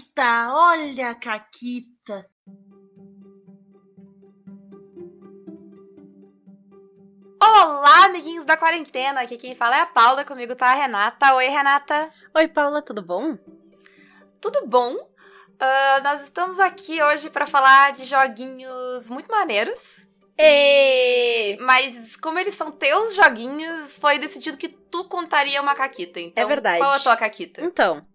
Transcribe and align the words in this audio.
Caquita, 0.00 0.48
olha 0.52 1.10
a 1.10 1.14
Caquita. 1.14 2.26
Olá, 7.42 8.04
amiguinhos 8.06 8.46
da 8.46 8.56
quarentena. 8.56 9.20
Aqui 9.20 9.36
quem 9.36 9.54
fala 9.54 9.76
é 9.76 9.80
a 9.80 9.86
Paula, 9.86 10.24
comigo 10.24 10.54
tá 10.54 10.68
a 10.68 10.74
Renata. 10.74 11.34
Oi, 11.34 11.48
Renata. 11.48 12.10
Oi, 12.34 12.48
Paula, 12.48 12.80
tudo 12.80 13.02
bom? 13.02 13.36
Tudo 14.40 14.66
bom? 14.66 14.94
Uh, 14.94 16.02
nós 16.02 16.22
estamos 16.22 16.58
aqui 16.58 17.02
hoje 17.02 17.28
para 17.28 17.46
falar 17.46 17.92
de 17.92 18.06
joguinhos 18.06 19.08
muito 19.08 19.30
maneiros. 19.30 20.06
E... 20.38 21.58
Mas 21.60 22.16
como 22.16 22.38
eles 22.38 22.54
são 22.54 22.72
teus 22.72 23.14
joguinhos, 23.14 23.98
foi 23.98 24.18
decidido 24.18 24.56
que 24.56 24.68
tu 24.68 25.04
contaria 25.04 25.60
uma 25.60 25.74
caquita. 25.74 26.18
Então, 26.20 26.42
é 26.42 26.46
verdade. 26.46 26.78
Qual 26.78 26.90
a 26.90 27.00
tua 27.00 27.16
caquita? 27.16 27.62
Então, 27.62 28.06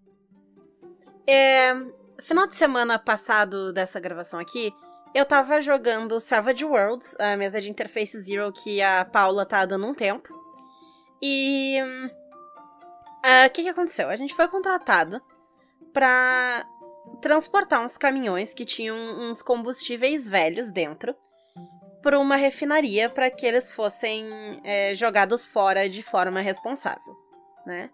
é... 1.27 1.73
final 2.21 2.47
de 2.47 2.55
semana 2.55 2.97
passado 2.99 3.73
dessa 3.73 3.99
gravação 3.99 4.39
aqui, 4.39 4.73
eu 5.13 5.25
tava 5.25 5.61
jogando 5.61 6.19
Savage 6.19 6.65
Worlds, 6.65 7.15
a 7.19 7.37
mesa 7.37 7.61
de 7.61 7.69
interface 7.69 8.19
Zero 8.19 8.51
que 8.51 8.81
a 8.81 9.05
Paula 9.05 9.45
tá 9.45 9.65
dando 9.65 9.87
um 9.87 9.93
tempo. 9.93 10.33
E 11.21 11.79
o 11.81 12.05
uh, 13.47 13.49
que, 13.53 13.63
que 13.63 13.69
aconteceu? 13.69 14.09
A 14.09 14.15
gente 14.15 14.35
foi 14.35 14.47
contratado 14.47 15.21
pra 15.93 16.67
transportar 17.21 17.81
uns 17.81 17.97
caminhões 17.97 18.53
que 18.53 18.65
tinham 18.65 18.97
uns 18.97 19.41
combustíveis 19.41 20.27
velhos 20.27 20.69
dentro 20.69 21.15
para 22.01 22.19
uma 22.19 22.35
refinaria 22.35 23.09
para 23.09 23.31
que 23.31 23.45
eles 23.45 23.71
fossem 23.71 24.61
é, 24.63 24.93
jogados 24.93 25.47
fora 25.47 25.89
de 25.89 26.03
forma 26.03 26.39
responsável, 26.41 27.15
né? 27.65 27.89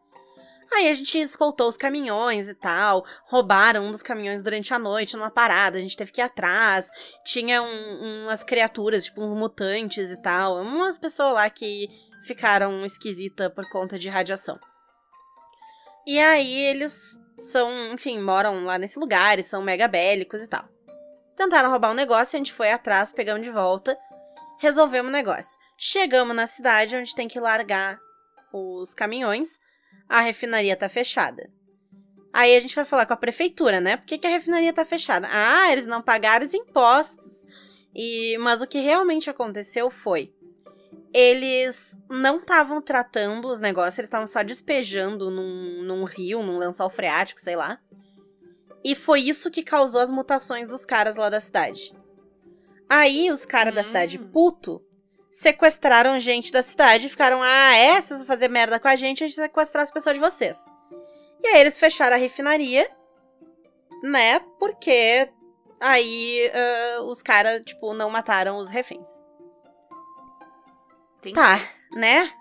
Aí 0.74 0.88
a 0.88 0.94
gente 0.94 1.20
escoltou 1.20 1.68
os 1.68 1.76
caminhões 1.76 2.48
e 2.48 2.56
tal, 2.56 3.06
roubaram 3.26 3.86
um 3.86 3.92
dos 3.92 4.02
caminhões 4.02 4.42
durante 4.42 4.74
a 4.74 4.80
noite 4.80 5.18
numa 5.18 5.30
parada, 5.30 5.78
a 5.78 5.82
gente 5.82 5.98
teve 5.98 6.14
que 6.14 6.22
ir 6.22 6.24
atrás, 6.24 6.90
tinha 7.26 7.62
um, 7.62 8.24
umas 8.24 8.42
criaturas, 8.42 9.04
tipo 9.04 9.22
uns 9.22 9.34
mutantes 9.34 10.10
e 10.10 10.18
tal, 10.18 10.62
umas 10.62 10.98
pessoas 10.98 11.34
lá 11.34 11.50
que 11.50 11.90
ficaram 12.26 12.86
esquisitas 12.86 13.54
por 13.54 13.70
conta 13.70 14.00
de 14.00 14.08
radiação. 14.08 14.58
E 16.08 16.18
aí 16.18 16.54
eles 16.54 17.20
são, 17.38 17.94
enfim, 17.94 18.20
moram 18.20 18.64
lá 18.64 18.78
nesse 18.78 18.98
lugar 18.98 19.40
e 19.40 19.44
são 19.44 19.62
mega 19.62 19.90
bélicos 19.90 20.42
e 20.42 20.48
tal. 20.48 20.68
Tentaram 21.36 21.70
roubar 21.70 21.92
um 21.92 21.96
negócio, 21.96 22.38
a 22.38 22.40
gente 22.40 22.54
foi 22.54 22.72
atrás, 22.72 23.12
pegamos 23.12 23.44
de 23.44 23.52
volta, 23.52 23.98
resolvemos 24.60 25.10
o 25.10 25.14
negócio. 25.14 25.60
Chegamos 25.78 26.36
na 26.36 26.48
cidade 26.48 26.96
onde 26.96 27.16
tem 27.16 27.28
que 27.28 27.40
largar 27.40 28.00
os 28.54 28.94
caminhões, 28.94 29.60
a 30.08 30.22
refinaria 30.22 30.76
tá 30.76 30.90
fechada. 30.90 31.50
Aí 32.34 32.56
a 32.56 32.60
gente 32.60 32.76
vai 32.76 32.86
falar 32.86 33.06
com 33.06 33.14
a 33.14 33.18
prefeitura, 33.18 33.82
né? 33.82 33.98
Por 33.98 34.06
que, 34.06 34.18
que 34.18 34.28
a 34.28 34.30
refinaria 34.30 34.72
tá 34.72 34.86
fechada? 34.86 35.28
Ah, 35.30 35.72
eles 35.72 35.86
não 35.86 36.02
pagaram 36.02 36.46
os 36.46 36.54
impostos. 36.54 37.46
E, 37.94 38.38
mas 38.38 38.62
o 38.62 38.68
que 38.68 38.80
realmente 38.80 39.30
aconteceu 39.30 39.90
foi 39.90 40.34
eles 41.14 41.98
não 42.10 42.38
estavam 42.38 42.82
tratando 42.82 43.48
os 43.48 43.60
negócios, 43.60 44.00
eles 44.00 44.08
estavam 44.08 44.28
só 44.28 44.42
despejando 44.44 45.30
num, 45.30 45.84
num 45.84 46.04
rio, 46.04 46.42
num 46.42 46.58
lençol 46.58 46.90
freático, 46.90 47.42
sei 47.42 47.56
lá. 47.56 47.80
E 48.84 48.96
foi 48.96 49.22
isso 49.22 49.52
que 49.52 49.62
causou 49.62 50.02
as 50.02 50.10
mutações 50.10 50.68
dos 50.68 50.86
caras 50.86 51.16
lá 51.16 51.30
da 51.30 51.40
cidade. 51.40 51.94
Aí 52.90 53.30
os 53.30 53.46
caras 53.46 53.74
hum. 53.74 53.76
da 53.76 53.84
cidade, 53.84 54.18
hum. 54.18 54.30
puto, 54.32 54.82
sequestraram 55.32 56.20
gente 56.20 56.52
da 56.52 56.62
cidade 56.62 57.08
e 57.08 57.10
ficaram: 57.10 57.42
ah? 57.42 58.02
Vocês 58.02 58.20
vão 58.20 58.28
fazer 58.28 58.50
merda 58.50 58.80
com 58.80 58.88
a 58.88 58.96
gente, 58.96 59.24
a 59.24 59.28
gente 59.28 59.36
sequestrar 59.36 59.84
as 59.84 59.92
pessoas 59.92 60.16
de 60.16 60.22
vocês. 60.22 60.58
E 61.42 61.48
aí 61.48 61.62
eles 61.62 61.78
fecharam 61.78 62.16
a 62.16 62.20
refinaria, 62.20 62.90
né? 64.04 64.40
Porque 64.60 65.30
aí 65.80 66.52
uh, 67.00 67.04
os 67.04 67.22
caras, 67.22 67.64
tipo, 67.64 67.94
não 67.94 68.10
mataram 68.10 68.58
os 68.58 68.70
reféns. 68.70 69.10
Entendi. 71.18 71.36
Tá, 71.36 71.60
né? 71.94 72.32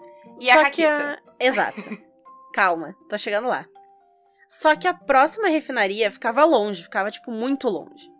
E 0.40 0.52
Só 0.52 0.60
a 0.60 0.70
que 0.70 0.84
a... 0.84 1.18
Exato. 1.38 1.80
Calma, 2.52 2.96
tô 3.08 3.16
chegando 3.16 3.46
lá. 3.48 3.66
Só 4.48 4.74
que 4.74 4.88
a 4.88 4.94
próxima 4.94 5.48
refinaria 5.48 6.10
ficava 6.10 6.44
longe, 6.44 6.82
ficava, 6.82 7.10
tipo, 7.10 7.30
muito 7.30 7.68
longe. 7.68 8.10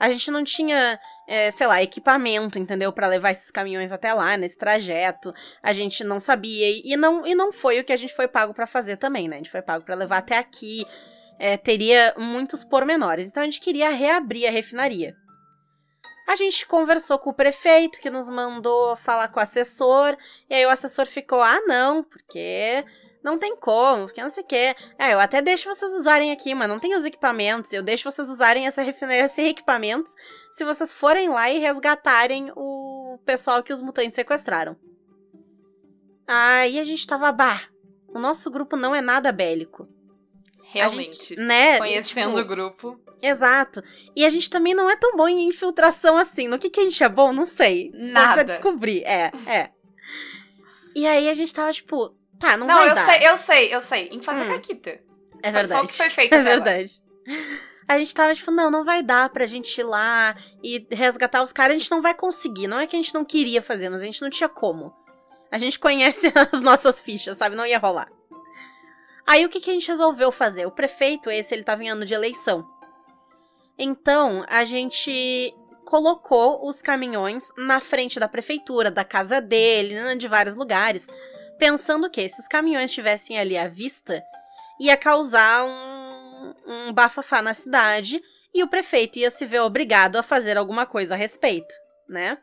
A 0.00 0.10
gente 0.10 0.30
não 0.30 0.42
tinha, 0.42 0.98
é, 1.28 1.50
sei 1.50 1.66
lá, 1.66 1.82
equipamento, 1.82 2.58
entendeu? 2.58 2.90
para 2.90 3.06
levar 3.06 3.32
esses 3.32 3.50
caminhões 3.50 3.92
até 3.92 4.14
lá, 4.14 4.34
nesse 4.38 4.56
trajeto. 4.56 5.34
A 5.62 5.74
gente 5.74 6.02
não 6.02 6.18
sabia. 6.18 6.66
E 6.82 6.96
não, 6.96 7.26
e 7.26 7.34
não 7.34 7.52
foi 7.52 7.78
o 7.78 7.84
que 7.84 7.92
a 7.92 7.96
gente 7.96 8.14
foi 8.14 8.26
pago 8.26 8.54
para 8.54 8.66
fazer 8.66 8.96
também, 8.96 9.28
né? 9.28 9.36
A 9.36 9.38
gente 9.38 9.50
foi 9.50 9.60
pago 9.60 9.84
para 9.84 9.94
levar 9.94 10.18
até 10.18 10.38
aqui. 10.38 10.86
É, 11.38 11.58
teria 11.58 12.14
muitos 12.16 12.64
pormenores. 12.64 13.26
Então 13.26 13.42
a 13.42 13.46
gente 13.46 13.60
queria 13.60 13.90
reabrir 13.90 14.48
a 14.48 14.50
refinaria. 14.50 15.14
A 16.26 16.34
gente 16.34 16.66
conversou 16.66 17.18
com 17.18 17.30
o 17.30 17.34
prefeito, 17.34 18.00
que 18.00 18.10
nos 18.10 18.30
mandou 18.30 18.96
falar 18.96 19.28
com 19.28 19.38
o 19.38 19.42
assessor, 19.42 20.16
e 20.48 20.54
aí 20.54 20.64
o 20.64 20.70
assessor 20.70 21.06
ficou: 21.06 21.42
ah, 21.42 21.60
não, 21.66 22.02
porque 22.02 22.84
não 23.22 23.38
tem 23.38 23.56
como, 23.56 24.06
porque 24.06 24.22
não 24.22 24.30
sei 24.30 24.42
o 24.42 24.46
quê. 24.46 24.74
É, 24.98 25.12
eu 25.12 25.20
até 25.20 25.42
deixo 25.42 25.68
vocês 25.68 25.92
usarem 25.92 26.30
aqui, 26.30 26.54
mas 26.54 26.68
não 26.68 26.78
tem 26.78 26.94
os 26.94 27.04
equipamentos. 27.04 27.72
Eu 27.72 27.82
deixo 27.82 28.10
vocês 28.10 28.28
usarem 28.28 28.66
essa 28.66 28.82
refinaria 28.82 29.28
sem 29.28 29.48
equipamentos 29.48 30.14
se 30.52 30.64
vocês 30.64 30.92
forem 30.92 31.28
lá 31.28 31.50
e 31.50 31.58
resgatarem 31.58 32.52
o 32.56 33.18
pessoal 33.24 33.62
que 33.62 33.72
os 33.72 33.82
mutantes 33.82 34.16
sequestraram. 34.16 34.76
Aí 36.26 36.78
a 36.78 36.84
gente 36.84 37.06
tava, 37.06 37.32
bah, 37.32 37.68
o 38.08 38.18
nosso 38.18 38.50
grupo 38.50 38.76
não 38.76 38.94
é 38.94 39.00
nada 39.00 39.32
bélico. 39.32 39.88
Realmente. 40.70 41.30
Gente, 41.30 41.40
né? 41.40 41.78
Conhecendo 41.78 42.30
tipo, 42.30 42.40
o 42.40 42.44
grupo. 42.44 43.00
Exato. 43.22 43.82
E 44.14 44.24
a 44.24 44.28
gente 44.28 44.50
também 44.50 44.74
não 44.74 44.88
é 44.88 44.96
tão 44.96 45.16
bom 45.16 45.26
em 45.26 45.48
infiltração 45.48 46.16
assim. 46.16 46.46
No 46.46 46.58
que, 46.58 46.68
que 46.68 46.80
a 46.80 46.84
gente 46.84 47.02
é 47.02 47.08
bom? 47.08 47.32
Não 47.32 47.46
sei. 47.46 47.90
Nada. 47.94 48.26
Dá 48.26 48.32
pra 48.34 48.42
descobrir. 48.42 49.02
É, 49.04 49.32
é. 49.46 49.70
E 50.94 51.06
aí 51.06 51.28
a 51.28 51.34
gente 51.34 51.54
tava, 51.54 51.72
tipo, 51.72 52.14
tá, 52.38 52.56
não, 52.56 52.66
não 52.66 52.74
vai 52.74 52.90
eu 52.90 52.94
dar. 52.94 53.06
sei, 53.06 53.28
eu 53.28 53.36
sei, 53.36 53.74
eu 53.74 53.80
sei. 53.80 54.08
Em 54.08 54.22
fazer 54.22 54.44
hum. 54.44 54.54
caquita. 54.54 55.00
É 55.42 55.52
verdade. 55.52 55.68
Foi 55.68 55.76
só 55.76 55.84
o 55.84 55.88
que 55.88 55.94
foi 55.94 56.10
feito 56.10 56.34
É 56.34 56.42
verdade. 56.42 57.02
A 57.86 57.98
gente 57.98 58.14
tava 58.14 58.34
tipo, 58.34 58.50
não, 58.50 58.70
não 58.70 58.84
vai 58.84 59.02
dar 59.02 59.30
pra 59.30 59.46
gente 59.46 59.80
ir 59.80 59.84
lá 59.84 60.36
e 60.62 60.86
resgatar 60.90 61.42
os 61.42 61.52
caras. 61.52 61.76
A 61.76 61.78
gente 61.78 61.90
não 61.90 62.02
vai 62.02 62.14
conseguir. 62.14 62.66
Não 62.66 62.78
é 62.78 62.86
que 62.86 62.94
a 62.94 62.98
gente 62.98 63.14
não 63.14 63.24
queria 63.24 63.62
fazer, 63.62 63.88
mas 63.88 64.02
a 64.02 64.04
gente 64.04 64.20
não 64.20 64.28
tinha 64.28 64.48
como. 64.48 64.94
A 65.50 65.58
gente 65.58 65.78
conhece 65.78 66.30
as 66.52 66.60
nossas 66.60 67.00
fichas, 67.00 67.38
sabe? 67.38 67.56
Não 67.56 67.66
ia 67.66 67.78
rolar. 67.78 68.10
Aí 69.26 69.44
o 69.44 69.48
que, 69.48 69.60
que 69.60 69.70
a 69.70 69.72
gente 69.72 69.88
resolveu 69.88 70.30
fazer? 70.30 70.66
O 70.66 70.70
prefeito, 70.70 71.30
esse, 71.30 71.54
ele 71.54 71.64
tava 71.64 71.82
em 71.82 71.88
ano 71.88 72.04
de 72.04 72.14
eleição. 72.14 72.66
Então, 73.78 74.44
a 74.48 74.64
gente 74.64 75.54
colocou 75.84 76.66
os 76.66 76.82
caminhões 76.82 77.50
na 77.56 77.80
frente 77.80 78.20
da 78.20 78.28
prefeitura, 78.28 78.90
da 78.90 79.04
casa 79.04 79.40
dele, 79.40 79.94
né, 79.94 80.14
de 80.16 80.28
vários 80.28 80.54
lugares, 80.54 81.06
pensando 81.58 82.08
que 82.08 82.28
se 82.28 82.40
os 82.40 82.48
caminhões 82.48 82.90
estivessem 82.90 83.38
ali 83.38 83.56
à 83.58 83.68
vista, 83.68 84.22
ia 84.80 84.96
causar 84.96 85.64
um, 85.64 86.54
um 86.66 86.92
bafafá 86.92 87.42
na 87.42 87.52
cidade 87.52 88.22
e 88.54 88.62
o 88.62 88.68
prefeito 88.68 89.18
ia 89.18 89.30
se 89.30 89.44
ver 89.44 89.60
obrigado 89.60 90.16
a 90.16 90.22
fazer 90.22 90.56
alguma 90.56 90.86
coisa 90.86 91.14
a 91.14 91.16
respeito, 91.16 91.74
né? 92.08 92.38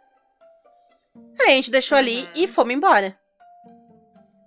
Aí 1.39 1.47
a 1.47 1.55
gente 1.55 1.71
deixou 1.71 1.97
ali 1.97 2.23
uhum. 2.23 2.29
e 2.35 2.47
fomos 2.47 2.73
embora. 2.73 3.17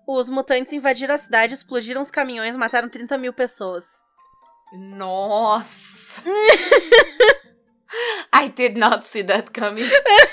Os 0.06 0.28
mutantes 0.28 0.72
invadiram 0.72 1.14
a 1.14 1.18
cidade, 1.18 1.54
explodiram 1.54 2.00
os 2.00 2.10
caminhões, 2.10 2.56
mataram 2.56 2.88
30 2.88 3.18
mil 3.18 3.32
pessoas. 3.32 3.84
Nossa! 4.72 6.22
I 8.32 8.48
did 8.48 8.76
not 8.76 9.06
see 9.06 9.22
that 9.24 9.50
coming. 9.58 9.88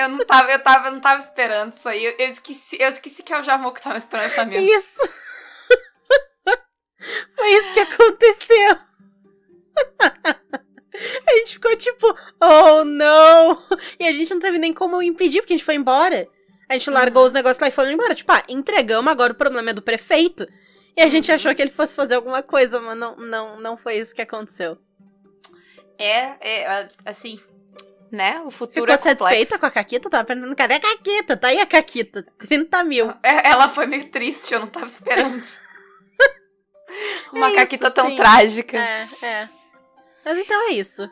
eu 0.00 0.08
não 0.08 0.24
tava, 0.24 0.50
eu 0.50 0.58
tava, 0.58 0.88
eu 0.88 0.92
não 0.92 1.00
tava 1.00 1.22
esperando 1.22 1.72
isso 1.72 1.88
aí. 1.88 2.04
Eu, 2.04 2.14
eu 2.18 2.28
esqueci, 2.28 2.76
eu 2.80 2.88
esqueci 2.88 3.22
que 3.22 3.32
é 3.32 3.38
o 3.38 3.42
Jamu 3.42 3.72
que 3.72 3.82
tava 3.82 3.98
estourando 3.98 4.32
essa 4.32 4.44
mesa. 4.44 4.62
Isso! 4.62 5.00
Foi 7.34 7.48
isso 7.48 7.72
que 7.72 7.80
aconteceu. 7.80 8.78
A 11.26 11.32
gente 11.36 11.54
ficou 11.54 11.74
tipo, 11.76 12.14
oh 12.40 12.84
não! 12.84 13.62
E 13.98 14.06
a 14.06 14.12
gente 14.12 14.30
não 14.32 14.40
teve 14.40 14.58
nem 14.58 14.74
como 14.74 15.00
impedir, 15.00 15.40
porque 15.40 15.54
a 15.54 15.56
gente 15.56 15.64
foi 15.64 15.76
embora. 15.76 16.28
A 16.68 16.74
gente 16.74 16.90
largou 16.90 17.24
os 17.24 17.32
negócios 17.32 17.60
lá 17.60 17.68
e 17.68 17.72
foi 17.72 17.90
embora. 17.90 18.14
Tipo, 18.14 18.32
ah, 18.32 18.42
entregamos, 18.48 19.10
agora 19.10 19.32
o 19.32 19.36
problema 19.36 19.70
é 19.70 19.72
do 19.72 19.80
prefeito. 19.80 20.46
E 20.96 21.00
a 21.00 21.08
gente 21.08 21.30
uhum. 21.30 21.36
achou 21.36 21.54
que 21.54 21.62
ele 21.62 21.70
fosse 21.70 21.94
fazer 21.94 22.16
alguma 22.16 22.42
coisa, 22.42 22.80
mas 22.80 22.98
não, 22.98 23.16
não, 23.16 23.60
não 23.60 23.76
foi 23.76 23.96
isso 23.96 24.14
que 24.14 24.20
aconteceu. 24.20 24.76
É, 25.96 26.36
é 26.40 26.88
assim, 27.04 27.40
né? 28.10 28.40
O 28.44 28.50
futuro 28.50 28.80
Ficou 28.80 28.94
é 28.94 28.98
complexo. 28.98 29.24
satisfeita 29.24 29.58
com 29.58 29.66
a 29.66 29.70
Caquita? 29.70 30.10
Tava 30.10 30.24
perguntando, 30.24 30.56
cadê 30.56 30.74
a 30.74 30.80
Caquita? 30.80 31.36
Tá 31.36 31.48
aí 31.48 31.60
a 31.60 31.66
Caquita, 31.66 32.26
30 32.38 32.84
mil. 32.84 33.12
É, 33.22 33.50
ela 33.50 33.68
foi 33.68 33.86
meio 33.86 34.08
triste, 34.08 34.52
eu 34.52 34.60
não 34.60 34.66
tava 34.66 34.86
esperando. 34.86 35.42
Uma 37.32 37.50
é 37.50 37.54
Caquita 37.54 37.86
isso, 37.86 37.94
tão 37.94 38.08
sim. 38.08 38.16
trágica. 38.16 38.76
É, 38.76 39.06
é. 39.22 39.48
Mas 40.24 40.38
então 40.38 40.68
é 40.68 40.72
isso. 40.72 41.08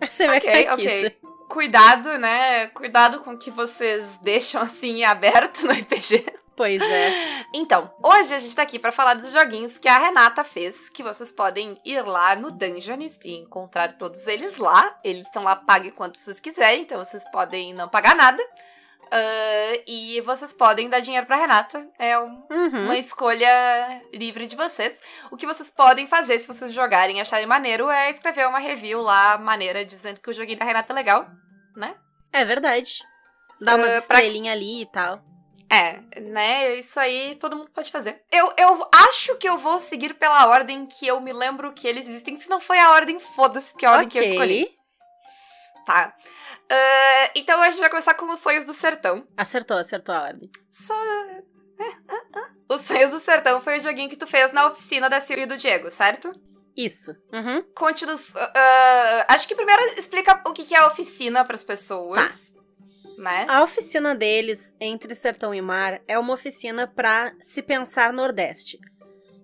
Essa 0.00 0.24
é 0.24 0.26
a 0.26 0.28
minha 0.30 0.38
okay, 0.38 0.64
Caquita. 0.64 0.90
Ok, 0.90 1.16
cuidado, 1.48 2.18
né? 2.18 2.66
Cuidado 2.68 3.20
com 3.20 3.32
o 3.32 3.38
que 3.38 3.50
vocês 3.50 4.18
deixam 4.22 4.60
assim 4.60 5.04
aberto 5.04 5.66
no 5.66 5.72
RPG. 5.72 6.24
Pois 6.56 6.80
é. 6.80 7.12
Então, 7.54 7.92
hoje 8.02 8.34
a 8.34 8.38
gente 8.38 8.56
tá 8.56 8.62
aqui 8.62 8.78
pra 8.78 8.90
falar 8.90 9.14
dos 9.14 9.30
joguinhos 9.30 9.78
que 9.78 9.88
a 9.88 9.98
Renata 9.98 10.42
fez, 10.42 10.88
que 10.88 11.02
vocês 11.02 11.30
podem 11.30 11.78
ir 11.84 12.00
lá 12.02 12.34
no 12.34 12.50
Dungeons 12.50 13.18
e 13.24 13.36
encontrar 13.36 13.92
todos 13.92 14.26
eles 14.26 14.56
lá. 14.56 14.98
Eles 15.04 15.26
estão 15.26 15.42
lá, 15.42 15.54
pague 15.54 15.90
quanto 15.90 16.18
vocês 16.22 16.40
quiserem, 16.40 16.82
então 16.82 16.98
vocês 17.04 17.22
podem 17.30 17.74
não 17.74 17.88
pagar 17.88 18.16
nada. 18.16 18.42
Uh, 19.06 19.82
e 19.86 20.20
vocês 20.22 20.52
podem 20.52 20.88
dar 20.88 20.98
dinheiro 21.00 21.26
pra 21.26 21.36
Renata. 21.36 21.88
É 21.98 22.18
um, 22.18 22.42
Uhum. 22.50 22.84
uma 22.86 22.98
escolha 22.98 24.02
livre 24.12 24.46
de 24.46 24.56
vocês. 24.56 24.98
O 25.30 25.36
que 25.36 25.46
vocês 25.46 25.70
podem 25.70 26.08
fazer 26.08 26.40
se 26.40 26.46
vocês 26.48 26.72
jogarem 26.72 27.18
e 27.18 27.20
acharem 27.20 27.46
maneiro 27.46 27.88
é 27.88 28.10
escrever 28.10 28.48
uma 28.48 28.58
review 28.58 29.00
lá, 29.02 29.38
maneira, 29.38 29.84
dizendo 29.84 30.18
que 30.20 30.28
o 30.28 30.32
joguinho 30.32 30.58
da 30.58 30.64
Renata 30.64 30.92
é 30.92 30.96
legal, 30.96 31.26
né? 31.76 31.94
É 32.32 32.44
verdade. 32.44 32.98
Dá 33.60 33.76
uma 33.76 33.86
pra- 33.86 33.98
estrelinha 33.98 34.52
ali 34.52 34.82
e 34.82 34.86
tal. 34.86 35.22
É, 35.70 36.20
né? 36.20 36.76
Isso 36.76 36.98
aí 37.00 37.36
todo 37.36 37.56
mundo 37.56 37.70
pode 37.70 37.90
fazer. 37.90 38.22
Eu, 38.30 38.52
eu 38.56 38.88
acho 38.92 39.36
que 39.36 39.48
eu 39.48 39.58
vou 39.58 39.80
seguir 39.80 40.14
pela 40.14 40.46
ordem 40.46 40.86
que 40.86 41.06
eu 41.06 41.20
me 41.20 41.32
lembro 41.32 41.72
que 41.72 41.88
eles 41.88 42.08
existem. 42.08 42.38
Se 42.38 42.48
não 42.48 42.60
foi 42.60 42.78
a 42.78 42.92
ordem, 42.92 43.18
foda-se, 43.18 43.72
porque 43.72 43.84
é 43.84 43.88
a 43.88 43.92
ordem 43.92 44.08
que 44.08 44.18
eu 44.18 44.22
escolhi. 44.22 44.68
Tá. 45.84 46.14
Ah, 46.70 47.30
então 47.34 47.60
a 47.62 47.70
gente 47.70 47.80
vai 47.80 47.88
começar 47.88 48.14
com 48.14 48.30
os 48.30 48.40
sonhos 48.40 48.64
do 48.64 48.74
sertão. 48.74 49.26
Acertou, 49.36 49.76
acertou 49.76 50.14
a 50.14 50.22
ordem. 50.22 50.50
Só. 50.70 50.94
Os 52.68 52.82
sonhos 52.82 53.10
do 53.10 53.20
sertão 53.20 53.60
foi 53.60 53.78
o 53.78 53.82
joguinho 53.82 54.08
que 54.08 54.16
tu 54.16 54.26
fez 54.26 54.52
na 54.52 54.66
oficina 54.66 55.08
da 55.08 55.20
Silvia 55.20 55.44
e 55.44 55.48
do 55.48 55.56
Diego, 55.56 55.90
certo? 55.90 56.32
Isso. 56.76 57.12
Uhum. 57.32 57.62
Conte-nos. 57.74 58.34
ah, 58.36 59.26
acho 59.28 59.46
que 59.46 59.54
primeiro 59.54 59.82
explica 59.98 60.42
o 60.46 60.52
que 60.52 60.64
que 60.64 60.74
é 60.74 60.78
a 60.78 60.86
oficina 60.86 61.44
pras 61.44 61.62
pessoas. 61.62 62.55
Né? 63.18 63.46
A 63.48 63.62
oficina 63.62 64.14
deles, 64.14 64.74
entre 64.80 65.14
Sertão 65.14 65.54
e 65.54 65.60
Mar, 65.62 66.00
é 66.06 66.18
uma 66.18 66.34
oficina 66.34 66.86
pra 66.86 67.32
se 67.40 67.62
pensar 67.62 68.12
Nordeste. 68.12 68.78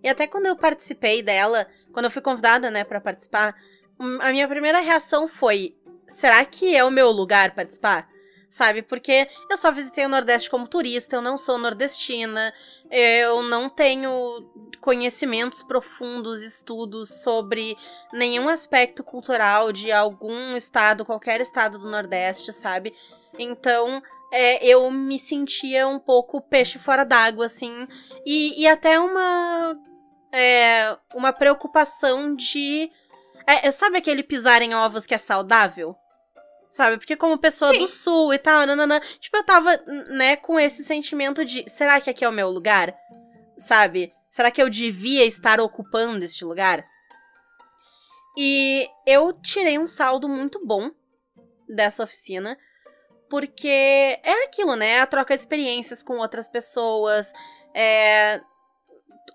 E 0.03 0.09
até 0.09 0.27
quando 0.27 0.47
eu 0.47 0.57
participei 0.57 1.23
dela, 1.23 1.67
quando 1.93 2.07
eu 2.07 2.11
fui 2.11 2.21
convidada, 2.21 2.71
né, 2.71 2.85
para 2.85 3.01
participar, 3.01 3.55
hum, 3.99 4.19
a 4.21 4.31
minha 4.31 4.49
primeira 4.49 4.81
reação 4.81 5.27
foi: 5.27 5.77
será 6.07 6.45
que 6.45 6.77
é 6.77 6.85
o 6.85 6.91
meu 6.91 7.11
lugar 7.11 7.55
participar? 7.55 8.09
Sabe? 8.53 8.83
Porque 8.83 9.27
eu 9.49 9.57
só 9.57 9.73
visitei 9.73 10.05
o 10.05 10.11
Nordeste 10.11 10.51
como 10.51 10.69
turista, 10.69 11.17
eu 11.17 11.23
não 11.23 11.39
sou 11.39 11.57
nordestina, 11.57 12.53
eu 12.91 13.43
não 13.43 13.71
tenho 13.71 14.13
conhecimentos 14.79 15.63
profundos, 15.63 16.43
estudos 16.43 17.23
sobre 17.23 17.79
nenhum 18.13 18.51
aspecto 18.51 19.03
cultural 19.03 19.73
de 19.73 19.91
algum 19.91 20.55
estado, 20.55 21.03
qualquer 21.03 21.41
estado 21.41 21.79
do 21.79 21.91
Nordeste, 21.91 22.53
sabe? 22.53 22.95
Então, 23.39 24.03
é, 24.31 24.63
eu 24.67 24.91
me 24.91 25.19
sentia 25.19 25.89
um 25.89 25.99
pouco 25.99 26.39
peixe 26.43 26.79
fora 26.79 27.05
d'água, 27.05 27.47
assim. 27.47 27.89
E, 28.27 28.61
e 28.61 28.69
até 28.69 29.01
uma. 29.01 29.79
é, 30.31 30.99
uma 31.15 31.33
preocupação 31.33 32.37
de. 32.37 32.93
é, 33.47 33.69
é, 33.69 33.71
sabe 33.71 33.97
aquele 33.97 34.23
pisar 34.23 34.61
em 34.61 34.75
ovos 34.75 35.07
que 35.07 35.15
é 35.15 35.19
saudável? 35.19 35.97
Sabe? 36.73 36.97
Porque 36.97 37.17
como 37.17 37.37
pessoa 37.37 37.73
Sim. 37.73 37.79
do 37.81 37.87
sul 37.87 38.33
e 38.33 38.39
tal, 38.39 38.65
nananã, 38.65 38.99
tipo, 39.21 39.37
eu 39.37 39.45
tava, 39.45 39.77
né, 40.09 40.37
com 40.37 40.59
esse 40.59 40.83
sentimento 40.83 41.45
de, 41.45 41.69
será 41.69 42.01
que 42.01 42.09
aqui 42.09 42.25
é 42.25 42.29
o 42.29 42.33
meu 42.33 42.49
lugar? 42.49 42.97
Sabe? 43.59 44.11
Será 44.31 44.51
que 44.51 44.63
eu 44.63 44.71
devia 44.71 45.27
estar 45.27 45.61
ocupando 45.61 46.25
este 46.25 46.47
lugar? 46.47 46.83
E 48.39 48.89
eu 49.07 49.35
tirei 49.35 49.79
um 49.79 49.87
saldo 49.87 50.27
muito 50.27 50.65
bom 50.65 50.91
dessa 51.69 52.05
oficina, 52.05 52.57
porque 53.29 53.69
é 53.69 54.45
aquilo, 54.45 54.75
né? 54.75 55.01
A 55.01 55.07
troca 55.07 55.37
de 55.37 55.43
experiências 55.43 56.03
com 56.03 56.17
outras 56.17 56.49
pessoas. 56.49 57.35
É, 57.75 58.41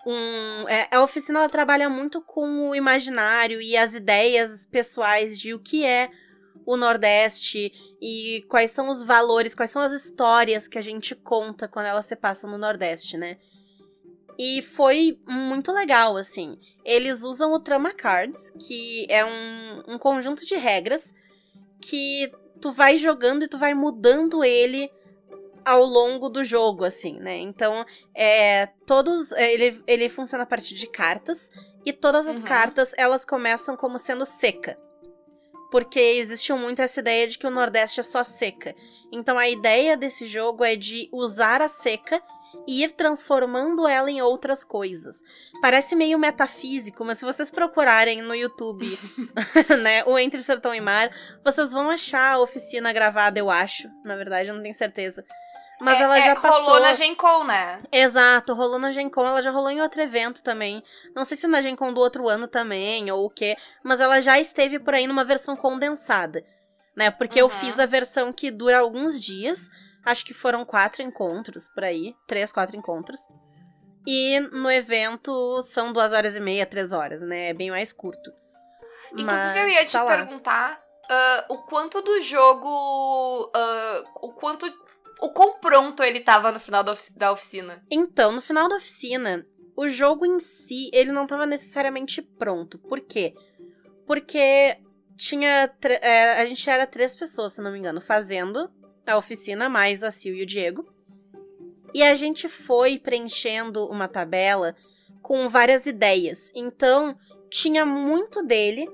um, 0.08 0.68
é, 0.68 0.88
a 0.90 1.04
oficina 1.04 1.42
ela 1.42 1.50
trabalha 1.50 1.88
muito 1.88 2.20
com 2.20 2.72
o 2.72 2.76
imaginário 2.76 3.62
e 3.62 3.78
as 3.78 3.94
ideias 3.94 4.66
pessoais 4.66 5.40
de 5.40 5.54
o 5.54 5.60
que 5.60 5.86
é 5.86 6.10
o 6.68 6.76
Nordeste 6.76 7.72
e 8.02 8.46
quais 8.50 8.72
são 8.72 8.90
os 8.90 9.02
valores, 9.02 9.56
quais 9.56 9.72
são 9.72 9.82
as 9.82 9.94
histórias 9.94 10.68
que 10.68 10.78
a 10.78 10.82
gente 10.82 11.16
conta 11.16 11.66
quando 11.66 11.86
elas 11.86 12.06
se 12.06 12.16
passam 12.16 12.52
no 12.52 12.58
Nordeste, 12.58 13.18
né? 13.18 13.38
E 14.38 14.62
foi 14.62 15.18
muito 15.26 15.72
legal, 15.72 16.18
assim. 16.18 16.60
Eles 16.84 17.24
usam 17.24 17.54
o 17.54 17.60
Trama 17.60 17.94
Cards, 17.94 18.52
que 18.68 19.08
é 19.10 19.24
um, 19.26 19.94
um 19.96 19.98
conjunto 19.98 20.46
de 20.46 20.56
regras 20.56 21.14
que 21.82 22.30
tu 22.62 22.72
vai 22.74 22.98
jogando 22.98 23.44
e 23.44 23.48
tu 23.48 23.58
vai 23.58 23.74
mudando 23.74 24.44
ele 24.44 24.92
ao 25.66 25.84
longo 25.86 26.28
do 26.30 26.44
jogo, 26.44 26.84
assim, 26.84 27.18
né? 27.20 27.38
Então, 27.38 27.86
é, 28.14 28.68
todos. 28.86 29.32
é, 29.32 29.54
Ele, 29.54 29.82
ele 29.88 30.10
funciona 30.10 30.44
a 30.44 30.48
partir 30.48 30.76
de 30.76 30.88
cartas, 30.88 31.50
e 31.86 31.94
todas 31.94 32.28
as 32.28 32.38
Uhum. 32.38 32.42
cartas 32.44 32.92
elas 32.98 33.24
começam 33.24 33.78
como 33.78 33.98
sendo 33.98 34.26
seca. 34.26 34.78
Porque 35.72 36.00
existiu 36.00 36.58
muito 36.58 36.82
essa 36.82 37.00
ideia 37.00 37.28
de 37.28 37.38
que 37.38 37.48
o 37.48 37.52
Nordeste 37.52 38.00
é 38.00 38.04
só 38.04 38.24
seca. 38.24 38.76
Então 39.12 39.38
a 39.38 39.50
ideia 39.50 39.98
desse 39.98 40.26
jogo 40.26 40.64
é 40.64 40.76
de 40.76 41.10
usar 41.12 41.62
a 41.62 41.68
seca 41.68 42.22
e 42.68 42.84
ir 42.84 42.92
transformando 42.92 43.88
ela 43.88 44.12
em 44.12 44.22
outras 44.22 44.64
coisas. 44.64 45.24
Parece 45.62 45.96
meio 45.96 46.20
metafísico, 46.20 47.04
mas 47.04 47.18
se 47.20 47.26
vocês 47.26 47.50
procurarem 47.50 48.22
no 48.22 48.36
YouTube, 48.36 48.98
né, 49.82 50.04
o 50.06 50.18
Entre 50.18 50.42
Sertão 50.44 50.74
e 50.74 50.82
Mar, 50.82 51.10
vocês 51.44 51.72
vão 51.72 51.90
achar 51.90 52.34
a 52.34 52.40
oficina 52.40 52.92
gravada, 52.92 53.40
eu 53.40 53.50
acho. 53.50 53.90
Na 54.04 54.16
verdade, 54.16 54.50
eu 54.50 54.56
não 54.56 54.62
tenho 54.62 54.76
certeza. 54.76 55.24
Mas 55.80 56.00
É- 56.00 56.04
ela 56.04 56.18
é, 56.18 56.26
já 56.26 56.36
passou. 56.36 56.64
Rolou 56.64 56.80
na 56.80 56.94
Gen 56.94 57.14
Con, 57.16 57.44
né? 57.44 57.82
Exato, 57.92 58.54
rolou 58.54 58.80
na 58.80 58.92
Gen 58.92 59.10
Con, 59.10 59.26
ela 59.28 59.42
já 59.42 59.52
rolou 59.52 59.70
em 59.70 59.82
outro 59.82 60.02
evento 60.02 60.42
também. 60.42 60.84
Não 61.16 61.24
sei 61.24 61.38
se 61.38 61.46
na 61.48 61.62
Gen 61.62 61.76
Con 61.76 61.94
do 61.94 62.02
outro 62.02 62.28
ano 62.28 62.48
também, 62.48 63.12
ou 63.12 63.26
o 63.26 63.30
quê, 63.30 63.56
mas 63.84 64.00
ela 64.02 64.20
já 64.20 64.40
esteve 64.40 64.80
por 64.80 64.94
aí 64.96 65.06
numa 65.06 65.24
versão 65.24 65.56
condensada, 65.56 66.44
né? 66.96 67.12
Porque 67.12 67.40
eu 67.40 67.46
Uhum. 67.46 67.52
fiz 67.52 67.80
a 67.80 67.86
versão 67.86 68.34
que 68.34 68.50
dura 68.50 68.80
alguns 68.80 69.22
dias, 69.22 69.70
acho 70.04 70.26
que 70.26 70.34
foram 70.34 70.66
quatro 70.66 71.04
encontros 71.04 71.68
por 71.68 71.84
aí, 71.84 72.16
três, 72.26 72.52
quatro 72.52 72.76
encontros. 72.76 73.20
E 74.06 74.40
no 74.40 74.72
evento 74.72 75.62
são 75.64 75.92
duas 75.94 76.12
horas 76.14 76.36
e 76.36 76.40
meia, 76.40 76.66
três 76.66 76.92
horas, 76.94 77.22
né? 77.22 77.50
É 77.50 77.54
bem 77.54 77.70
mais 77.70 77.94
curto. 77.94 78.32
Inclusive, 79.12 79.26
Mas 79.26 79.56
eu 79.58 79.68
ia 79.70 79.86
te 79.86 79.92
tá 79.92 80.06
perguntar 80.06 80.82
ah, 81.10 81.46
o 81.50 81.58
quanto 81.60 82.02
do 82.02 82.20
jogo. 82.22 83.52
ah, 83.54 84.04
o 84.22 84.32
quanto. 84.34 84.66
O 85.20 85.30
quão 85.30 85.60
pronto 85.60 86.04
ele 86.04 86.20
tava 86.20 86.52
no 86.52 86.60
final 86.60 86.84
da, 86.84 86.92
ofi- 86.94 87.18
da 87.18 87.32
oficina. 87.32 87.84
Então, 87.90 88.32
no 88.32 88.42
final 88.42 88.70
da 88.70 88.76
oficina, 88.76 89.46
o 89.76 89.88
jogo 89.90 90.26
em 90.26 90.40
si, 90.40 90.90
ele 90.94 91.12
não 91.12 91.24
estava 91.24 91.46
necessariamente 91.46 92.22
pronto. 92.22 92.78
Por 92.78 93.02
quê? 93.02 93.34
Porque 94.06 94.78
tinha. 95.16 95.72
é, 96.02 96.34
a 96.42 96.46
gente 96.46 96.70
era 96.70 96.86
três 96.86 97.16
pessoas, 97.16 97.54
se 97.54 97.62
não 97.62 97.72
me 97.72 97.80
engano, 97.80 98.00
fazendo 98.00 98.70
a 99.06 99.18
oficina, 99.18 99.68
mais 99.70 100.04
a 100.04 100.12
Sil 100.12 100.36
e 100.36 100.44
o 100.44 100.46
Diego. 100.46 100.86
E 101.94 102.04
a 102.04 102.14
gente 102.14 102.48
foi 102.48 103.00
preenchendo 103.00 103.86
uma 103.88 104.08
tabela 104.08 104.76
com 105.22 105.50
várias 105.50 105.86
ideias. 105.86 106.52
Então, 106.54 107.18
tinha 107.50 107.86
muito 107.86 108.44
dele 108.44 108.88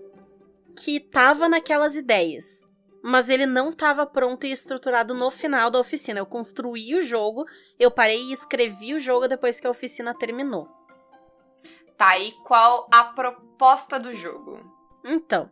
que 0.78 1.00
tava 1.00 1.50
naquelas 1.50 1.96
ideias. 1.96 2.64
Mas 3.06 3.28
ele 3.30 3.46
não 3.46 3.70
estava 3.70 4.06
pronto 4.06 4.46
e 4.46 4.52
estruturado 4.54 5.14
no 5.14 5.30
final 5.30 5.70
da 5.70 5.78
oficina. 5.78 6.20
Eu 6.20 6.26
construí 6.26 6.96
o 6.96 7.04
jogo, 7.04 7.46
eu 7.78 7.92
parei 7.92 8.22
e 8.24 8.34
escrevi 8.34 8.94
o 8.94 9.00
jogo 9.00 9.28
depois 9.28 9.60
que 9.60 9.68
a 9.68 9.70
oficina 9.70 10.14
terminou. 10.14 10.70
Tá, 11.98 12.18
e 12.18 12.32
qual 12.44 12.88
a 12.90 13.04
proposta 13.04 14.00
do 14.00 14.14
jogo? 14.14 14.58
Então, 15.04 15.52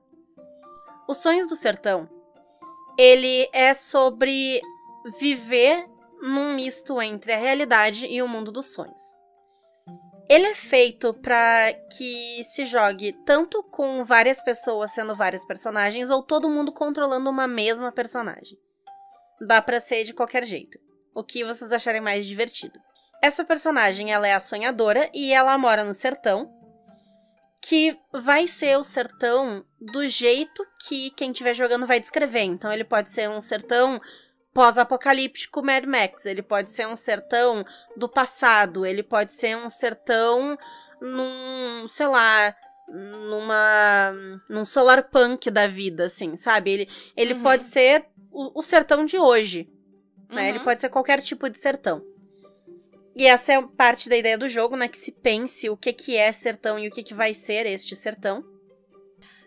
Os 1.08 1.18
Sonhos 1.18 1.48
do 1.48 1.58
Sertão, 1.58 2.10
ele 2.98 3.50
é 3.52 3.74
sobre 3.74 4.62
viver 5.20 5.90
num 6.22 6.54
misto 6.54 7.02
entre 7.02 7.34
a 7.34 7.38
realidade 7.38 8.06
e 8.06 8.22
o 8.22 8.28
mundo 8.30 8.50
dos 8.50 8.68
sonhos. 8.68 9.21
Ele 10.30 10.46
é 10.46 10.56
feito 10.56 11.14
para 11.14 11.74
que 11.98 12.44
se 12.44 12.66
jogue 12.66 13.14
tanto 13.26 13.62
com 13.64 14.04
várias 14.04 14.42
pessoas 14.42 14.92
sendo 14.92 15.16
vários 15.16 15.44
personagens 15.46 16.10
ou 16.10 16.24
todo 16.24 16.50
mundo 16.50 16.72
controlando 16.72 17.30
uma 17.30 17.48
mesma 17.48 17.92
personagem. 17.92 18.58
Dá 19.42 19.62
pra 19.62 19.80
ser 19.80 20.04
de 20.04 20.14
qualquer 20.14 20.46
jeito. 20.46 20.80
O 21.14 21.24
que 21.24 21.44
vocês 21.44 21.72
acharem 21.72 22.00
mais 22.00 22.26
divertido. 22.26 22.80
Essa 23.22 23.44
personagem, 23.44 24.12
ela 24.12 24.28
é 24.28 24.34
a 24.34 24.40
sonhadora 24.40 25.10
e 25.14 25.34
ela 25.34 25.58
mora 25.58 25.84
no 25.84 25.94
sertão, 25.94 26.52
que 27.62 27.96
vai 28.12 28.48
ser 28.48 28.78
o 28.78 28.84
sertão 28.84 29.64
do 29.80 30.08
jeito 30.08 30.66
que 30.88 31.12
quem 31.12 31.32
estiver 31.32 31.54
jogando 31.54 31.86
vai 31.86 32.00
descrever. 32.00 32.44
Então 32.44 32.72
ele 32.74 32.84
pode 32.84 33.12
ser 33.12 33.30
um 33.30 33.40
sertão 33.40 34.02
pós-apocalíptico 34.54 35.64
Mad 35.64 35.86
Max, 35.86 36.26
ele 36.26 36.42
pode 36.42 36.72
ser 36.72 36.88
um 36.88 36.96
sertão 36.96 37.64
do 37.96 38.08
passado, 38.10 38.86
ele 38.86 39.04
pode 39.04 39.34
ser 39.34 39.56
um 39.56 39.70
sertão 39.70 40.58
num, 41.02 41.88
sei 41.88 42.08
lá, 42.08 42.56
numa 42.88 44.14
num 44.50 44.66
solar 44.66 45.04
punk 45.10 45.50
da 45.50 45.68
vida, 45.68 46.06
assim, 46.06 46.36
sabe? 46.36 46.72
Ele, 46.72 46.90
ele 47.16 47.34
Uhum. 47.36 47.44
pode 47.44 47.68
ser 47.68 48.06
o, 48.32 48.60
o 48.60 48.62
sertão 48.62 49.06
de 49.06 49.18
hoje, 49.18 49.70
né? 50.30 50.44
Uhum. 50.44 50.48
Ele 50.50 50.60
pode 50.60 50.82
ser 50.82 50.90
qualquer 50.90 51.22
tipo 51.22 51.50
de 51.50 51.58
sertão. 51.58 52.04
E 53.16 53.26
essa 53.28 53.54
é 53.54 53.62
parte 53.62 54.08
da 54.08 54.16
ideia 54.16 54.38
do 54.38 54.48
jogo, 54.48 54.76
né? 54.78 54.88
Que 54.88 54.98
se 54.98 55.12
pense 55.12 55.70
o 55.70 55.76
que, 55.78 55.92
que 55.92 56.16
é 56.16 56.32
sertão 56.32 56.80
e 56.80 56.88
o 56.88 56.92
que, 56.92 57.04
que 57.04 57.14
vai 57.14 57.34
ser 57.34 57.66
este 57.66 57.96
sertão. 57.96 58.44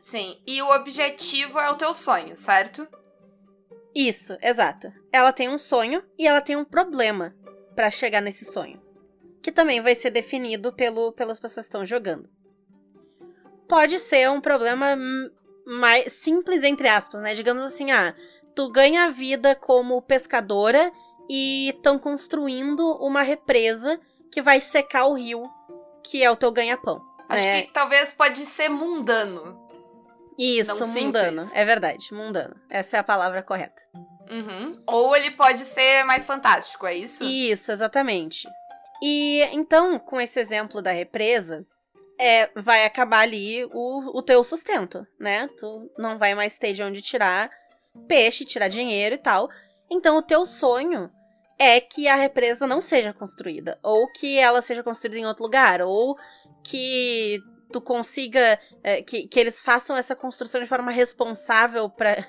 Sim, 0.03 0.39
e 0.47 0.61
o 0.61 0.71
objetivo 0.71 1.59
é 1.59 1.71
o 1.71 1.77
teu 1.77 1.95
sonho, 1.95 2.37
certo? 2.37 2.87
Isso, 3.95 4.37
exato. 4.43 4.93
Ela 5.13 5.33
tem 5.33 5.49
um 5.49 5.59
sonho 5.59 6.03
e 6.19 6.27
ela 6.27 6.41
tem 6.41 6.57
um 6.57 6.65
problema 6.65 7.35
para 7.77 7.91
chegar 7.91 8.21
nesse 8.21 8.45
sonho, 8.45 8.83
que 9.41 9.53
também 9.53 9.81
vai 9.81 9.95
ser 9.95 10.11
definido 10.11 10.73
pelo, 10.73 11.13
pelas 11.13 11.39
pessoas 11.39 11.67
que 11.67 11.69
estão 11.69 11.87
jogando. 11.87 12.29
Pode 13.69 13.99
ser 13.99 14.29
um 14.31 14.41
problema 14.41 14.97
mais 15.65 16.13
simples 16.13 16.63
entre 16.63 16.89
aspas, 16.89 17.23
né? 17.23 17.35
Digamos 17.35 17.63
assim, 17.63 17.91
ah, 17.91 18.15
tu 18.55 18.71
ganha 18.71 19.11
vida 19.11 19.55
como 19.55 20.03
pescadora 20.03 20.93
e 21.29 21.71
estão 21.71 21.99
construindo 21.99 22.97
uma 22.97 23.23
represa 23.23 24.01
que 24.31 24.43
vai 24.43 24.61
secar 24.61 25.07
o 25.07 25.15
rio, 25.15 25.49
que 26.03 26.23
é 26.23 26.31
o 26.31 26.37
teu 26.37 26.53
ganha-pão. 26.53 27.01
Acho 27.29 27.45
né? 27.45 27.63
que 27.63 27.73
talvez 27.73 28.13
pode 28.13 28.45
ser 28.45 28.69
mundano. 28.69 29.64
Isso, 30.39 30.75
não 30.75 30.87
mundano. 30.89 31.43
simples. 31.43 31.57
É 31.57 31.65
verdade, 31.65 32.13
mundano. 32.13 32.57
Essa 32.69 32.97
é 32.97 33.01
a 33.01 33.05
palavra 33.05 33.43
correta. 33.43 33.83
Uhum. 34.31 34.83
Ou 34.87 35.15
ele 35.15 35.31
pode 35.33 35.65
ser 35.65 36.05
mais 36.05 36.27
fantástico, 36.27 36.87
é 36.87 36.95
isso? 36.95 37.25
Isso, 37.25 37.71
exatamente. 37.71 38.49
E 39.03 39.43
então, 39.53 39.99
com 39.99 40.21
esse 40.21 40.41
exemplo 40.41 40.81
da 40.81 40.93
represa, 40.93 41.67
é, 42.19 42.51
vai 42.57 42.85
acabar 42.85 43.21
ali 43.21 43.65
o, 43.67 44.19
o 44.19 44.23
teu 44.23 44.43
sustento, 44.43 45.07
né? 45.19 45.49
Tu 45.59 45.91
não 45.99 46.19
vai 46.19 46.35
mais 46.35 46.59
ter 46.59 46.73
de 46.73 46.83
onde 46.83 47.03
tirar 47.03 47.51
peixe, 48.09 48.45
tirar 48.45 48.69
dinheiro 48.69 49.15
e 49.15 49.19
tal. 49.19 49.49
Então, 49.91 50.17
o 50.17 50.23
teu 50.23 50.47
sonho 50.47 51.11
é 51.59 51.81
que 51.81 52.09
a 52.09 52.17
represa 52.17 52.67
não 52.67 52.83
seja 52.83 53.13
construída, 53.13 53.79
ou 53.83 54.11
que 54.11 54.39
ela 54.39 54.61
seja 54.61 54.83
construída 54.83 55.19
em 55.19 55.27
outro 55.27 55.45
lugar, 55.45 55.83
ou 55.83 56.17
que 56.65 57.41
tu 57.75 57.81
consiga 57.81 58.57
é, 58.85 59.03
que, 59.03 59.27
que 59.27 59.41
eles 59.41 59.61
façam 59.61 59.97
essa 59.97 60.15
construção 60.15 60.61
de 60.61 60.67
forma 60.69 60.93
responsável 60.93 61.91
pra 61.91 62.15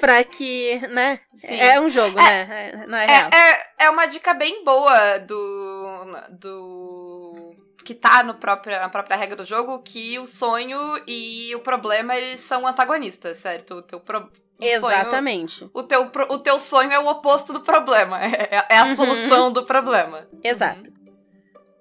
para 0.00 0.24
que, 0.24 0.78
né? 0.88 1.20
Sim. 1.38 1.60
É 1.60 1.80
um 1.80 1.88
jogo, 1.88 2.16
né? 2.16 2.72
É- 2.82 2.86
Não 2.88 2.98
é 2.98 3.06
real. 3.06 3.30
É, 3.32 3.50
é, 3.50 3.66
é 3.86 3.90
uma 3.90 4.06
dica 4.06 4.34
bem 4.34 4.64
boa 4.64 5.18
do. 5.18 6.06
do. 6.40 7.56
que 7.84 7.94
tá 7.94 8.24
no 8.24 8.34
próprio, 8.34 8.80
na 8.80 8.88
própria 8.88 9.16
regra 9.16 9.36
do 9.36 9.44
jogo, 9.44 9.80
que 9.82 10.18
o 10.18 10.26
sonho 10.26 10.80
e 11.06 11.54
o 11.54 11.60
problema 11.60 12.16
eles 12.16 12.40
são 12.40 12.66
antagonistas, 12.66 13.38
certo? 13.38 13.74
O 13.76 13.82
teu 13.82 14.00
pro, 14.00 14.18
o 14.20 14.80
sonho- 14.80 14.96
Exatamente. 14.98 15.70
o, 15.72 15.82
teu, 15.84 16.10
o 16.30 16.38
teu 16.38 16.58
sonho 16.58 16.90
é 16.92 16.98
o 16.98 17.06
oposto 17.06 17.52
do 17.52 17.60
problema. 17.60 18.18
É, 18.24 18.64
é 18.70 18.78
a 18.78 18.84
Uhum. 18.86 18.96
solução 18.96 19.52
do 19.52 19.64
problema. 19.64 20.26
Exato. 20.42 20.90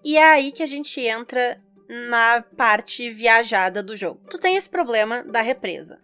E 0.03 0.17
é 0.17 0.23
aí 0.23 0.51
que 0.51 0.63
a 0.63 0.67
gente 0.67 0.99
entra 0.99 1.61
na 1.87 2.41
parte 2.55 3.09
viajada 3.09 3.83
do 3.83 3.95
jogo. 3.95 4.21
Tu 4.29 4.37
tem 4.37 4.55
esse 4.55 4.69
problema 4.69 5.23
da 5.23 5.41
represa. 5.41 5.99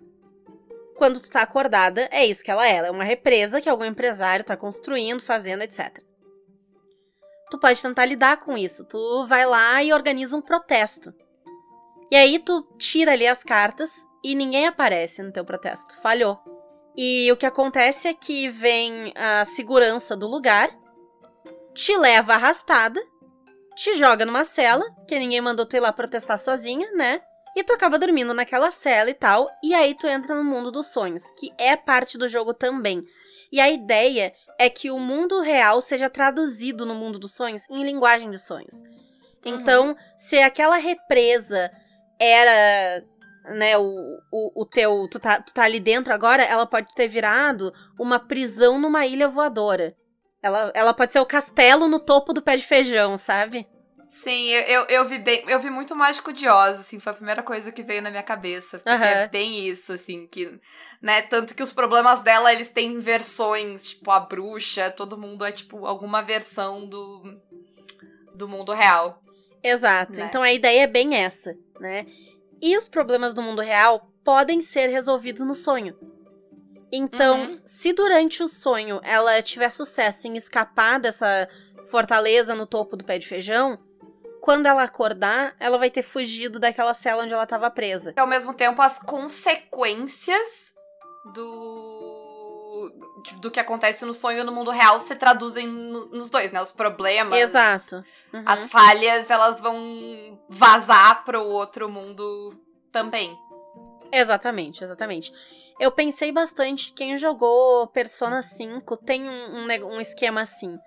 Quando 0.95 1.19
tu 1.19 1.29
tá 1.29 1.41
acordada, 1.41 2.07
é 2.11 2.25
isso 2.25 2.43
que 2.43 2.51
ela 2.51 2.67
é. 2.67 2.75
Ela 2.75 2.87
é 2.87 2.91
uma 2.91 3.03
represa 3.03 3.61
que 3.61 3.69
algum 3.69 3.85
empresário 3.85 4.43
tá 4.43 4.57
construindo, 4.57 5.21
fazendo, 5.21 5.61
etc. 5.61 6.03
Tu 7.49 7.57
pode 7.57 7.81
tentar 7.81 8.05
lidar 8.05 8.37
com 8.37 8.57
isso. 8.57 8.83
Tu 8.83 9.25
vai 9.27 9.45
lá 9.45 9.81
e 9.81 9.93
organiza 9.93 10.35
um 10.35 10.41
protesto. 10.41 11.13
E 12.11 12.15
aí 12.15 12.39
tu 12.39 12.63
tira 12.77 13.13
ali 13.13 13.27
as 13.27 13.43
cartas 13.43 13.91
e 14.23 14.35
ninguém 14.35 14.67
aparece 14.67 15.21
no 15.21 15.31
teu 15.31 15.45
protesto. 15.45 15.97
Falhou. 16.01 16.39
E 16.95 17.31
o 17.31 17.37
que 17.37 17.45
acontece 17.45 18.07
é 18.07 18.13
que 18.13 18.49
vem 18.49 19.13
a 19.15 19.45
segurança 19.45 20.17
do 20.17 20.27
lugar, 20.27 20.69
te 21.73 21.95
leva 21.95 22.33
arrastada 22.33 22.99
te 23.77 23.93
joga 23.95 24.25
numa 24.25 24.43
cela, 24.43 24.83
que 25.07 25.19
ninguém 25.19 25.39
mandou 25.39 25.65
tu 25.65 25.75
ir 25.75 25.79
lá 25.79 25.93
protestar 25.93 26.39
sozinha, 26.39 26.91
né? 26.93 27.21
E 27.55 27.63
tu 27.63 27.73
acaba 27.73 27.99
dormindo 27.99 28.33
naquela 28.33 28.71
cela 28.71 29.09
e 29.09 29.13
tal, 29.13 29.49
e 29.63 29.73
aí 29.73 29.93
tu 29.93 30.07
entra 30.07 30.35
no 30.35 30.43
mundo 30.43 30.71
dos 30.71 30.87
sonhos, 30.87 31.23
que 31.39 31.51
é 31.57 31.75
parte 31.75 32.17
do 32.17 32.27
jogo 32.27 32.53
também. 32.53 33.03
E 33.51 33.59
a 33.59 33.69
ideia 33.69 34.33
é 34.59 34.69
que 34.69 34.91
o 34.91 34.99
mundo 34.99 35.41
real 35.41 35.79
seja 35.81 36.09
traduzido 36.09 36.85
no 36.85 36.95
mundo 36.95 37.17
dos 37.17 37.33
sonhos 37.33 37.69
em 37.69 37.83
linguagem 37.83 38.29
de 38.29 38.39
sonhos. 38.39 38.83
Então, 39.45 39.95
se 40.17 40.37
aquela 40.39 40.75
represa 40.77 41.71
era, 42.19 43.03
né, 43.45 43.77
o, 43.77 44.19
o, 44.31 44.61
o 44.61 44.65
teu. 44.65 45.07
Tu 45.09 45.19
tá, 45.19 45.39
tu 45.39 45.53
tá 45.53 45.63
ali 45.63 45.79
dentro 45.79 46.13
agora, 46.13 46.43
ela 46.43 46.65
pode 46.65 46.93
ter 46.93 47.07
virado 47.07 47.71
uma 47.97 48.19
prisão 48.19 48.79
numa 48.79 49.05
ilha 49.05 49.27
voadora. 49.27 49.95
Ela, 50.47 50.71
ela 50.73 50.93
pode 50.93 51.11
ser 51.11 51.19
o 51.19 51.25
castelo 51.25 51.89
no 51.89 51.99
topo 51.99 52.31
do 52.31 52.41
pé 52.41 52.55
de 52.55 52.65
feijão, 52.65 53.17
sabe? 53.17 53.67
Sim, 54.09 54.47
eu, 54.47 54.61
eu, 54.61 54.85
eu 54.85 55.05
vi 55.05 55.19
bem. 55.19 55.43
Eu 55.45 55.59
vi 55.59 55.69
muito 55.69 55.93
Mágico 55.93 56.31
de 56.31 56.47
Oz, 56.47 56.79
assim, 56.79 57.01
foi 57.01 57.11
a 57.11 57.15
primeira 57.15 57.43
coisa 57.43 57.69
que 57.69 57.83
veio 57.83 58.01
na 58.01 58.09
minha 58.09 58.23
cabeça. 58.23 58.79
Porque 58.79 58.89
Aham. 58.89 59.05
é 59.05 59.27
bem 59.27 59.67
isso, 59.67 59.91
assim, 59.91 60.25
que. 60.25 60.57
Né, 61.01 61.21
tanto 61.23 61.53
que 61.53 61.61
os 61.61 61.73
problemas 61.73 62.21
dela, 62.21 62.53
eles 62.53 62.69
têm 62.69 62.97
versões, 62.97 63.89
tipo, 63.89 64.09
a 64.09 64.21
bruxa, 64.21 64.89
todo 64.89 65.17
mundo 65.17 65.43
é, 65.43 65.51
tipo, 65.51 65.85
alguma 65.85 66.21
versão 66.21 66.87
do. 66.87 67.23
do 68.33 68.47
mundo 68.47 68.71
real. 68.71 69.21
Exato. 69.61 70.17
Né? 70.17 70.27
Então 70.27 70.41
a 70.41 70.53
ideia 70.53 70.83
é 70.83 70.87
bem 70.87 71.13
essa, 71.13 71.53
né? 71.77 72.05
E 72.61 72.77
os 72.77 72.87
problemas 72.87 73.33
do 73.33 73.41
mundo 73.41 73.61
real 73.61 74.09
podem 74.23 74.61
ser 74.61 74.87
resolvidos 74.87 75.45
no 75.45 75.53
sonho. 75.53 75.93
Então, 76.91 77.41
Uhum. 77.41 77.61
se 77.65 77.91
durante 77.93 78.41
o 78.41 78.47
sonho 78.47 78.99
ela 79.03 79.41
tiver 79.41 79.69
sucesso 79.71 80.27
em 80.27 80.37
escapar 80.37 80.99
dessa 80.99 81.47
fortaleza 81.87 82.55
no 82.55 82.65
topo 82.65 82.95
do 82.95 83.03
pé 83.03 83.17
de 83.17 83.27
feijão, 83.27 83.77
quando 84.41 84.65
ela 84.67 84.83
acordar, 84.83 85.55
ela 85.59 85.77
vai 85.77 85.89
ter 85.89 86.01
fugido 86.03 86.59
daquela 86.59 86.93
cela 86.93 87.23
onde 87.23 87.33
ela 87.33 87.43
estava 87.43 87.69
presa. 87.69 88.13
E 88.15 88.19
ao 88.19 88.27
mesmo 88.27 88.53
tempo, 88.53 88.81
as 88.81 88.99
consequências 88.99 90.73
do. 91.33 92.91
do 93.41 93.51
que 93.51 93.59
acontece 93.59 94.05
no 94.05 94.13
sonho 94.13 94.39
e 94.39 94.43
no 94.43 94.51
mundo 94.51 94.71
real 94.71 94.99
se 95.01 95.15
traduzem 95.15 95.67
no- 95.67 96.07
nos 96.09 96.29
dois, 96.29 96.51
né? 96.51 96.61
Os 96.61 96.71
problemas. 96.71 97.37
Exato. 97.37 98.03
Uhum. 98.33 98.43
As 98.45 98.69
falhas, 98.69 99.29
elas 99.29 99.59
vão 99.59 100.39
vazar 100.47 101.25
pro 101.25 101.43
outro 101.43 101.89
mundo 101.89 102.55
também. 102.91 103.37
Exatamente, 104.11 104.83
exatamente. 104.83 105.33
Eu 105.79 105.91
pensei 105.91 106.31
bastante, 106.31 106.91
quem 106.93 107.17
jogou 107.17 107.87
Persona 107.87 108.41
5 108.41 108.97
tem 108.97 109.29
um, 109.29 109.57
um, 109.57 109.95
um 109.95 110.01
esquema 110.01 110.41
assim. 110.41 110.77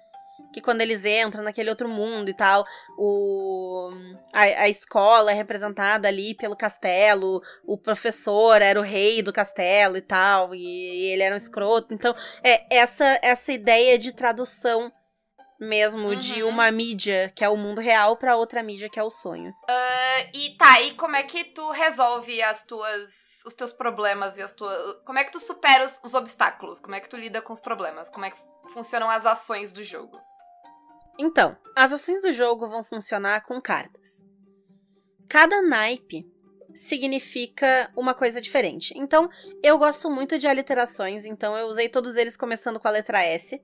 Que 0.53 0.61
quando 0.61 0.81
eles 0.81 1.05
entram 1.05 1.45
naquele 1.45 1.71
outro 1.71 1.89
mundo 1.89 2.29
e 2.29 2.35
tal, 2.35 2.67
o, 2.99 3.91
a, 4.33 4.41
a 4.41 4.69
escola 4.69 5.31
é 5.31 5.35
representada 5.35 6.09
ali 6.09 6.35
pelo 6.35 6.57
castelo, 6.57 7.41
o 7.65 7.79
professor 7.79 8.61
era 8.61 8.81
o 8.81 8.83
rei 8.83 9.23
do 9.23 9.33
castelo 9.33 9.97
e 9.97 10.01
tal, 10.01 10.53
e, 10.53 11.13
ele 11.13 11.23
era 11.23 11.35
um 11.35 11.37
escroto. 11.37 11.95
Então, 11.95 12.17
é 12.43 12.65
essa, 12.69 13.19
essa 13.23 13.53
ideia 13.53 13.97
de 13.97 14.13
tradução 14.13 14.93
mesmo 15.61 16.17
de 16.17 16.43
Uhum. 16.43 16.49
uma 16.49 16.71
mídia, 16.73 17.31
que 17.37 17.45
é 17.45 17.49
o 17.49 17.57
mundo 17.57 17.81
real, 17.81 18.17
pra 18.17 18.35
outra 18.35 18.63
mídia, 18.63 18.89
que 18.89 18.99
é 18.99 19.03
o 19.03 19.11
sonho. 19.11 19.53
E 20.33 20.57
tá, 20.57 20.81
e 20.81 20.95
como 20.95 21.15
é 21.15 21.23
que 21.23 21.45
tu 21.45 21.71
resolve 21.71 22.43
as 22.43 22.65
tuas. 22.65 23.30
Os 23.45 23.55
teus 23.55 23.73
problemas 23.73 24.39
e 24.39 24.43
as 24.43 24.53
tuas. 24.53 25.03
Como 25.05 25.19
é 25.19 25.25
que 25.25 25.33
tu 25.33 25.41
supera 25.41 25.85
os, 25.85 26.01
os 26.05 26.15
obstáculos? 26.15 26.81
Como 26.81 26.95
é 26.95 27.01
que 27.01 27.09
tu 27.09 27.17
lida 27.17 27.41
com 27.41 27.53
os 27.53 27.61
problemas? 27.61 28.09
Como 28.09 28.25
é 28.25 28.31
que 28.31 28.41
funcionam 28.73 29.11
as 29.11 29.27
ações 29.27 29.73
do 29.73 29.83
jogo? 29.83 30.21
Então, 31.19 31.57
as 31.77 31.93
ações 31.93 32.23
do 32.23 32.33
jogo 32.33 32.69
vão 32.69 32.83
funcionar 32.83 33.43
com 33.45 33.61
cartas. 33.61 34.25
Cada 35.29 35.61
naipe 35.63 36.27
significa 36.75 37.91
uma 37.97 38.15
coisa 38.15 38.41
diferente. 38.41 38.95
Então, 38.97 39.29
eu 39.63 39.77
gosto 39.79 40.11
muito 40.11 40.39
de 40.39 40.47
aliterações, 40.47 41.25
então 41.25 41.57
eu 41.57 41.67
usei 41.67 41.89
todos 41.89 42.17
eles 42.17 42.37
começando 42.37 42.81
com 42.81 42.89
a 42.89 42.93
letra 42.93 43.23
S. 43.25 43.61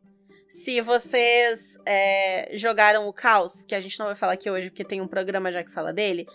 Se 0.49 0.81
vocês 0.81 1.79
é, 1.85 2.51
jogaram 2.53 3.09
o 3.09 3.13
Caos, 3.13 3.65
que 3.65 3.75
a 3.75 3.81
gente 3.81 3.99
não 3.99 4.07
vai 4.07 4.15
falar 4.15 4.35
aqui 4.35 4.51
hoje 4.51 4.71
porque 4.71 4.85
tem 4.85 5.01
um 5.01 5.09
programa 5.09 5.51
já 5.51 5.65
que 5.65 5.71
fala 5.73 5.93
dele, 5.93 6.27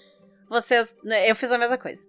vocês. 0.49 0.95
né, 1.03 1.29
Eu 1.29 1.35
fiz 1.35 1.51
a 1.51 1.57
mesma 1.57 1.77
coisa. 1.77 2.05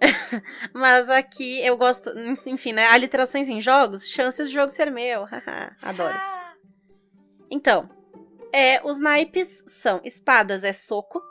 Mas 0.72 1.08
aqui 1.08 1.64
eu 1.64 1.76
gosto. 1.76 2.10
Enfim, 2.46 2.72
né? 2.72 2.86
Aliterações 2.86 3.48
em 3.48 3.60
jogos, 3.60 4.06
chances 4.06 4.48
do 4.48 4.52
jogo 4.52 4.70
ser 4.70 4.90
meu. 4.90 5.26
Adoro. 5.82 6.14
Então, 7.48 7.88
é, 8.52 8.80
os 8.84 8.98
naipes 8.98 9.62
são 9.68 10.00
espadas 10.02 10.64
é 10.64 10.72
soco, 10.72 11.22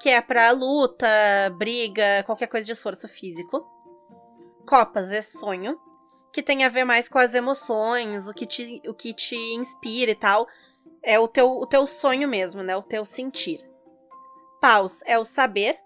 que 0.00 0.08
é 0.08 0.18
pra 0.18 0.50
luta, 0.50 1.06
briga, 1.58 2.22
qualquer 2.24 2.46
coisa 2.46 2.64
de 2.64 2.72
esforço 2.72 3.06
físico. 3.06 3.66
Copas 4.66 5.12
é 5.12 5.20
sonho, 5.20 5.78
que 6.32 6.42
tem 6.42 6.64
a 6.64 6.70
ver 6.70 6.84
mais 6.84 7.06
com 7.06 7.18
as 7.18 7.34
emoções, 7.34 8.28
o 8.28 8.32
que 8.32 8.46
te, 8.46 8.80
o 8.86 8.94
que 8.94 9.12
te 9.12 9.36
inspira 9.36 10.12
e 10.12 10.14
tal. 10.14 10.46
É 11.02 11.18
o 11.18 11.28
teu, 11.28 11.50
o 11.50 11.66
teu 11.66 11.86
sonho 11.86 12.26
mesmo, 12.26 12.62
né? 12.62 12.74
O 12.76 12.82
teu 12.82 13.04
sentir. 13.04 13.58
Paus 14.60 15.00
é 15.04 15.18
o 15.18 15.24
saber, 15.24 15.78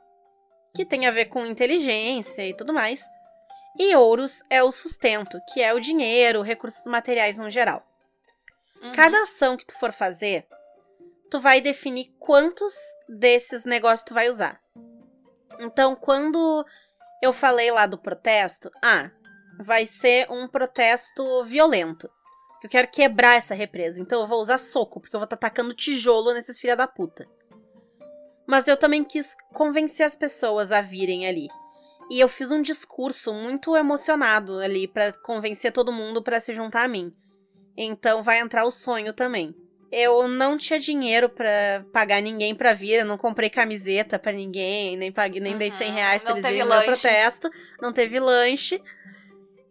que 0.75 0.85
tem 0.85 1.07
a 1.07 1.11
ver 1.11 1.27
com 1.27 1.45
inteligência 1.47 2.47
e 2.47 2.55
tudo 2.55 2.73
mais. 2.73 3.03
E 3.79 3.95
ouros 3.97 4.43
é 4.51 4.63
o 4.63 4.71
sustento, 4.71 5.41
que 5.53 5.63
é 5.63 5.73
o 5.73 5.81
dinheiro, 5.81 6.43
recursos 6.43 6.85
materiais 6.87 7.39
no 7.39 7.51
geral. 7.51 7.87
Uhum. 8.83 8.93
Cada 8.93 9.23
ação 9.23 9.57
que 9.57 9.67
tu 9.67 9.79
for 9.79 9.93
fazer, 9.93 10.47
tu 11.31 11.41
vai 11.41 11.61
definir 11.61 12.13
quantos 12.19 12.75
desses 13.09 13.65
negócios 13.65 14.07
tu 14.07 14.13
vai 14.13 14.29
usar. 14.29 14.61
Então, 15.59 15.95
quando 15.95 16.67
eu 17.23 17.33
falei 17.33 17.71
lá 17.71 17.87
do 17.87 17.97
protesto, 17.97 18.71
ah, 18.83 19.11
vai 19.59 19.87
ser 19.87 20.31
um 20.31 20.49
protesto 20.49 21.45
violento. 21.45 22.11
Eu 22.63 22.69
quero 22.69 22.89
quebrar 22.89 23.37
essa 23.37 23.55
represa, 23.55 24.01
então 24.01 24.21
eu 24.21 24.27
vou 24.27 24.41
usar 24.41 24.59
soco, 24.59 25.01
porque 25.01 25.17
eu 25.17 25.21
vou 25.21 25.25
estar 25.25 25.37
tacando 25.37 25.75
tijolo 25.75 26.33
nesses 26.33 26.61
filha 26.61 26.77
da 26.77 26.87
puta. 26.87 27.29
Mas 28.53 28.69
eu 28.69 28.77
também 28.77 29.03
quis 29.03 29.35
convencer 29.55 30.05
as 30.05 30.15
pessoas 30.15 30.73
a 30.73 30.83
virem 30.83 31.27
ali. 31.27 31.49
E 32.11 32.21
eu 32.21 32.29
fiz 32.29 32.53
um 32.53 32.61
discurso 32.61 33.33
muito 33.33 33.75
emocionado 33.75 34.59
ali 34.59 34.87
para 34.87 35.11
convencer 35.11 35.73
todo 35.73 35.91
mundo 35.91 36.23
para 36.23 36.39
se 36.39 36.53
juntar 36.53 36.85
a 36.85 36.89
mim. 36.89 37.11
Então 37.75 38.23
vai 38.23 38.41
entrar 38.41 38.67
o 38.67 38.71
sonho 38.71 39.15
também. 39.15 39.55
Eu 39.91 40.29
não 40.29 40.59
tinha 40.59 40.79
dinheiro 40.79 41.31
para 41.31 41.87
pagar 41.95 42.21
ninguém 42.21 42.55
pra 42.55 42.75
vir, 42.75 43.01
eu 43.01 43.07
não 43.07 43.17
comprei 43.17 43.49
camiseta 43.49 44.19
para 44.19 44.33
ninguém, 44.33 44.99
nem 44.99 45.11
paguei, 45.11 45.41
nem 45.41 45.57
dei 45.57 45.71
100 45.71 45.89
Uhum, 45.89 45.95
reais 45.95 46.23
pra 46.23 46.33
eles 46.33 46.45
virem 46.45 46.63
no 46.63 46.69
meu 46.69 46.83
protesto, 46.83 47.49
não 47.81 47.91
teve 47.91 48.21
lanche. 48.21 48.83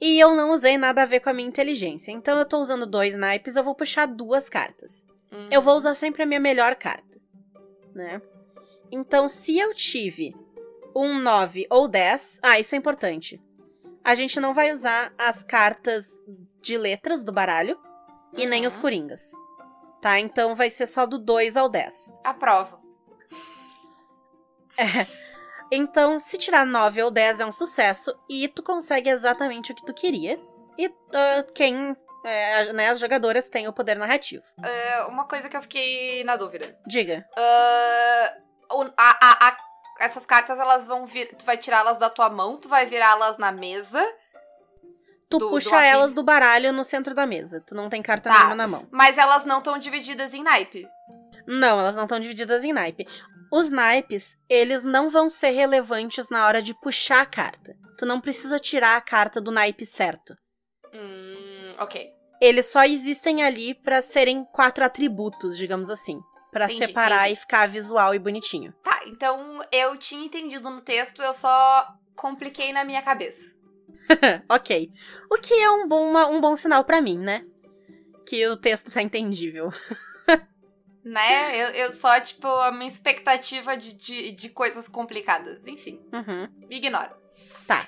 E 0.01 0.19
eu 0.19 0.33
não 0.33 0.49
usei 0.49 0.75
nada 0.75 1.03
a 1.03 1.05
ver 1.05 1.19
com 1.19 1.29
a 1.29 1.33
minha 1.33 1.47
inteligência. 1.47 2.11
Então 2.11 2.35
eu 2.39 2.45
tô 2.45 2.57
usando 2.57 2.87
dois 2.87 3.15
naipes, 3.15 3.55
eu 3.55 3.63
vou 3.63 3.75
puxar 3.75 4.07
duas 4.07 4.49
cartas. 4.49 5.05
Uhum. 5.31 5.49
Eu 5.51 5.61
vou 5.61 5.75
usar 5.75 5.93
sempre 5.93 6.23
a 6.23 6.25
minha 6.25 6.39
melhor 6.39 6.73
carta, 6.73 7.19
né? 7.93 8.19
Então, 8.91 9.27
se 9.29 9.57
eu 9.57 9.73
tive 9.73 10.35
um 10.95 11.17
9 11.19 11.65
ou 11.69 11.87
10, 11.87 12.39
ah, 12.43 12.59
isso 12.59 12.75
é 12.75 12.77
importante. 12.77 13.41
A 14.03 14.13
gente 14.15 14.39
não 14.39 14.53
vai 14.53 14.71
usar 14.71 15.13
as 15.17 15.43
cartas 15.43 16.07
de 16.61 16.77
letras 16.77 17.23
do 17.23 17.31
baralho 17.31 17.79
e 18.35 18.45
nem 18.45 18.65
os 18.65 18.75
Uhum. 18.75 18.81
coringas. 18.81 19.31
Tá? 20.01 20.19
Então 20.19 20.55
vai 20.55 20.69
ser 20.69 20.87
só 20.87 21.05
do 21.05 21.17
2 21.19 21.55
ao 21.55 21.69
10. 21.69 21.93
Aprovo. 22.23 22.79
Então, 25.71 26.19
se 26.19 26.37
tirar 26.37 26.65
9 26.65 27.01
ou 27.01 27.09
10 27.11 27.39
é 27.39 27.45
um 27.45 27.51
sucesso 27.51 28.13
e 28.29 28.47
tu 28.47 28.61
consegue 28.61 29.09
exatamente 29.09 29.71
o 29.71 29.75
que 29.75 29.85
tu 29.85 29.93
queria. 29.93 30.39
E 30.77 30.87
ah, 31.13 31.45
quem, 31.53 31.95
é, 32.25 32.73
né, 32.73 32.89
as 32.89 32.99
jogadoras 32.99 33.47
têm 33.47 33.67
o 33.67 33.73
poder 33.73 33.95
narrativo. 33.97 34.43
É, 34.63 35.03
uma 35.03 35.25
coisa 35.27 35.47
que 35.47 35.55
eu 35.55 35.61
fiquei 35.61 36.23
na 36.23 36.35
dúvida. 36.35 36.77
Diga. 36.85 37.25
O- 37.37 38.50
a- 38.71 38.91
a- 38.97 39.47
a- 39.49 39.57
essas 39.99 40.25
cartas, 40.25 40.59
elas 40.59 40.87
vão 40.87 41.05
vir. 41.05 41.27
Tu 41.35 41.45
vai 41.45 41.57
tirá-las 41.57 41.97
da 41.97 42.09
tua 42.09 42.29
mão, 42.29 42.57
tu 42.57 42.67
vai 42.69 42.85
virá-las 42.85 43.37
na 43.37 43.51
mesa. 43.51 44.01
Tu 45.29 45.37
Do- 45.37 45.45
do 45.45 45.49
puxa 45.51 45.75
afim. 45.77 45.85
elas 45.87 46.13
do 46.13 46.23
baralho 46.23 46.73
no 46.73 46.83
centro 46.83 47.13
da 47.15 47.25
mesa. 47.25 47.61
Tu 47.65 47.73
não 47.75 47.89
tem 47.89 48.01
carta 48.01 48.29
Tá. 48.29 48.35
nenhuma 48.37 48.55
na 48.55 48.67
mão. 48.67 48.87
Mas 48.91 49.17
elas 49.17 49.45
não 49.45 49.59
estão 49.59 49.77
divididas 49.77 50.33
em 50.33 50.43
naipe. 50.43 50.85
Não, 51.47 51.79
elas 51.79 51.95
não 51.95 52.03
estão 52.03 52.19
divididas 52.19 52.63
em 52.63 52.73
naipe. 52.73 53.07
Os 53.51 53.69
naipes, 53.69 54.37
eles 54.49 54.83
não 54.83 55.09
vão 55.09 55.29
ser 55.29 55.49
relevantes 55.51 56.29
na 56.29 56.45
hora 56.45 56.61
de 56.61 56.73
puxar 56.73 57.21
a 57.21 57.25
carta. 57.25 57.75
Tu 57.97 58.05
não 58.05 58.19
precisa 58.21 58.59
tirar 58.59 58.95
a 58.97 59.01
carta 59.01 59.39
do 59.41 59.51
naipe 59.51 59.85
certo. 59.85 60.35
Hum, 60.93 61.75
ok. 61.79 62.09
Eles 62.41 62.65
só 62.67 62.83
existem 62.83 63.43
ali 63.43 63.73
pra 63.75 64.01
serem 64.01 64.43
quatro 64.45 64.83
atributos, 64.83 65.55
digamos 65.57 65.89
assim. 65.89 66.19
Pra 66.51 66.65
Entendi, 66.65 66.85
separar 66.87 67.21
entendi. 67.27 67.33
e 67.33 67.41
ficar 67.41 67.67
visual 67.69 68.13
e 68.13 68.19
bonitinho. 68.19 68.73
Tá, 68.83 69.01
então 69.07 69.61
eu 69.71 69.95
tinha 69.97 70.25
entendido 70.25 70.69
no 70.69 70.81
texto, 70.81 71.21
eu 71.21 71.33
só 71.33 71.87
compliquei 72.15 72.73
na 72.73 72.83
minha 72.83 73.01
cabeça. 73.01 73.55
ok. 74.49 74.91
O 75.31 75.37
que 75.37 75.53
é 75.53 75.69
um 75.71 75.87
bom, 75.87 76.09
uma- 76.09 76.27
um 76.27 76.41
bom 76.41 76.55
sinal 76.57 76.83
pra 76.83 76.99
mim, 77.01 77.17
né? 77.17 77.45
Que 78.25 78.45
o 78.47 78.57
texto 78.57 78.91
tá 78.91 79.01
entendível. 79.01 79.69
Né? 81.03 81.57
Eu, 81.59 81.67
eu 81.69 81.93
só, 81.93 82.19
tipo, 82.19 82.45
a 82.47 82.71
minha 82.71 82.87
expectativa 82.87 83.75
de, 83.75 83.93
de, 83.93 84.31
de 84.33 84.49
coisas 84.49 84.87
complicadas. 84.87 85.65
Enfim, 85.65 85.99
Uhum. 86.13 86.47
ignora. 86.69 87.17
Tá. 87.65 87.87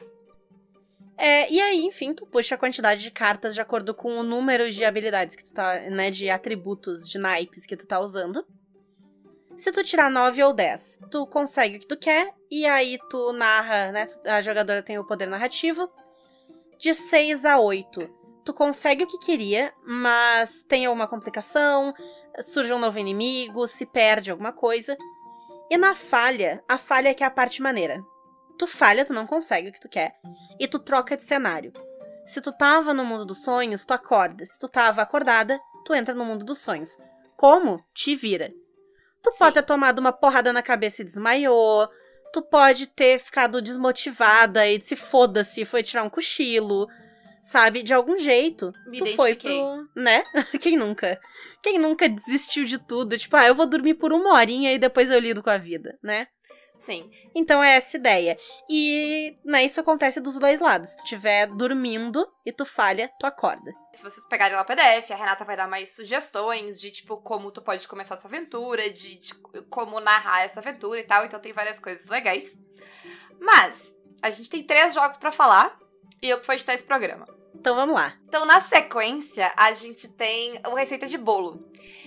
É, 1.15 1.47
e 1.51 1.61
aí, 1.61 1.85
enfim, 1.85 2.11
tu 2.15 2.25
puxa 2.25 2.55
a 2.55 2.57
quantidade 2.57 3.03
de 3.03 3.11
cartas 3.11 3.53
de 3.53 3.61
acordo 3.61 3.93
com 3.93 4.17
o 4.17 4.23
número 4.23 4.71
de 4.71 4.83
habilidades 4.83 5.35
que 5.35 5.43
tu 5.43 5.53
tá, 5.53 5.79
né, 5.91 6.09
de 6.09 6.27
atributos, 6.27 7.07
de 7.07 7.19
naipes 7.19 7.67
que 7.67 7.77
tu 7.77 7.85
tá 7.85 7.99
usando. 7.99 8.43
Se 9.55 9.71
tu 9.71 9.83
tirar 9.83 10.09
9 10.09 10.43
ou 10.43 10.53
10, 10.53 10.99
tu 11.11 11.27
consegue 11.27 11.77
o 11.77 11.79
que 11.79 11.87
tu 11.87 11.97
quer, 11.97 12.33
e 12.49 12.65
aí 12.65 12.97
tu 13.09 13.31
narra, 13.33 13.91
né, 13.91 14.07
a 14.25 14.41
jogadora 14.41 14.81
tem 14.81 14.97
o 14.97 15.05
poder 15.05 15.27
narrativo. 15.27 15.89
De 16.77 16.93
6 16.93 17.45
a 17.45 17.59
8, 17.59 17.99
tu 18.43 18.53
consegue 18.53 19.03
o 19.03 19.07
que 19.07 19.19
queria, 19.19 19.73
mas 19.85 20.63
tem 20.63 20.85
alguma 20.85 21.07
complicação, 21.07 21.93
surge 22.41 22.73
um 22.73 22.79
novo 22.79 22.99
inimigo, 22.99 23.67
se 23.67 23.85
perde 23.85 24.31
alguma 24.31 24.51
coisa. 24.51 24.97
E 25.69 25.77
na 25.77 25.95
falha, 25.95 26.63
a 26.67 26.77
falha 26.77 27.09
é 27.09 27.13
que 27.13 27.23
é 27.23 27.27
a 27.27 27.31
parte 27.31 27.61
maneira. 27.61 28.03
Tu 28.57 28.67
falha, 28.67 29.05
tu 29.05 29.13
não 29.13 29.25
consegue 29.25 29.69
o 29.69 29.71
que 29.71 29.81
tu 29.81 29.89
quer, 29.89 30.15
e 30.59 30.67
tu 30.67 30.79
troca 30.79 31.15
de 31.15 31.23
cenário. 31.23 31.71
Se 32.25 32.41
tu 32.41 32.51
tava 32.51 32.93
no 32.93 33.05
mundo 33.05 33.25
dos 33.25 33.43
sonhos, 33.43 33.85
tu 33.85 33.93
acorda. 33.93 34.45
Se 34.45 34.57
tu 34.57 34.67
tava 34.67 35.01
acordada, 35.01 35.59
tu 35.85 35.93
entra 35.93 36.15
no 36.15 36.25
mundo 36.25 36.45
dos 36.45 36.59
sonhos. 36.59 36.97
Como? 37.35 37.83
Te 37.93 38.15
vira. 38.15 38.51
Tu 39.23 39.31
Sim. 39.31 39.37
pode 39.39 39.53
ter 39.53 39.63
tomado 39.63 39.99
uma 39.99 40.11
porrada 40.11 40.51
na 40.51 40.61
cabeça 40.61 41.01
e 41.01 41.05
desmaiou. 41.05 41.87
Tu 42.33 42.41
pode 42.41 42.87
ter 42.87 43.19
ficado 43.19 43.61
desmotivada 43.61 44.67
e 44.67 44.81
se 44.81 44.95
foda-se, 44.95 45.65
foi 45.65 45.81
tirar 45.81 46.03
um 46.03 46.09
cochilo. 46.09 46.87
Sabe? 47.41 47.83
De 47.83 47.93
algum 47.93 48.17
jeito, 48.17 48.73
Me 48.87 48.99
tu 48.99 49.15
foi 49.15 49.35
pro. 49.35 49.87
Né? 49.95 50.23
Quem 50.61 50.77
nunca? 50.77 51.19
Quem 51.61 51.79
nunca 51.79 52.09
desistiu 52.09 52.65
de 52.65 52.77
tudo? 52.77 53.17
Tipo, 53.17 53.37
ah, 53.37 53.47
eu 53.47 53.55
vou 53.55 53.65
dormir 53.65 53.93
por 53.95 54.11
uma 54.11 54.33
horinha 54.33 54.73
e 54.73 54.79
depois 54.79 55.09
eu 55.09 55.19
lido 55.19 55.41
com 55.41 55.49
a 55.49 55.57
vida, 55.57 55.97
né? 56.03 56.27
Sim. 56.77 57.09
Então 57.33 57.63
é 57.63 57.75
essa 57.75 57.97
ideia. 57.97 58.37
E 58.69 59.37
né, 59.43 59.63
isso 59.63 59.79
acontece 59.79 60.19
dos 60.19 60.37
dois 60.37 60.59
lados. 60.59 60.89
Se 60.89 60.97
tu 60.97 61.03
estiver 61.03 61.47
dormindo 61.47 62.27
e 62.45 62.51
tu 62.51 62.65
falha, 62.65 63.11
tu 63.19 63.25
acorda. 63.25 63.73
Se 63.93 64.03
vocês 64.03 64.25
pegarem 64.27 64.55
lá 64.55 64.63
o 64.63 64.65
PDF, 64.65 65.11
a 65.11 65.15
Renata 65.15 65.45
vai 65.45 65.55
dar 65.55 65.67
mais 65.67 65.95
sugestões 65.95 66.79
de, 66.79 66.91
tipo, 66.91 67.17
como 67.17 67.51
tu 67.51 67.61
pode 67.61 67.87
começar 67.87 68.15
essa 68.15 68.27
aventura, 68.27 68.89
de, 68.89 69.17
de 69.17 69.33
como 69.69 69.99
narrar 69.99 70.43
essa 70.43 70.59
aventura 70.59 70.99
e 70.99 71.03
tal. 71.03 71.25
Então 71.25 71.39
tem 71.39 71.53
várias 71.53 71.79
coisas 71.79 72.07
legais. 72.07 72.57
Mas, 73.39 73.95
a 74.21 74.29
gente 74.29 74.49
tem 74.49 74.63
três 74.63 74.93
jogos 74.93 75.17
pra 75.17 75.31
falar 75.31 75.77
e 76.21 76.29
eu 76.29 76.39
que 76.39 76.47
vou 76.47 76.53
editar 76.53 76.73
esse 76.73 76.83
programa. 76.83 77.27
Então 77.53 77.75
vamos 77.75 77.95
lá. 77.95 78.17
Então, 78.27 78.45
na 78.45 78.59
sequência, 78.59 79.51
a 79.55 79.71
gente 79.73 80.07
tem 80.09 80.59
o 80.67 80.73
Receita 80.73 81.05
de 81.05 81.17
Bolo. 81.17 81.59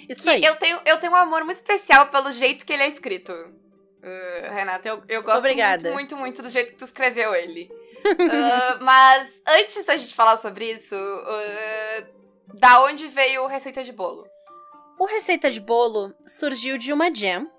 Isso 0.08 0.28
aí. 0.28 0.42
eu 0.42 0.56
tenho, 0.56 0.80
eu 0.84 0.98
tenho 0.98 1.12
um 1.12 1.16
amor 1.16 1.44
muito 1.44 1.56
especial 1.56 2.08
pelo 2.08 2.32
jeito 2.32 2.66
que 2.66 2.72
ele 2.72 2.82
é 2.82 2.88
escrito. 2.88 3.32
Uh, 4.02 4.54
Renata, 4.54 4.88
eu, 4.88 5.02
eu 5.08 5.22
gosto 5.22 5.38
Obrigada. 5.38 5.90
muito, 5.92 6.14
muito, 6.16 6.16
muito 6.16 6.42
do 6.42 6.48
jeito 6.50 6.72
que 6.72 6.78
tu 6.78 6.84
escreveu 6.84 7.34
ele. 7.34 7.70
Uh, 8.04 8.78
mas 8.84 9.42
antes 9.46 9.84
da 9.84 9.96
gente 9.96 10.14
falar 10.14 10.36
sobre 10.36 10.70
isso, 10.70 10.94
uh, 10.94 12.56
da 12.58 12.82
onde 12.84 13.08
veio 13.08 13.42
o 13.42 13.46
Receita 13.46 13.82
de 13.82 13.92
Bolo? 13.92 14.26
O 14.98 15.06
Receita 15.06 15.50
de 15.50 15.60
Bolo 15.60 16.14
surgiu 16.26 16.78
de 16.78 16.92
uma 16.92 17.12
jam, 17.14 17.50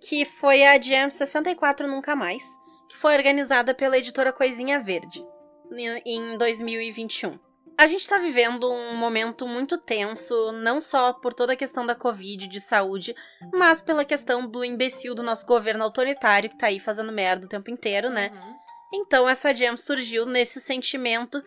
que 0.00 0.24
foi 0.24 0.64
a 0.64 0.80
Jam 0.80 1.10
64 1.10 1.86
Nunca 1.86 2.16
Mais, 2.16 2.42
que 2.88 2.96
foi 2.96 3.14
organizada 3.16 3.74
pela 3.74 3.98
editora 3.98 4.32
Coisinha 4.32 4.80
Verde, 4.80 5.24
em- 5.72 6.02
em 6.04 6.38
2021. 6.38 7.38
A 7.78 7.86
gente 7.86 8.08
tá 8.08 8.16
vivendo 8.16 8.72
um 8.72 8.96
momento 8.96 9.46
muito 9.46 9.76
tenso, 9.76 10.50
não 10.52 10.80
só 10.80 11.12
por 11.12 11.34
toda 11.34 11.52
a 11.52 11.56
questão 11.56 11.84
da 11.84 11.94
Covid, 11.94 12.46
de 12.46 12.60
saúde, 12.60 13.14
mas 13.52 13.82
pela 13.82 14.04
questão 14.04 14.48
do 14.48 14.64
imbecil 14.64 15.14
do 15.14 15.22
nosso 15.22 15.44
governo 15.44 15.84
autoritário 15.84 16.48
que 16.48 16.56
tá 16.56 16.68
aí 16.68 16.80
fazendo 16.80 17.12
merda 17.12 17.44
o 17.44 17.48
tempo 17.48 17.70
inteiro, 17.70 18.08
né? 18.08 18.30
Uhum. 18.32 18.54
Então 18.94 19.28
essa 19.28 19.54
jam 19.54 19.76
surgiu 19.76 20.24
nesse 20.24 20.58
sentimento 20.58 21.42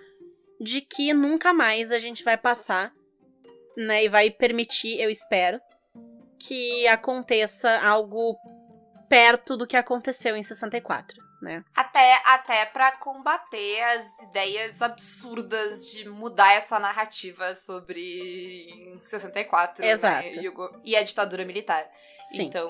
de 0.62 0.82
que 0.82 1.14
nunca 1.14 1.52
mais 1.52 1.92
a 1.92 1.98
gente 1.98 2.24
vai 2.24 2.38
passar, 2.38 2.94
né, 3.76 4.04
e 4.04 4.10
vai 4.10 4.30
permitir, 4.30 5.00
eu 5.00 5.10
espero, 5.10 5.60
que 6.38 6.88
aconteça 6.88 7.80
algo 7.80 8.38
perto 9.08 9.58
do 9.58 9.66
que 9.66 9.78
aconteceu 9.78 10.36
em 10.36 10.44
64, 10.44 11.29
né? 11.42 11.64
Até, 11.76 12.22
até 12.26 12.66
pra 12.66 12.92
combater 12.94 13.82
as 13.82 14.24
ideias 14.24 14.82
absurdas 14.82 15.86
de 15.92 16.08
mudar 16.10 16.54
essa 16.54 16.80
narrativa 16.80 17.56
sobre 17.56 19.00
64 19.06 19.84
né, 19.84 19.92
Exato. 19.92 20.28
e, 20.28 20.92
e 20.92 20.96
a 20.96 21.04
ditadura 21.04 21.46
militar. 21.46 21.86
Sim. 22.32 22.44
Então, 22.44 22.70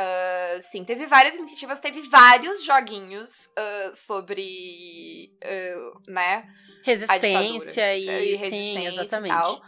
ah, 0.00 0.60
sim, 0.62 0.84
teve 0.84 1.06
várias 1.06 1.34
iniciativas, 1.34 1.80
teve 1.80 2.08
vários 2.08 2.62
joguinhos 2.62 3.50
ah, 3.56 3.90
sobre, 3.92 5.32
ah, 5.42 5.98
né. 6.06 6.48
Resistência 6.84 7.96
e, 7.96 8.04
sim, 8.04 8.36
resistência 8.36 8.88
exatamente. 8.88 9.34
E 9.34 9.36
tal. 9.36 9.62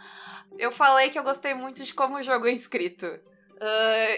Eu 0.57 0.71
falei 0.71 1.09
que 1.09 1.19
eu 1.19 1.23
gostei 1.23 1.53
muito 1.53 1.83
de 1.83 1.93
como 1.93 2.17
o 2.17 2.21
jogo 2.23 2.47
é 2.47 2.51
escrito. 2.51 3.19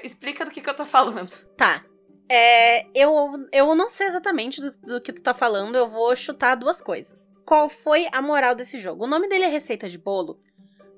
Explica 0.04 0.46
do 0.46 0.52
que, 0.52 0.62
que 0.62 0.70
eu 0.70 0.76
tô 0.76 0.86
falando. 0.86 1.32
Tá. 1.58 1.84
É, 2.30 2.86
eu, 2.96 3.48
eu 3.52 3.76
não 3.76 3.90
sei 3.90 4.08
exatamente 4.08 4.62
do, 4.62 4.72
do 4.80 5.02
que 5.02 5.14
tu 5.14 5.22
tá 5.22 5.34
falando, 5.34 5.76
eu 5.76 5.88
vou 5.90 6.16
chutar 6.16 6.56
duas 6.56 6.82
coisas. 6.82 7.28
Qual 7.46 7.68
foi 7.68 8.08
a 8.12 8.22
moral 8.22 8.56
desse 8.56 8.80
jogo? 8.80 9.04
O 9.04 9.08
nome 9.08 9.28
dele 9.28 9.44
é 9.46 9.50
Receita 9.50 9.90
de 9.90 9.98
Bolo, 9.98 10.40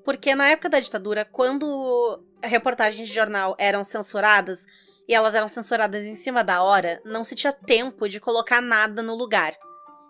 Porque 0.04 0.34
na 0.34 0.48
época 0.48 0.68
da 0.68 0.78
ditadura, 0.78 1.24
quando 1.24 2.22
reportagens 2.42 3.08
de 3.08 3.12
jornal 3.14 3.56
eram 3.58 3.82
censuradas, 3.82 4.64
e 5.08 5.14
elas 5.14 5.34
eram 5.34 5.48
censuradas 5.48 6.04
em 6.04 6.14
cima 6.14 6.42
da 6.44 6.62
hora, 6.62 7.00
não 7.04 7.24
se 7.24 7.34
tinha 7.34 7.52
tempo 7.52 8.08
de 8.08 8.20
colocar 8.20 8.60
nada 8.60 9.02
no 9.02 9.14
lugar. 9.16 9.54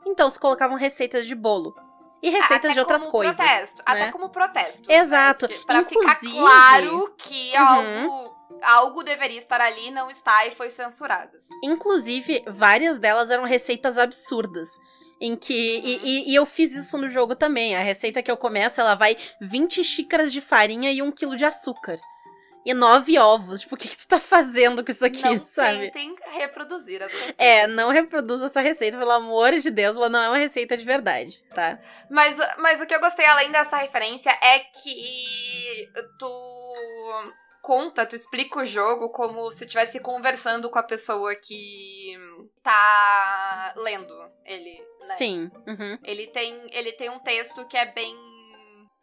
Então 0.06 0.28
se 0.30 0.38
colocavam 0.38 0.76
receitas 0.76 1.26
de 1.26 1.34
bolo. 1.34 1.74
E 2.22 2.30
receitas 2.30 2.56
Até 2.70 2.72
de 2.72 2.80
outras 2.80 3.06
coisas. 3.06 3.36
Protesto, 3.36 3.76
né? 3.78 3.84
Até 4.02 4.12
como 4.12 4.28
protesto. 4.30 4.90
Exato. 4.90 5.48
Né? 5.48 5.56
Pra 5.66 5.84
ficar 5.84 6.12
Inclusive- 6.16 6.38
claro 6.40 7.14
que 7.18 7.52
Uhum. 7.56 7.66
algo, 7.66 8.35
algo 8.62 9.02
deveria 9.02 9.38
estar 9.38 9.60
ali, 9.60 9.90
não 9.90 10.10
está 10.10 10.46
e 10.46 10.50
foi 10.52 10.70
censurado. 10.70 11.38
Inclusive, 11.62 12.44
várias 12.46 12.98
delas 12.98 13.30
eram 13.30 13.44
receitas 13.44 13.98
absurdas. 13.98 14.68
Em 15.20 15.34
que. 15.34 15.54
E, 15.54 15.96
e- 16.04 16.30
e 16.32 16.34
eu 16.34 16.44
fiz 16.44 16.72
isso 16.72 16.98
no 16.98 17.08
jogo 17.08 17.34
também. 17.34 17.74
A 17.74 17.80
receita 17.80 18.22
que 18.22 18.30
eu 18.30 18.36
começo, 18.36 18.80
ela 18.80 18.94
vai 18.94 19.16
20 19.40 19.82
xícaras 19.82 20.30
de 20.30 20.40
farinha 20.42 20.92
e 20.92 21.00
um 21.00 21.10
quilo 21.10 21.36
de 21.36 21.44
açúcar. 21.44 21.96
E 22.66 22.74
nove 22.74 23.16
ovos. 23.18 23.60
Tipo, 23.62 23.76
o 23.76 23.78
que, 23.78 23.88
que 23.88 23.96
tu 23.96 24.06
tá 24.08 24.18
fazendo 24.20 24.84
com 24.84 24.90
isso 24.90 25.06
aqui, 25.06 25.22
não 25.22 25.42
sabe? 25.46 25.90
tentem 25.90 26.14
reproduzir 26.32 27.00
as 27.02 27.10
receitas. 27.10 27.34
É, 27.38 27.66
não 27.66 27.90
reproduza 27.90 28.46
essa 28.46 28.60
receita, 28.60 28.98
pelo 28.98 29.12
amor 29.12 29.52
de 29.54 29.70
Deus, 29.70 29.96
ela 29.96 30.08
não 30.08 30.20
é 30.20 30.28
uma 30.28 30.36
receita 30.36 30.76
de 30.76 30.84
verdade, 30.84 31.42
tá? 31.54 31.78
Mas, 32.10 32.36
mas 32.58 32.80
o 32.82 32.86
que 32.86 32.94
eu 32.94 33.00
gostei 33.00 33.24
além 33.24 33.50
dessa 33.52 33.76
referência 33.76 34.30
é 34.42 34.58
que 34.58 35.88
tu 36.18 37.32
conta, 37.66 38.06
tu 38.06 38.14
explica 38.14 38.60
o 38.60 38.64
jogo 38.64 39.10
como 39.10 39.50
se 39.50 39.64
estivesse 39.64 39.98
conversando 39.98 40.70
com 40.70 40.78
a 40.78 40.84
pessoa 40.84 41.34
que 41.34 42.14
tá 42.62 43.74
lendo 43.76 44.14
ele, 44.44 44.80
né? 45.08 45.16
Sim. 45.16 45.50
uhum. 45.66 45.98
Ele 46.04 46.28
tem, 46.28 46.68
ele 46.70 46.92
tem 46.92 47.10
um 47.10 47.18
texto 47.18 47.66
que 47.66 47.76
é 47.76 47.84
bem 47.86 48.16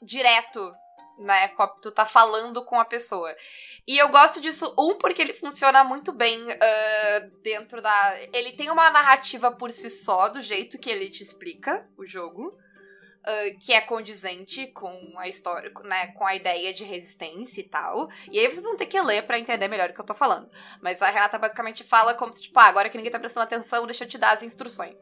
direto, 0.02 0.74
né? 1.20 1.50
Tu 1.82 1.92
tá 1.92 2.06
falando 2.06 2.64
com 2.64 2.80
a 2.80 2.86
pessoa. 2.86 3.36
E 3.86 3.98
eu 3.98 4.08
gosto 4.08 4.40
disso, 4.40 4.74
um, 4.80 4.98
porque 4.98 5.22
ele 5.22 5.34
funciona 5.34 5.84
muito 5.84 6.14
bem 6.14 6.40
ah, 6.54 7.30
dentro 7.42 7.82
da. 7.82 8.18
Ele 8.32 8.54
tem 8.54 8.70
uma 8.70 8.90
narrativa 8.90 9.52
por 9.52 9.72
si 9.72 9.90
só, 9.90 10.30
do 10.30 10.40
jeito 10.40 10.80
que 10.80 10.90
ele 10.90 11.10
te 11.10 11.22
explica 11.22 11.86
o 11.98 12.06
jogo. 12.06 12.58
Ah, 13.26 13.32
que 13.60 13.74
é 13.74 13.82
condizente 13.82 14.68
com 14.68 15.14
a 15.18 15.28
história, 15.28 15.72
né, 15.84 16.08
com 16.14 16.26
a 16.26 16.36
ideia 16.36 16.74
de 16.74 16.84
resistência 16.84 17.62
e 17.62 17.64
tal. 17.70 18.10
E 18.32 18.40
aí 18.40 18.48
vocês 18.50 18.64
vão 18.64 18.76
ter 18.78 18.86
que 18.86 19.00
ler 19.02 19.26
pra 19.26 19.40
entender 19.40 19.68
melhor 19.68 19.90
o 19.90 19.94
que 19.94 20.02
eu 20.02 20.06
tô 20.06 20.14
falando. 20.14 20.50
Mas 20.82 21.02
a 21.02 21.10
Renata 21.10 21.38
basicamente 21.40 21.84
fala 21.84 22.14
como 22.14 22.34
se, 22.34 22.42
tipo, 22.44 22.60
ah, 22.60 22.66
agora 22.66 22.90
que 22.90 22.98
ninguém 22.98 23.12
tá 23.12 23.20
prestando 23.20 23.44
atenção, 23.44 23.86
deixa 23.86 24.04
eu 24.04 24.08
te 24.10 24.18
dar 24.18 24.32
as 24.34 24.44
instruções. 24.44 25.00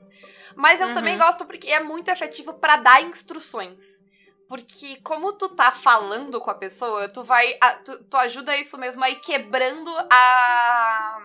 Mas 0.55 0.79
eu 0.81 0.87
Uhum. 0.87 0.93
também 0.93 1.17
gosto 1.17 1.45
porque 1.45 1.67
é 1.69 1.79
muito 1.79 2.09
efetivo 2.09 2.53
pra 2.53 2.77
dar 2.77 3.01
instruções. 3.03 4.01
Porque 4.47 4.97
como 4.97 5.31
tu 5.33 5.47
tá 5.47 5.71
falando 5.71 6.41
com 6.41 6.51
a 6.51 6.55
pessoa, 6.55 7.07
tu 7.07 7.23
vai. 7.23 7.57
a- 7.61 7.75
tu, 7.75 8.03
tu 8.03 8.17
ajuda 8.17 8.57
isso 8.57 8.77
mesmo 8.77 9.01
a 9.01 9.09
ir 9.09 9.15
quebrando 9.21 9.89
a, 10.11 11.21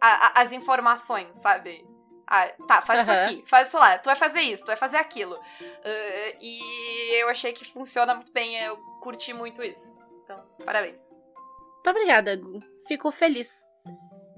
a- 0.00 0.26
a- 0.26 0.40
as 0.42 0.52
informações, 0.52 1.34
sabe? 1.38 1.82
Ah, 2.26 2.48
tá, 2.66 2.82
faz 2.82 3.08
Aham. 3.08 3.18
isso 3.18 3.26
aqui, 3.26 3.44
faz 3.48 3.68
isso 3.68 3.78
lá, 3.78 3.98
tu 3.98 4.06
vai 4.06 4.16
fazer 4.16 4.40
isso, 4.40 4.64
tu 4.64 4.68
vai 4.68 4.76
fazer 4.76 4.96
aquilo. 4.96 5.38
Ah, 5.84 6.36
e 6.40 7.20
eu 7.20 7.28
achei 7.28 7.52
que 7.52 7.64
funciona 7.64 8.14
muito 8.14 8.32
bem, 8.32 8.56
eu 8.56 8.76
curti 9.00 9.32
muito 9.32 9.62
isso. 9.62 9.96
Então, 10.24 10.42
parabéns. 10.64 11.00
Muito 11.10 11.90
obrigada, 11.90 12.36
Gu. 12.36 12.60
Fico 12.86 13.10
feliz. 13.10 13.50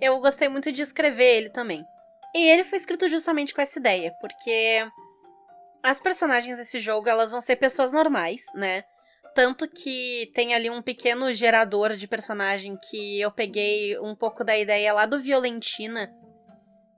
Eu 0.00 0.18
gostei 0.20 0.48
muito 0.48 0.72
de 0.72 0.82
escrever 0.82 1.36
ele 1.36 1.50
também. 1.50 1.84
E 2.34 2.48
ele 2.48 2.64
foi 2.64 2.78
escrito 2.78 3.08
justamente 3.08 3.54
com 3.54 3.60
essa 3.60 3.78
ideia, 3.78 4.12
porque 4.20 4.84
as 5.82 6.00
personagens 6.00 6.56
desse 6.56 6.80
jogo, 6.80 7.08
elas 7.08 7.30
vão 7.30 7.40
ser 7.40 7.56
pessoas 7.56 7.92
normais, 7.92 8.46
né? 8.54 8.82
Tanto 9.34 9.68
que 9.68 10.30
tem 10.34 10.54
ali 10.54 10.70
um 10.70 10.80
pequeno 10.80 11.32
gerador 11.32 11.94
de 11.94 12.08
personagem 12.08 12.76
que 12.88 13.20
eu 13.20 13.30
peguei 13.30 13.98
um 13.98 14.14
pouco 14.16 14.42
da 14.42 14.56
ideia 14.56 14.92
lá 14.92 15.06
do 15.06 15.20
Violentina, 15.20 16.10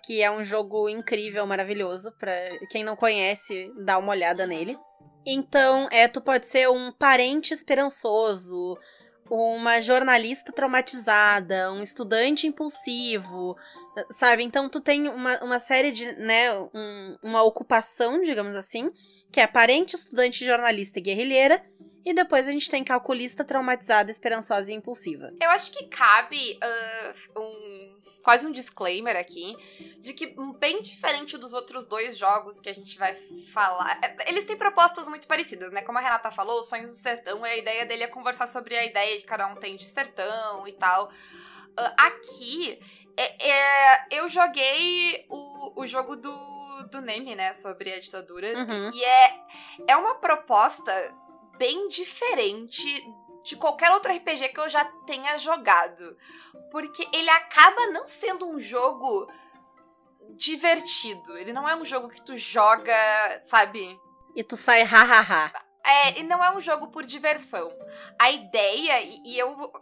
que 0.07 0.23
é 0.23 0.31
um 0.31 0.45
jogo 0.45 0.89
incrível, 0.89 1.45
maravilhoso, 1.47 2.13
pra 2.19 2.33
quem 2.71 2.85
não 2.85 2.95
conhece, 2.95 3.73
dá 3.85 3.99
uma 3.99 4.13
olhada 4.13 4.47
nele. 4.47 4.79
Então, 5.27 5.89
é, 5.91 6.07
tu 6.07 6.21
pode 6.21 6.47
ser 6.47 6.69
um 6.71 6.93
parente 6.93 7.53
esperançoso, 7.53 8.79
uma 9.29 9.81
jornalista 9.81 10.53
traumatizada, 10.53 11.73
um 11.73 11.83
estudante 11.83 12.47
impulsivo, 12.47 13.57
sabe? 14.13 14.45
Então 14.45 14.69
tu 14.69 14.81
tem 14.81 15.09
uma, 15.09 15.43
uma 15.43 15.59
série 15.59 15.91
de, 15.91 16.13
né, 16.13 16.53
um- 16.73 17.17
uma 17.23 17.43
ocupação, 17.43 18.21
digamos 18.21 18.55
assim, 18.55 18.91
que 19.33 19.41
é 19.41 19.47
parente, 19.49 19.97
estudante, 19.97 20.47
jornalista 20.47 21.01
e 21.01 21.03
guerrilheira, 21.03 21.61
e 22.07 22.15
depois 22.15 22.47
a 22.47 22.53
gente 22.53 22.71
tem 22.71 22.85
calculista, 22.85 23.45
traumatizada, 23.45 24.13
esperançosa 24.13 24.71
e 24.71 24.75
impulsiva. 24.75 25.33
Eu 25.41 25.51
acho 25.51 25.73
que 25.73 25.87
cabe 25.89 26.57
ah, 26.63 27.13
um 27.37 27.97
quase 28.23 28.47
um 28.47 28.53
disclaimer 28.53 29.17
aqui 29.17 29.57
de 29.99 30.13
que 30.13 30.35
bem 30.59 30.81
diferente 30.81 31.37
dos 31.37 31.53
outros 31.53 31.87
dois 31.87 32.17
jogos 32.17 32.61
que 32.61 32.69
a 32.69 32.75
gente 32.75 32.97
vai 32.99 33.15
falar, 33.53 34.01
é, 34.03 34.29
eles 34.29 34.45
têm 34.45 34.57
propostas 34.57 35.09
muito 35.09 35.29
parecidas, 35.29 35.73
né? 35.73 35.83
Como 35.83 35.99
a 35.99 36.01
Renata 36.01 36.31
falou, 36.31 36.61
os 36.61 36.69
Sonhos 36.69 36.93
do 36.93 36.97
Sertão, 36.97 37.43
a 37.45 37.57
ideia 37.57 37.85
dele 37.87 38.05
é 38.05 38.09
conversar 38.09 38.47
sobre 38.49 38.77
a 38.77 38.85
ideia 38.85 39.17
que 39.19 39.25
cada 39.25 39.47
um 39.49 39.57
tem 39.57 39.77
de 39.77 39.87
sertão 39.87 40.67
e 40.67 40.73
tal. 40.73 41.11
Ah, 41.77 41.95
aqui, 42.07 42.81
é- 43.17 43.51
é, 43.51 44.07
eu 44.13 44.29
joguei 44.29 45.25
o, 45.29 45.83
o 45.83 45.87
jogo 45.87 46.17
do, 46.17 46.83
do 46.91 47.01
Neme, 47.01 47.35
né? 47.35 47.53
Sobre 47.53 47.93
a 47.93 48.01
ditadura. 48.01 48.57
Uhum. 48.59 48.91
E 48.93 49.05
é, 49.05 49.41
é 49.89 49.97
uma 49.97 50.17
proposta 50.17 50.93
bem 51.57 51.89
diferente 51.89 52.87
de 53.45 53.57
qualquer 53.57 53.93
outro 53.93 54.13
RPG 54.13 54.49
que 54.49 54.61
eu 54.61 54.69
já 54.69 54.85
tenha 55.07 55.39
jogado. 55.39 56.17
Porque 56.71 57.09
ele 57.13 57.31
acaba 57.31 57.87
não 57.89 58.07
sendo 58.07 58.47
um 58.47 58.59
jogo 58.59 59.31
divertido. 60.31 61.37
Ele 61.39 61.53
não 61.53 61.69
é 61.69 61.77
um 61.77 61.85
jogo 61.85 62.09
que 62.09 62.21
tu 62.21 62.37
joga, 62.37 62.95
sabe? 63.43 63.99
E 64.35 64.43
tu 64.43 64.57
sai 64.57 64.83
hahaha. 64.83 65.53
É, 65.85 66.19
e 66.19 66.23
não 66.25 66.43
é 66.43 66.55
um 66.55 66.61
jogo 66.61 66.89
por 66.89 67.07
diversão. 67.07 67.69
A 68.19 68.31
ideia, 68.31 69.01
e, 69.03 69.23
e 69.25 69.39
eu. 69.39 69.73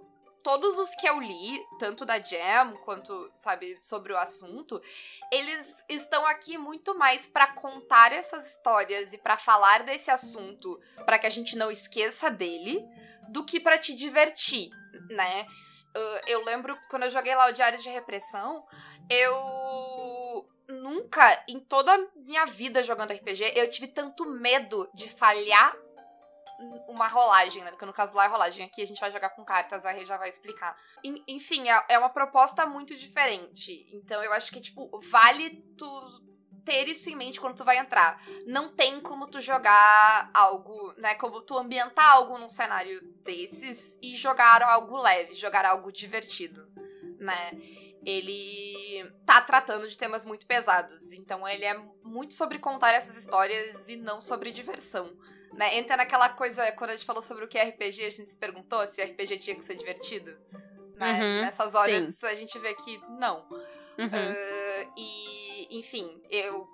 Todos 0.44 0.78
os 0.78 0.94
que 0.96 1.09
eu 1.09 1.18
li, 1.18 1.59
tanto 1.78 2.04
da 2.04 2.20
Jam 2.20 2.76
quanto, 2.85 3.30
sabe, 3.33 3.78
sobre 3.78 4.12
o 4.12 4.18
assunto, 4.18 4.78
eles 5.33 5.83
estão 5.88 6.26
aqui 6.26 6.59
muito 6.59 6.94
mais 6.94 7.26
pra 7.26 7.46
contar 7.46 8.12
essas 8.12 8.46
histórias 8.46 9.11
e 9.14 9.16
pra 9.16 9.38
falar 9.38 9.85
desse 9.85 10.11
assunto, 10.11 10.78
pra 11.07 11.18
que 11.18 11.26
a 11.26 11.30
gente 11.30 11.57
não 11.57 11.70
esqueça 11.70 12.30
dele, 12.30 12.87
do 13.30 13.42
que 13.42 13.59
pra 13.59 13.78
te 13.78 13.94
divertir, 13.94 14.68
né? 15.09 15.46
Uh, 15.96 16.20
eu 16.26 16.44
lembro 16.44 16.78
quando 16.90 17.04
eu 17.04 17.11
joguei 17.11 17.35
lá 17.35 17.48
o 17.48 17.52
Diário 17.52 17.80
de 17.80 17.88
Repressão, 17.88 18.66
eu 19.09 20.46
nunca, 20.68 21.42
em 21.48 21.59
toda 21.59 21.94
a 21.94 22.07
minha 22.16 22.44
vida 22.44 22.83
jogando 22.83 23.12
RPG, 23.12 23.52
eu 23.57 23.70
tive 23.70 23.87
tanto 23.87 24.26
medo 24.26 24.90
de 24.92 25.09
falhar 25.09 25.74
uma 26.88 27.09
rolagem, 27.09 27.62
né? 27.64 27.73
Que 27.73 27.85
no 27.87 27.93
caso 27.93 28.14
lá 28.14 28.25
é 28.25 28.29
rolagem. 28.29 28.64
Aqui 28.67 28.83
a 28.83 28.87
gente 28.87 29.01
vai 29.01 29.11
jogar 29.11 29.31
com 29.31 29.45
cartas, 29.45 29.85
a 29.85 29.90
Rei 29.90 30.05
já 30.05 30.17
vai 30.17 30.29
explicar. 30.29 30.77
En- 31.03 31.23
enfim, 31.29 31.69
é, 31.69 31.85
é 31.88 31.99
uma 31.99 32.09
proposta 32.11 32.64
muito 32.67 32.95
diferente. 32.97 33.87
Então 33.93 34.23
eu 34.23 34.33
acho 34.33 34.53
que, 34.53 34.61
tipo, 34.61 35.01
vale 35.11 35.62
tu 35.77 36.23
ter 36.64 36.88
isso 36.88 37.11
em 37.11 37.17
mente 37.17 37.40
quando 37.40 37.57
tu 37.57 37.64
vai 37.64 37.77
entrar. 37.79 38.19
Não 38.47 38.75
tem 38.75 39.01
como 39.01 39.27
tu 39.27 39.40
jogar 39.40 40.31
algo, 40.33 40.95
né? 40.97 41.14
Como 41.17 41.43
tu 41.43 41.59
ambientar 41.59 42.12
algo 42.12 42.38
num 42.38 42.49
cenário 42.49 43.03
desses 43.23 43.99
e 44.03 44.14
jogar 44.17 44.62
algo 44.62 44.97
leve, 44.97 45.35
jogar 45.35 45.67
algo 45.67 45.93
divertido, 45.93 46.67
né? 47.19 47.51
Ele 48.07 49.11
tá 49.27 49.40
tratando 49.40 49.88
de 49.88 49.97
temas 49.97 50.25
muito 50.25 50.47
pesados. 50.47 51.12
Então 51.12 51.47
ele 51.47 51.64
é 51.64 51.75
muito 52.03 52.35
sobre 52.35 52.59
contar 52.59 52.93
essas 52.93 53.17
histórias 53.17 53.88
e 53.88 53.97
não 53.97 54.21
sobre 54.21 54.51
diversão. 54.53 55.17
Né? 55.57 55.79
Entra 55.79 55.97
naquela 55.97 56.29
coisa, 56.31 56.71
quando 56.73 56.90
a 56.90 56.97
gente 56.97 57.07
falou 57.07 57.23
sobre 57.23 57.45
o 57.45 57.49
que 57.49 57.59
é 57.59 57.64
RPG, 57.64 58.05
a 58.05 58.11
gente 58.11 58.31
se 58.31 58.37
perguntou 58.37 58.87
se 58.87 59.03
RPG 59.03 59.38
tinha 59.38 59.57
que 59.57 59.64
ser 59.64 59.77
divertido. 59.77 60.37
Né? 60.97 61.12
Uhum, 61.12 61.40
Nessas 61.43 61.75
horas 61.75 62.23
a 62.25 62.35
gente 62.35 62.59
vê 62.59 62.75
que 62.75 63.01
não. 63.19 63.47
Uhum. 63.99 64.11
Ah, 64.12 64.93
e, 64.97 65.79
enfim, 65.79 66.21
eu 66.31 66.69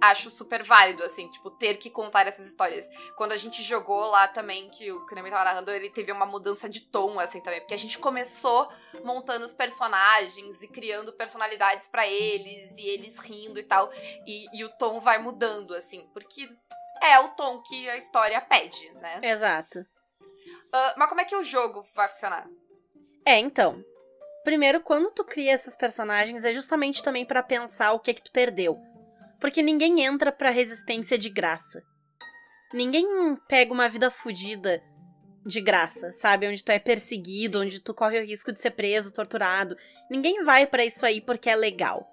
acho 0.00 0.30
super 0.30 0.62
válido, 0.62 1.02
assim, 1.02 1.28
tipo, 1.28 1.50
ter 1.50 1.76
que 1.76 1.90
contar 1.90 2.26
essas 2.26 2.46
histórias. 2.46 2.88
Quando 3.16 3.32
a 3.32 3.36
gente 3.36 3.62
jogou 3.62 4.06
lá 4.10 4.28
também, 4.28 4.70
que 4.70 4.92
o 4.92 5.04
Kremi 5.06 5.30
tava 5.30 5.44
narrando, 5.44 5.70
ele 5.70 5.90
teve 5.90 6.12
uma 6.12 6.26
mudança 6.26 6.68
de 6.68 6.80
tom, 6.80 7.18
assim, 7.18 7.40
também. 7.40 7.60
Porque 7.60 7.74
a 7.74 7.78
gente 7.78 7.98
começou 7.98 8.70
montando 9.04 9.44
os 9.44 9.52
personagens 9.52 10.62
e 10.62 10.68
criando 10.68 11.12
personalidades 11.12 11.88
pra 11.88 12.06
eles, 12.06 12.76
e 12.78 12.86
eles 12.86 13.18
rindo 13.18 13.58
e 13.58 13.64
tal. 13.64 13.90
E, 14.26 14.46
e 14.56 14.64
o 14.64 14.68
tom 14.70 15.00
vai 15.00 15.18
mudando, 15.18 15.74
assim, 15.74 16.08
porque 16.12 16.48
é 17.02 17.18
o 17.20 17.28
tom 17.30 17.60
que 17.62 17.88
a 17.88 17.96
história 17.96 18.40
pede, 18.40 18.90
né? 18.94 19.20
Exato. 19.22 19.84
Ah, 20.72 20.94
mas 20.96 21.08
como 21.08 21.20
é 21.20 21.24
que 21.24 21.36
o 21.36 21.42
jogo 21.42 21.84
vai 21.94 22.08
funcionar? 22.08 22.46
É, 23.24 23.38
então. 23.38 23.82
Primeiro, 24.44 24.80
quando 24.80 25.10
tu 25.10 25.24
cria 25.24 25.52
esses 25.52 25.76
personagens, 25.76 26.44
é 26.44 26.52
justamente 26.52 27.02
também 27.02 27.24
pra 27.24 27.42
pensar 27.42 27.92
o 27.92 28.00
que 28.00 28.14
que 28.14 28.22
tu 28.22 28.32
perdeu. 28.32 28.78
Porque 29.40 29.62
ninguém 29.62 30.04
entra 30.04 30.32
pra 30.32 30.50
resistência 30.50 31.18
de 31.18 31.28
graça. 31.28 31.82
Ninguém 32.72 33.06
pega 33.48 33.72
uma 33.72 33.88
vida 33.88 34.10
fodida 34.10 34.82
de 35.46 35.60
graça, 35.60 36.12
sabe? 36.12 36.46
Onde 36.46 36.62
tu 36.62 36.70
é 36.70 36.78
perseguido, 36.78 37.60
onde 37.60 37.80
tu 37.80 37.94
corre 37.94 38.20
o 38.20 38.24
risco 38.24 38.52
de 38.52 38.60
ser 38.60 38.72
preso, 38.72 39.12
torturado. 39.12 39.76
Ninguém 40.10 40.44
vai 40.44 40.66
pra 40.66 40.84
isso 40.84 41.04
aí 41.06 41.20
porque 41.20 41.48
é 41.48 41.56
legal, 41.56 42.06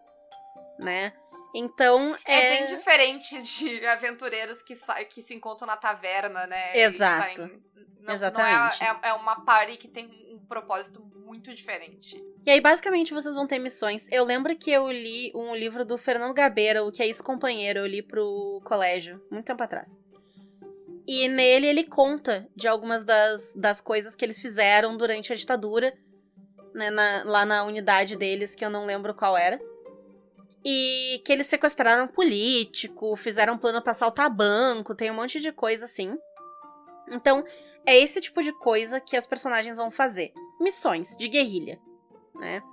né? 0.80 1.14
Então 1.58 2.16
É, 2.26 2.56
é. 2.56 2.58
bem 2.58 2.66
diferente 2.78 3.42
de 3.42 3.86
aventureiros 3.88 4.62
que, 4.62 4.76
sa- 4.76 5.04
que 5.06 5.22
se 5.22 5.34
encontram 5.34 5.66
na 5.68 5.78
taverna, 5.78 6.46
né? 6.46 6.78
Exato. 6.78 7.36
saem- 7.38 7.64
Não, 8.02 8.14
Exatamente. 8.14 8.82
Não 8.82 8.88
é, 8.88 9.00
é, 9.04 9.10
é 9.10 9.14
uma 9.14 9.44
party 9.46 9.78
que 9.78 9.88
tem 9.88 10.10
um 10.34 10.40
propósito 10.46 11.02
muito 11.26 11.54
diferente. 11.56 12.22
E 12.46 12.52
aí, 12.52 12.62
basicamente, 12.62 13.14
vocês 13.14 13.34
vão 13.34 13.48
ter 13.48 13.58
missões. 13.58 14.08
Eu 14.12 14.24
lembro 14.24 14.56
que 14.56 14.70
eu 14.70 14.92
li 14.92 15.32
um 15.34 15.56
livro 15.56 15.84
do 15.84 15.98
Fernando 15.98 16.34
Gabeira, 16.34 16.84
o 16.84 16.92
que 16.92 17.02
é 17.02 17.08
ex-companheiro, 17.08 17.80
eu 17.80 17.88
li 17.88 18.04
pro 18.04 18.62
colégio, 18.64 19.20
muito 19.32 19.46
tempo 19.46 19.64
atrás. 19.64 19.90
E 21.08 21.28
nele 21.28 21.68
ele 21.68 21.84
conta 21.84 22.48
de 22.56 22.68
algumas 22.68 23.04
das, 23.04 23.54
das 23.56 23.80
coisas 23.82 24.16
que 24.16 24.24
eles 24.26 24.40
fizeram 24.42 24.98
durante 24.98 25.32
a 25.32 25.36
ditadura, 25.36 25.92
né, 26.74 26.90
na- 26.92 27.24
lá 27.26 27.46
na 27.46 27.64
unidade 27.64 28.16
deles, 28.16 28.54
que 28.56 28.64
eu 28.66 28.70
não 28.70 28.86
lembro 28.86 29.14
qual 29.16 29.36
era. 29.38 29.60
E 30.66 31.22
que 31.24 31.32
eles 31.32 31.48
sequestraram 31.48 32.08
político, 32.08 33.16
fizeram 33.16 33.54
um 33.54 33.58
plano 33.58 33.82
pra 33.82 33.92
assaltar 33.92 34.34
banco, 34.34 34.96
tem 34.96 35.12
um 35.12 35.16
monte 35.16 35.40
de 35.40 35.52
coisa 35.52 35.86
assim. 35.86 36.18
Então, 37.12 37.44
é 37.86 37.96
esse 37.96 38.20
tipo 38.20 38.42
de 38.42 38.52
coisa 38.52 39.00
que 39.00 39.16
as 39.16 39.28
personagens 39.28 39.78
vão 39.78 39.92
fazer. 39.92 40.34
Missões 40.60 41.16
de 41.18 41.28
guerrilha, 41.28 41.80
né? 42.34 42.64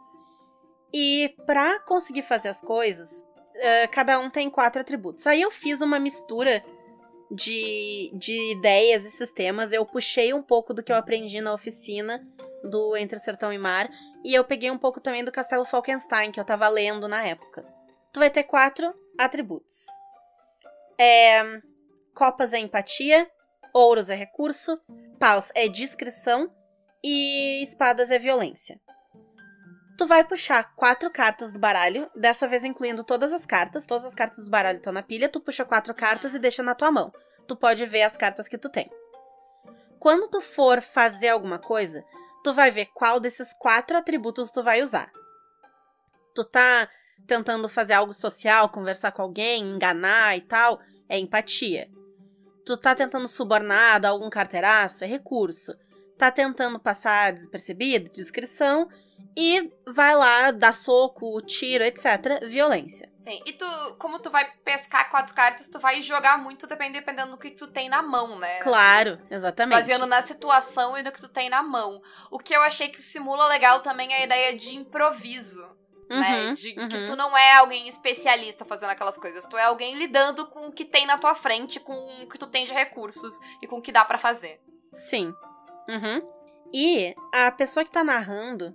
E 0.92 1.34
pra 1.46 1.78
conseguir 1.80 2.22
fazer 2.22 2.48
as 2.48 2.60
coisas, 2.60 3.26
eh, 3.56 3.86
cada 3.88 4.18
um 4.18 4.30
tem 4.30 4.48
quatro 4.48 4.80
atributos. 4.80 5.26
Aí 5.26 5.42
eu 5.42 5.50
fiz 5.50 5.80
uma 5.80 5.98
mistura 5.98 6.64
de, 7.30 8.10
de 8.14 8.52
ideias 8.52 9.04
e 9.04 9.10
sistemas. 9.10 9.72
Eu 9.72 9.84
puxei 9.86 10.32
um 10.34 10.42
pouco 10.42 10.74
do 10.74 10.82
que 10.82 10.92
eu 10.92 10.96
aprendi 10.96 11.40
na 11.40 11.52
oficina 11.52 12.26
do 12.62 12.96
Entre 12.96 13.18
Sertão 13.18 13.52
e 13.52 13.58
Mar. 13.58 13.90
E 14.24 14.34
eu 14.34 14.44
peguei 14.44 14.70
um 14.70 14.78
pouco 14.78 15.00
também 15.00 15.24
do 15.24 15.32
Castelo 15.32 15.64
Falkenstein, 15.64 16.30
que 16.30 16.38
eu 16.38 16.44
tava 16.44 16.68
lendo 16.68 17.08
na 17.08 17.24
época. 17.24 17.64
Tu 18.12 18.20
vai 18.20 18.30
ter 18.30 18.44
quatro 18.44 18.94
atributos. 19.18 19.86
É, 20.98 21.42
copas 22.14 22.52
é 22.52 22.58
empatia, 22.58 23.30
ouros 23.72 24.10
é 24.10 24.14
recurso, 24.14 24.80
paus 25.18 25.50
é 25.54 25.66
discrição 25.66 26.52
e 27.02 27.62
espadas 27.62 28.10
é 28.10 28.18
violência. 28.18 28.78
Tu 29.96 30.06
vai 30.06 30.24
puxar 30.24 30.74
quatro 30.74 31.10
cartas 31.10 31.52
do 31.52 31.58
baralho, 31.58 32.10
dessa 32.14 32.48
vez 32.48 32.64
incluindo 32.64 33.04
todas 33.04 33.32
as 33.32 33.46
cartas. 33.46 33.86
Todas 33.86 34.04
as 34.04 34.14
cartas 34.14 34.44
do 34.44 34.50
baralho 34.50 34.78
estão 34.78 34.92
na 34.92 35.02
pilha. 35.02 35.28
Tu 35.28 35.40
puxa 35.40 35.64
quatro 35.64 35.94
cartas 35.94 36.34
e 36.34 36.38
deixa 36.38 36.62
na 36.62 36.74
tua 36.74 36.90
mão. 36.90 37.12
Tu 37.46 37.54
pode 37.54 37.84
ver 37.86 38.02
as 38.02 38.16
cartas 38.16 38.48
que 38.48 38.58
tu 38.58 38.68
tem. 38.68 38.90
Quando 39.98 40.28
tu 40.28 40.40
for 40.40 40.80
fazer 40.80 41.28
alguma 41.28 41.58
coisa, 41.58 42.04
tu 42.42 42.52
vai 42.52 42.70
ver 42.70 42.86
qual 42.86 43.20
desses 43.20 43.52
quatro 43.52 43.96
atributos 43.96 44.50
tu 44.50 44.62
vai 44.62 44.82
usar. 44.82 45.12
Tu 46.34 46.42
tá 46.44 46.88
tentando 47.26 47.68
fazer 47.68 47.94
algo 47.94 48.12
social, 48.12 48.68
conversar 48.68 49.12
com 49.12 49.22
alguém, 49.22 49.62
enganar 49.62 50.36
e 50.36 50.40
tal, 50.40 50.80
é 51.08 51.18
empatia. 51.18 51.88
Tu 52.64 52.76
tá 52.76 52.94
tentando 52.94 53.26
subornar, 53.26 54.00
dar 54.00 54.10
algum 54.10 54.30
carteiraço, 54.30 55.04
é 55.04 55.06
recurso. 55.06 55.74
Tá 56.16 56.30
tentando 56.30 56.78
passar 56.78 57.32
despercebido, 57.32 58.10
discrição. 58.10 58.88
E 59.36 59.72
vai 59.86 60.14
lá, 60.14 60.50
dá 60.50 60.72
soco, 60.72 61.40
tiro, 61.42 61.84
etc. 61.84 62.44
Violência. 62.46 63.10
Sim. 63.16 63.40
E 63.46 63.52
tu, 63.52 63.64
como 63.98 64.18
tu 64.18 64.30
vai 64.30 64.50
pescar 64.64 65.08
quatro 65.10 65.32
cartas, 65.34 65.68
tu 65.68 65.78
vai 65.78 66.02
jogar 66.02 66.38
muito 66.38 66.66
depend- 66.66 66.92
dependendo 66.92 67.30
do 67.32 67.38
que 67.38 67.50
tu 67.52 67.68
tem 67.68 67.88
na 67.88 68.02
mão, 68.02 68.38
né? 68.38 68.58
Claro, 68.60 69.20
exatamente. 69.30 69.78
Baseando 69.78 70.06
na 70.06 70.22
situação 70.22 70.98
e 70.98 71.02
no 71.02 71.12
que 71.12 71.20
tu 71.20 71.28
tem 71.28 71.48
na 71.48 71.62
mão. 71.62 72.00
O 72.30 72.38
que 72.38 72.54
eu 72.54 72.62
achei 72.62 72.88
que 72.88 73.00
simula 73.02 73.46
legal 73.46 73.80
também 73.80 74.12
é 74.12 74.22
a 74.22 74.24
ideia 74.24 74.56
de 74.56 74.74
improviso. 74.76 75.64
Né? 76.08 76.48
Uhum, 76.48 76.54
De 76.54 76.78
uhum. 76.78 76.88
que 76.88 77.06
tu 77.06 77.16
não 77.16 77.36
é 77.36 77.56
alguém 77.56 77.88
especialista 77.88 78.64
fazendo 78.64 78.90
aquelas 78.90 79.18
coisas. 79.18 79.46
Tu 79.46 79.56
é 79.56 79.64
alguém 79.64 79.96
lidando 79.96 80.46
com 80.46 80.68
o 80.68 80.72
que 80.72 80.84
tem 80.84 81.06
na 81.06 81.18
tua 81.18 81.34
frente, 81.34 81.80
com 81.80 82.22
o 82.22 82.28
que 82.28 82.38
tu 82.38 82.46
tem 82.46 82.66
de 82.66 82.72
recursos 82.72 83.38
e 83.62 83.66
com 83.66 83.78
o 83.78 83.82
que 83.82 83.92
dá 83.92 84.04
pra 84.04 84.18
fazer. 84.18 84.60
Sim. 84.92 85.32
Uhum. 85.88 86.26
E 86.72 87.14
a 87.32 87.50
pessoa 87.50 87.84
que 87.84 87.90
tá 87.90 88.02
narrando, 88.02 88.74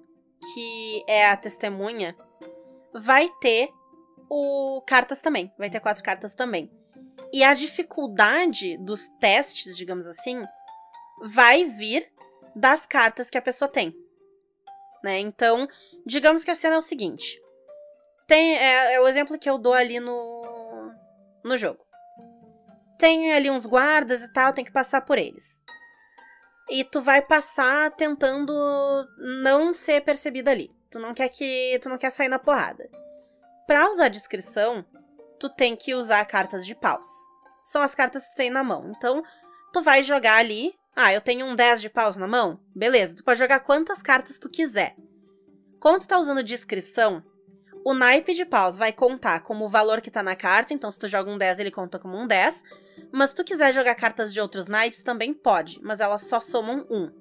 que 0.53 1.03
é 1.07 1.27
a 1.27 1.37
testemunha, 1.37 2.15
vai 2.93 3.29
ter 3.41 3.69
o 4.29 4.81
cartas 4.85 5.21
também. 5.21 5.51
Vai 5.57 5.69
ter 5.69 5.79
quatro 5.79 6.03
cartas 6.03 6.35
também. 6.35 6.71
E 7.33 7.43
a 7.43 7.53
dificuldade 7.53 8.77
dos 8.77 9.07
testes, 9.19 9.75
digamos 9.75 10.07
assim, 10.07 10.43
vai 11.21 11.65
vir 11.65 12.07
das 12.55 12.85
cartas 12.85 13.29
que 13.29 13.37
a 13.37 13.41
pessoa 13.41 13.69
tem. 13.69 13.95
Né? 15.03 15.19
Então, 15.19 15.67
digamos 16.07 16.43
que 16.43 16.51
a 16.51 16.55
cena 16.55 16.75
é 16.75 16.79
o 16.79 16.81
seguinte. 16.81 17.39
Tem, 18.25 18.57
é, 18.57 18.93
é 18.95 19.01
o 19.01 19.07
exemplo 19.07 19.37
que 19.37 19.49
eu 19.49 19.57
dou 19.57 19.73
ali 19.73 19.99
no, 19.99 20.91
no 21.43 21.57
jogo. 21.57 21.85
Tem 22.97 23.33
ali 23.33 23.51
uns 23.51 23.65
guardas 23.65 24.23
e 24.23 24.31
tal, 24.33 24.53
tem 24.53 24.65
que 24.65 24.71
passar 24.71 25.01
por 25.01 25.17
eles. 25.17 25.61
E 26.69 26.83
tu 26.83 27.01
vai 27.01 27.21
passar 27.21 27.91
tentando 27.91 28.53
não 29.17 29.73
ser 29.73 30.01
percebido 30.01 30.49
ali. 30.49 30.71
Tu 30.89 30.99
não 30.99 31.13
quer 31.13 31.29
que. 31.29 31.77
Tu 31.81 31.89
não 31.89 31.97
quer 31.97 32.09
sair 32.09 32.27
na 32.27 32.39
porrada. 32.39 32.89
Pra 33.65 33.89
usar 33.89 34.09
descrição, 34.09 34.85
tu 35.39 35.49
tem 35.49 35.75
que 35.75 35.93
usar 35.93 36.25
cartas 36.25 36.65
de 36.65 36.73
paus. 36.73 37.07
São 37.63 37.81
as 37.81 37.93
cartas 37.93 38.25
que 38.25 38.33
tu 38.33 38.37
tem 38.37 38.49
na 38.49 38.63
mão. 38.63 38.91
Então, 38.95 39.23
tu 39.71 39.81
vai 39.81 40.03
jogar 40.03 40.37
ali. 40.37 40.73
Ah, 40.95 41.13
eu 41.13 41.21
tenho 41.21 41.45
um 41.45 41.55
10 41.55 41.81
de 41.81 41.89
paus 41.89 42.17
na 42.17 42.27
mão? 42.27 42.59
Beleza, 42.75 43.15
tu 43.15 43.23
pode 43.23 43.37
jogar 43.37 43.59
quantas 43.59 44.01
cartas 44.01 44.39
tu 44.39 44.49
quiser. 44.49 44.95
Quando 45.79 46.01
tu 46.01 46.07
tá 46.07 46.17
usando 46.17 46.43
descrição, 46.43 47.23
o 47.85 47.93
naipe 47.93 48.33
de 48.33 48.45
paus 48.45 48.77
vai 48.77 48.91
contar 48.91 49.41
como 49.41 49.65
o 49.65 49.69
valor 49.69 50.01
que 50.01 50.11
tá 50.11 50.21
na 50.23 50.35
carta. 50.35 50.73
Então, 50.73 50.89
se 50.91 50.99
tu 50.99 51.07
joga 51.07 51.29
um 51.29 51.37
10, 51.37 51.59
ele 51.59 51.71
conta 51.71 51.97
como 51.99 52.17
um 52.17 52.27
10. 52.27 52.63
Mas 53.11 53.29
se 53.29 53.35
tu 53.35 53.43
quiser 53.43 53.73
jogar 53.73 53.95
cartas 53.95 54.33
de 54.33 54.41
outros 54.41 54.67
naipes, 54.67 55.03
também 55.03 55.33
pode. 55.33 55.79
Mas 55.81 55.99
elas 55.99 56.23
só 56.27 56.39
somam 56.39 56.85
um. 56.89 57.11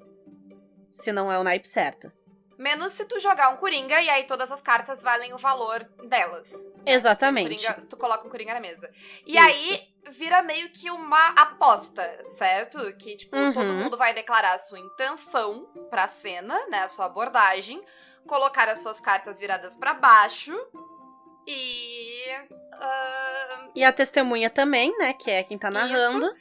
Se 0.92 1.12
não 1.12 1.30
é 1.30 1.38
o 1.38 1.44
naipe 1.44 1.68
certo. 1.68 2.10
Menos 2.58 2.94
se 2.94 3.04
tu 3.04 3.20
jogar 3.20 3.50
um 3.50 3.56
Coringa 3.58 4.00
e 4.00 4.08
aí 4.08 4.24
todas 4.24 4.50
as 4.50 4.62
cartas 4.62 5.02
valem 5.02 5.34
o 5.34 5.38
valor 5.38 5.84
delas. 6.08 6.50
né? 6.52 6.82
Exatamente. 6.86 7.50
Se, 7.50 7.56
tu, 7.58 7.66
Coringa- 7.66 7.80
se 7.82 7.88
tu 7.90 7.96
coloca 7.98 8.26
um 8.26 8.30
Coringa 8.30 8.54
na 8.54 8.60
mesa. 8.60 8.90
E 9.26 9.36
Isso. 9.36 9.46
aí 9.46 9.88
vira 10.10 10.40
meio 10.42 10.70
que 10.70 10.90
uma 10.90 11.28
aposta, 11.36 12.02
certo? 12.30 12.78
Que, 12.96 13.14
tipo, 13.16 13.36
Uhum. 13.36 13.52
todo 13.52 13.66
mundo 13.74 13.96
vai 13.98 14.14
declarar 14.14 14.54
a 14.54 14.58
sua 14.58 14.78
intenção 14.78 15.66
pra 15.90 16.08
cena, 16.08 16.58
né? 16.68 16.78
A 16.78 16.88
sua 16.88 17.04
abordagem. 17.04 17.84
Colocar 18.26 18.68
as 18.68 18.80
suas 18.80 19.00
cartas 19.00 19.38
viradas 19.38 19.76
pra 19.76 19.94
baixo. 19.94 20.54
E. 21.46 22.24
ah, 22.72 23.68
E 23.74 23.84
a 23.84 23.92
testemunha 23.92 24.50
também, 24.50 24.96
né? 24.98 25.12
Que 25.12 25.30
é 25.30 25.42
quem 25.42 25.56
tá 25.58 25.70
narrando. 25.70 26.34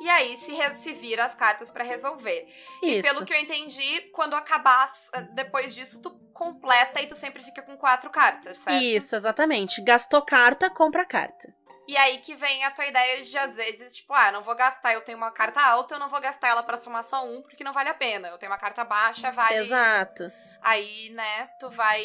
e 0.00 0.08
aí 0.08 0.36
se, 0.36 0.54
se 0.74 0.92
vira 0.92 1.24
as 1.24 1.34
cartas 1.34 1.70
pra 1.70 1.84
resolver. 1.84 2.46
E 2.82 2.98
Isso. 2.98 3.02
pelo 3.02 3.24
que 3.26 3.34
eu 3.34 3.40
entendi, 3.40 4.02
quando 4.12 4.34
acabar 4.34 4.92
ah, 5.12 5.20
depois 5.32 5.74
disso, 5.74 6.00
tu 6.00 6.10
completa 6.32 7.00
e 7.00 7.06
tu 7.06 7.16
sempre 7.16 7.42
fica 7.42 7.62
com 7.62 7.76
quatro 7.76 8.08
cartas, 8.10 8.58
certo? 8.58 8.82
Isso, 8.82 9.16
exatamente. 9.16 9.82
Gastou 9.82 10.22
carta, 10.22 10.70
compra 10.70 11.04
carta. 11.04 11.52
E 11.88 11.96
aí 11.96 12.18
que 12.18 12.36
vem 12.36 12.64
a 12.64 12.70
tua 12.70 12.86
ideia 12.86 13.24
de, 13.24 13.36
às 13.36 13.56
vezes, 13.56 13.96
tipo, 13.96 14.14
ah, 14.14 14.30
não 14.30 14.42
vou 14.42 14.54
gastar, 14.54 14.94
eu 14.94 15.00
tenho 15.00 15.18
uma 15.18 15.32
carta 15.32 15.60
alta, 15.60 15.96
eu 15.96 15.98
não 15.98 16.08
vou 16.08 16.20
gastar 16.20 16.48
ela 16.48 16.62
pra 16.62 16.78
somar 16.78 17.02
só 17.02 17.24
um, 17.26 17.42
porque 17.42 17.64
não 17.64 17.72
vale 17.72 17.88
a 17.88 17.94
pena. 17.94 18.28
Eu 18.28 18.38
tenho 18.38 18.50
uma 18.52 18.58
carta 18.58 18.84
baixa, 18.84 19.32
vale. 19.32 19.56
Exato. 19.56 20.30
Aí, 20.62 21.10
né, 21.10 21.48
tu 21.58 21.68
vai. 21.70 22.04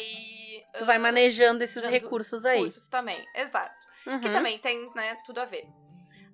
Tu 0.78 0.84
vai 0.84 0.96
ah, 0.96 1.00
manejando 1.00 1.62
esses 1.62 1.82
recursos 1.84 2.44
aí. 2.44 2.60
Cursos 2.60 2.88
também, 2.88 3.24
exato. 3.34 3.86
Que 4.04 4.10
Uhum. 4.10 4.20
também 4.32 4.58
tem, 4.58 4.90
né, 4.94 5.16
tudo 5.24 5.40
a 5.40 5.44
ver. 5.44 5.66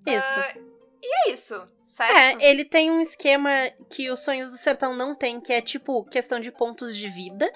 Isso. 0.07 0.39
Ah, 0.39 0.53
e 1.01 1.29
é 1.29 1.31
isso, 1.31 1.67
certo? 1.87 2.15
É, 2.41 2.49
ele 2.49 2.65
tem 2.65 2.89
um 2.89 2.99
esquema 3.01 3.51
que 3.89 4.09
os 4.09 4.21
Sonhos 4.21 4.49
do 4.49 4.57
Sertão 4.57 4.95
não 4.95 5.13
tem, 5.15 5.39
que 5.39 5.53
é 5.53 5.61
tipo 5.61 6.03
questão 6.05 6.39
de 6.39 6.51
pontos 6.51 6.95
de 6.95 7.09
vida, 7.09 7.51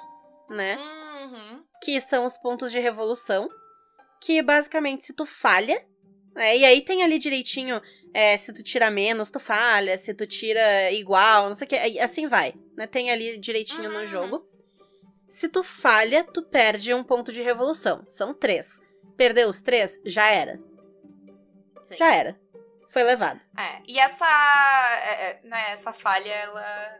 né? 0.49 0.77
Uhum. 0.77 1.63
que 1.83 1.99
são 2.01 2.25
os 2.25 2.37
pontos 2.37 2.71
de 2.71 2.79
revolução, 2.79 3.49
que 4.21 4.41
basicamente 4.41 5.05
se 5.05 5.13
tu 5.13 5.25
falha, 5.25 5.85
né, 6.35 6.57
e 6.57 6.65
aí 6.65 6.81
tem 6.81 7.03
ali 7.03 7.17
direitinho, 7.19 7.81
é, 8.13 8.35
se 8.37 8.51
tu 8.53 8.63
tira 8.63 8.89
menos, 8.91 9.29
tu 9.31 9.39
falha, 9.39 9.97
se 9.97 10.13
tu 10.13 10.25
tira 10.27 10.91
igual, 10.91 11.47
não 11.47 11.55
sei 11.55 11.65
o 11.65 11.69
que, 11.69 11.99
assim 11.99 12.27
vai, 12.27 12.53
né, 12.75 12.87
tem 12.87 13.11
ali 13.11 13.37
direitinho 13.39 13.89
Uhum. 13.91 13.99
no 14.01 14.05
jogo. 14.07 14.48
Se 15.29 15.47
tu 15.47 15.63
falha, 15.63 16.23
tu 16.23 16.41
perde 16.41 16.91
um 16.93 17.03
ponto 17.03 17.31
de 17.31 17.43
revolução, 17.43 18.03
são 18.09 18.33
três. 18.33 18.81
Perdeu 19.15 19.47
os 19.47 19.61
três, 19.61 20.01
já 20.03 20.31
era, 20.31 20.59
Sim. 21.85 21.97
já 21.97 22.15
era, 22.15 22.35
foi 22.89 23.03
levado. 23.03 23.39
É, 23.55 23.79
e 23.85 23.99
essa, 23.99 24.25
é, 24.25 25.29
é, 25.29 25.39
né, 25.43 25.69
essa 25.71 25.93
falha, 25.93 26.31
ela, 26.31 26.99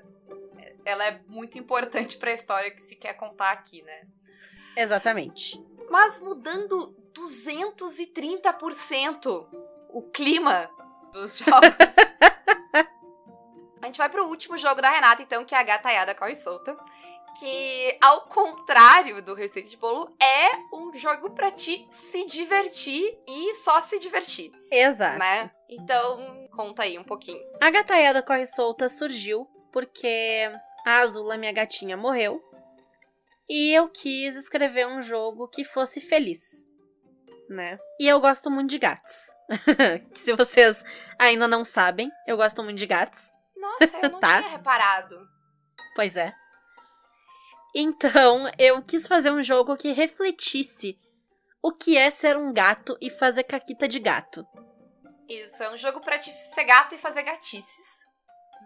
ela 0.86 1.06
é 1.06 1.20
muito 1.28 1.58
importante 1.58 2.18
pra 2.18 2.32
história 2.32 2.70
que 2.70 2.82
se 2.82 2.96
quer 2.96 3.14
contar 3.14 3.50
aqui, 3.52 3.82
né? 3.82 4.04
Exatamente. 4.78 5.60
Mas 5.90 6.20
mudando 6.20 6.96
230% 7.14 9.50
o 9.90 10.04
clima 10.04 10.70
dos 11.12 11.40
jogos. 11.40 11.64
a 13.82 13.86
gente 13.86 13.98
vai 13.98 14.10
pro 14.10 14.28
último 14.28 14.56
jogo 14.58 14.82
da 14.82 14.92
Renata, 14.92 15.24
então, 15.24 15.44
que 15.44 15.56
é 15.56 15.58
a 15.58 15.64
Gataiada 15.64 16.14
Corre 16.14 16.36
Solta. 16.36 16.78
Que, 17.38 17.98
ao 18.02 18.22
contrário 18.22 19.22
do 19.22 19.34
Receita 19.34 19.70
de 19.70 19.78
Bolo, 19.78 20.14
é 20.22 20.56
um 20.74 20.94
jogo 20.94 21.30
pra 21.32 21.52
ti 21.52 21.88
se 21.92 22.26
divertir 22.26 23.18
e 23.28 23.54
só 23.54 23.82
se 23.82 24.00
divertir, 24.00 24.52
Exato. 24.72 25.20
né? 25.20 25.52
Então, 25.70 26.48
conta 26.56 26.84
aí 26.84 26.98
um 26.98 27.04
pouquinho. 27.04 27.40
A 27.62 27.70
gataiada 27.70 28.22
corre 28.24 28.46
solta 28.46 28.90
surgiu 28.90 29.46
porque 29.72 30.52
a 30.86 31.00
Azula, 31.00 31.38
minha 31.38 31.52
gatinha, 31.54 31.96
morreu. 31.96 32.44
E 33.48 33.74
eu 33.74 33.88
quis 33.90 34.36
escrever 34.36 34.88
um 34.88 35.02
jogo 35.02 35.48
que 35.48 35.64
fosse 35.64 36.00
feliz, 36.02 36.68
né? 37.50 37.80
E 38.00 38.08
eu 38.08 38.20
gosto 38.20 38.50
muito 38.52 38.70
de 38.70 38.78
gatos. 38.80 39.28
Se 40.14 40.34
vocês 40.34 40.84
ainda 41.18 41.48
não 41.48 41.64
sabem, 41.64 42.12
eu 42.28 42.36
gosto 42.38 42.64
muito 42.64 42.78
de 42.78 42.86
gatos. 42.86 43.32
Nossa, 43.56 43.98
eu 44.04 44.10
não 44.12 44.20
Tá. 44.20 44.40
tinha 44.42 44.52
reparado. 44.52 45.20
Pois 45.96 46.16
é. 46.16 46.34
Então, 47.76 48.50
eu 48.58 48.82
quis 48.82 49.08
fazer 49.08 49.32
um 49.32 49.44
jogo 49.44 49.78
que 49.78 49.92
refletisse 49.92 50.98
o 51.62 51.72
que 51.72 51.98
é 51.98 52.10
ser 52.10 52.38
um 52.38 52.52
gato 52.54 52.98
e 53.02 53.10
fazer 53.10 53.44
caquita 53.44 53.88
de 53.88 54.00
gato. 54.00 54.46
Isso, 55.28 55.62
é 55.62 55.70
um 55.72 55.78
jogo 55.78 56.00
pra 56.02 56.18
te 56.18 56.32
ser 56.32 56.64
gato 56.64 56.96
e 56.96 56.98
fazer 56.98 57.22
gatices, 57.22 57.86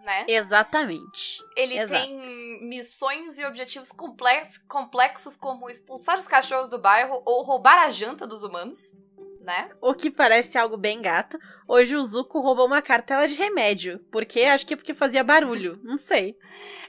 né? 0.02 0.24
Exatamente. 0.28 1.42
Ele 1.56 1.78
Exato. 1.78 2.02
tem 2.06 2.66
missões 2.66 3.38
e 3.38 3.44
objetivos 3.44 3.92
complex- 3.92 4.58
complexos 4.66 5.36
como 5.36 5.68
expulsar 5.68 6.18
os 6.18 6.26
cachorros 6.26 6.70
do 6.70 6.78
bairro 6.78 7.22
ou 7.26 7.42
roubar 7.42 7.84
a 7.84 7.90
janta 7.90 8.26
dos 8.26 8.44
humanos, 8.44 8.78
né? 9.44 9.70
O 9.80 9.94
que 9.94 10.10
parece 10.10 10.56
algo 10.56 10.76
bem 10.76 11.02
gato. 11.02 11.38
Hoje 11.68 11.94
o 11.94 12.02
Zuko 12.02 12.40
roubou 12.40 12.66
uma 12.66 12.80
cartela 12.80 13.28
de 13.28 13.34
remédio. 13.34 13.98
Por 14.10 14.24
quê? 14.24 14.44
Acho 14.44 14.66
que 14.66 14.72
é 14.72 14.76
porque 14.76 14.94
fazia 14.94 15.22
barulho. 15.22 15.78
Não 15.82 15.98
sei. 15.98 16.36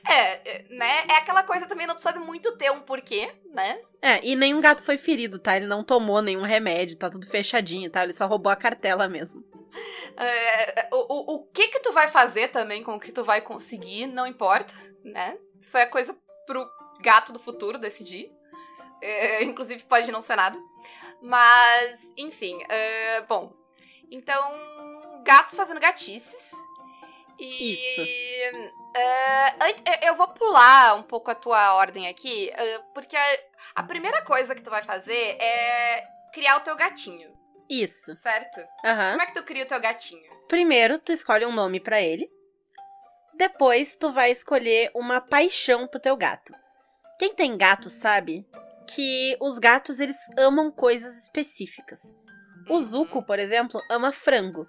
É, 0.07 0.49
é, 0.49 0.65
né? 0.69 1.05
É 1.09 1.17
aquela 1.17 1.43
coisa 1.43 1.67
também, 1.67 1.85
não 1.85 1.95
precisa 1.95 2.17
muito 2.19 2.55
ter 2.57 2.71
um 2.71 2.79
porquê, 2.79 3.29
né? 3.51 3.81
É, 4.01 4.25
e 4.25 4.35
nenhum 4.35 4.61
gato 4.61 4.83
foi 4.83 4.97
ferido, 4.97 5.37
tá? 5.37 5.57
Ele 5.57 5.67
não 5.67 5.83
tomou 5.83 6.21
nenhum 6.21 6.43
remédio, 6.43 6.97
tá 6.97 7.09
tudo 7.09 7.27
fechadinho, 7.27 7.89
tá? 7.89 8.03
Ele 8.03 8.13
só 8.13 8.25
roubou 8.25 8.51
a 8.51 8.55
cartela 8.55 9.09
mesmo. 9.09 9.43
É, 10.15 10.87
o, 10.93 11.13
o, 11.13 11.35
o 11.35 11.45
que 11.47 11.67
que 11.67 11.79
tu 11.81 11.91
vai 11.91 12.07
fazer 12.07 12.47
também 12.47 12.81
com 12.81 12.95
o 12.95 12.99
que 12.99 13.11
tu 13.11 13.23
vai 13.23 13.41
conseguir, 13.41 14.07
não 14.07 14.25
importa, 14.25 14.73
né? 15.03 15.37
Isso 15.59 15.77
é 15.77 15.85
coisa 15.85 16.17
pro 16.47 16.65
gato 17.01 17.33
do 17.33 17.39
futuro 17.39 17.77
decidir. 17.77 18.31
É, 19.01 19.43
inclusive, 19.43 19.83
pode 19.83 20.11
não 20.11 20.21
ser 20.21 20.37
nada. 20.37 20.57
Mas, 21.25 22.13
enfim, 22.15 22.63
é, 22.69 23.21
bom. 23.21 23.51
Então, 24.11 25.21
gatos 25.23 25.55
fazendo 25.55 25.79
gatices. 25.79 26.51
E. 27.39 27.73
Isso. 27.73 28.01
ant- 29.61 30.03
eu- 30.03 30.15
vou 30.15 30.27
pular 30.29 30.95
um 30.95 31.03
pouco 31.03 31.29
a 31.31 31.35
tua 31.35 31.73
ordem 31.73 32.07
aqui, 32.07 32.49
é, 32.51 32.79
porque 32.93 33.17
a, 33.17 33.37
a 33.75 33.83
primeira 33.83 34.21
coisa 34.21 34.55
que 34.55 34.61
tu 34.61 34.69
vai 34.69 34.83
fazer 34.83 35.35
é 35.41 36.07
criar 36.31 36.57
o 36.57 36.61
teu 36.61 36.75
gatinho, 36.77 37.33
Isso. 37.69 38.15
certo? 38.15 38.61
Aham. 38.85 39.11
Como 39.11 39.21
é 39.21 39.25
que 39.25 39.33
tu 39.33 39.43
cria 39.43 39.65
o 39.65 39.67
teu 39.67 39.79
gatinho? 39.81 40.31
Primeiro, 40.47 40.97
tu 40.99 41.11
escolhe 41.11 41.45
um 41.45 41.51
nome 41.51 41.79
pra 41.79 41.99
ele. 41.99 42.29
Depois, 43.33 43.95
tu 43.95 44.11
vai 44.13 44.31
escolher 44.31 44.91
uma 44.93 45.19
paixão 45.19 45.87
pro 45.87 45.99
teu 45.99 46.15
gato. 46.15 46.53
Quem 47.19 47.33
tem 47.33 47.57
gato 47.57 47.89
sabe 47.89 48.45
que 48.87 49.35
os 49.41 49.59
gatos 49.59 49.99
eles 49.99 50.17
amam 50.37 50.71
coisas 50.71 51.17
específicas. 51.17 51.99
O 52.69 52.73
Uhum. 52.75 52.81
Zuko, 52.81 53.23
por 53.23 53.37
exemplo, 53.39 53.81
ama 53.89 54.11
frango. 54.11 54.65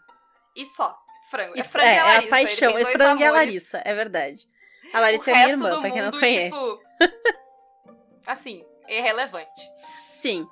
E 0.55 0.64
só. 0.66 0.96
Frango. 1.31 1.55
é 1.57 1.61
Isso 1.61 1.68
frango 1.70 1.88
é, 1.88 1.94
e 1.94 1.98
a 1.98 2.00
é 2.00 2.05
Larissa. 2.05 2.26
a 2.26 2.31
paixão. 2.31 2.79
É 2.79 2.85
frango 2.87 3.20
e 3.20 3.24
a 3.24 3.29
amores. 3.31 3.46
Larissa, 3.48 3.83
é 3.85 3.94
verdade. 3.94 4.48
A 4.92 4.98
O 4.98 5.00
Larissa 5.00 5.31
é 5.31 5.35
minha 5.35 5.48
irmã, 5.48 5.81
pra 5.81 5.90
quem 5.90 6.02
não 6.02 6.11
mundo, 6.11 6.20
conhece. 6.20 6.50
Tipo, 6.57 6.81
assim, 8.26 8.64
irrelevante. 8.88 9.70
Sim. 10.09 10.46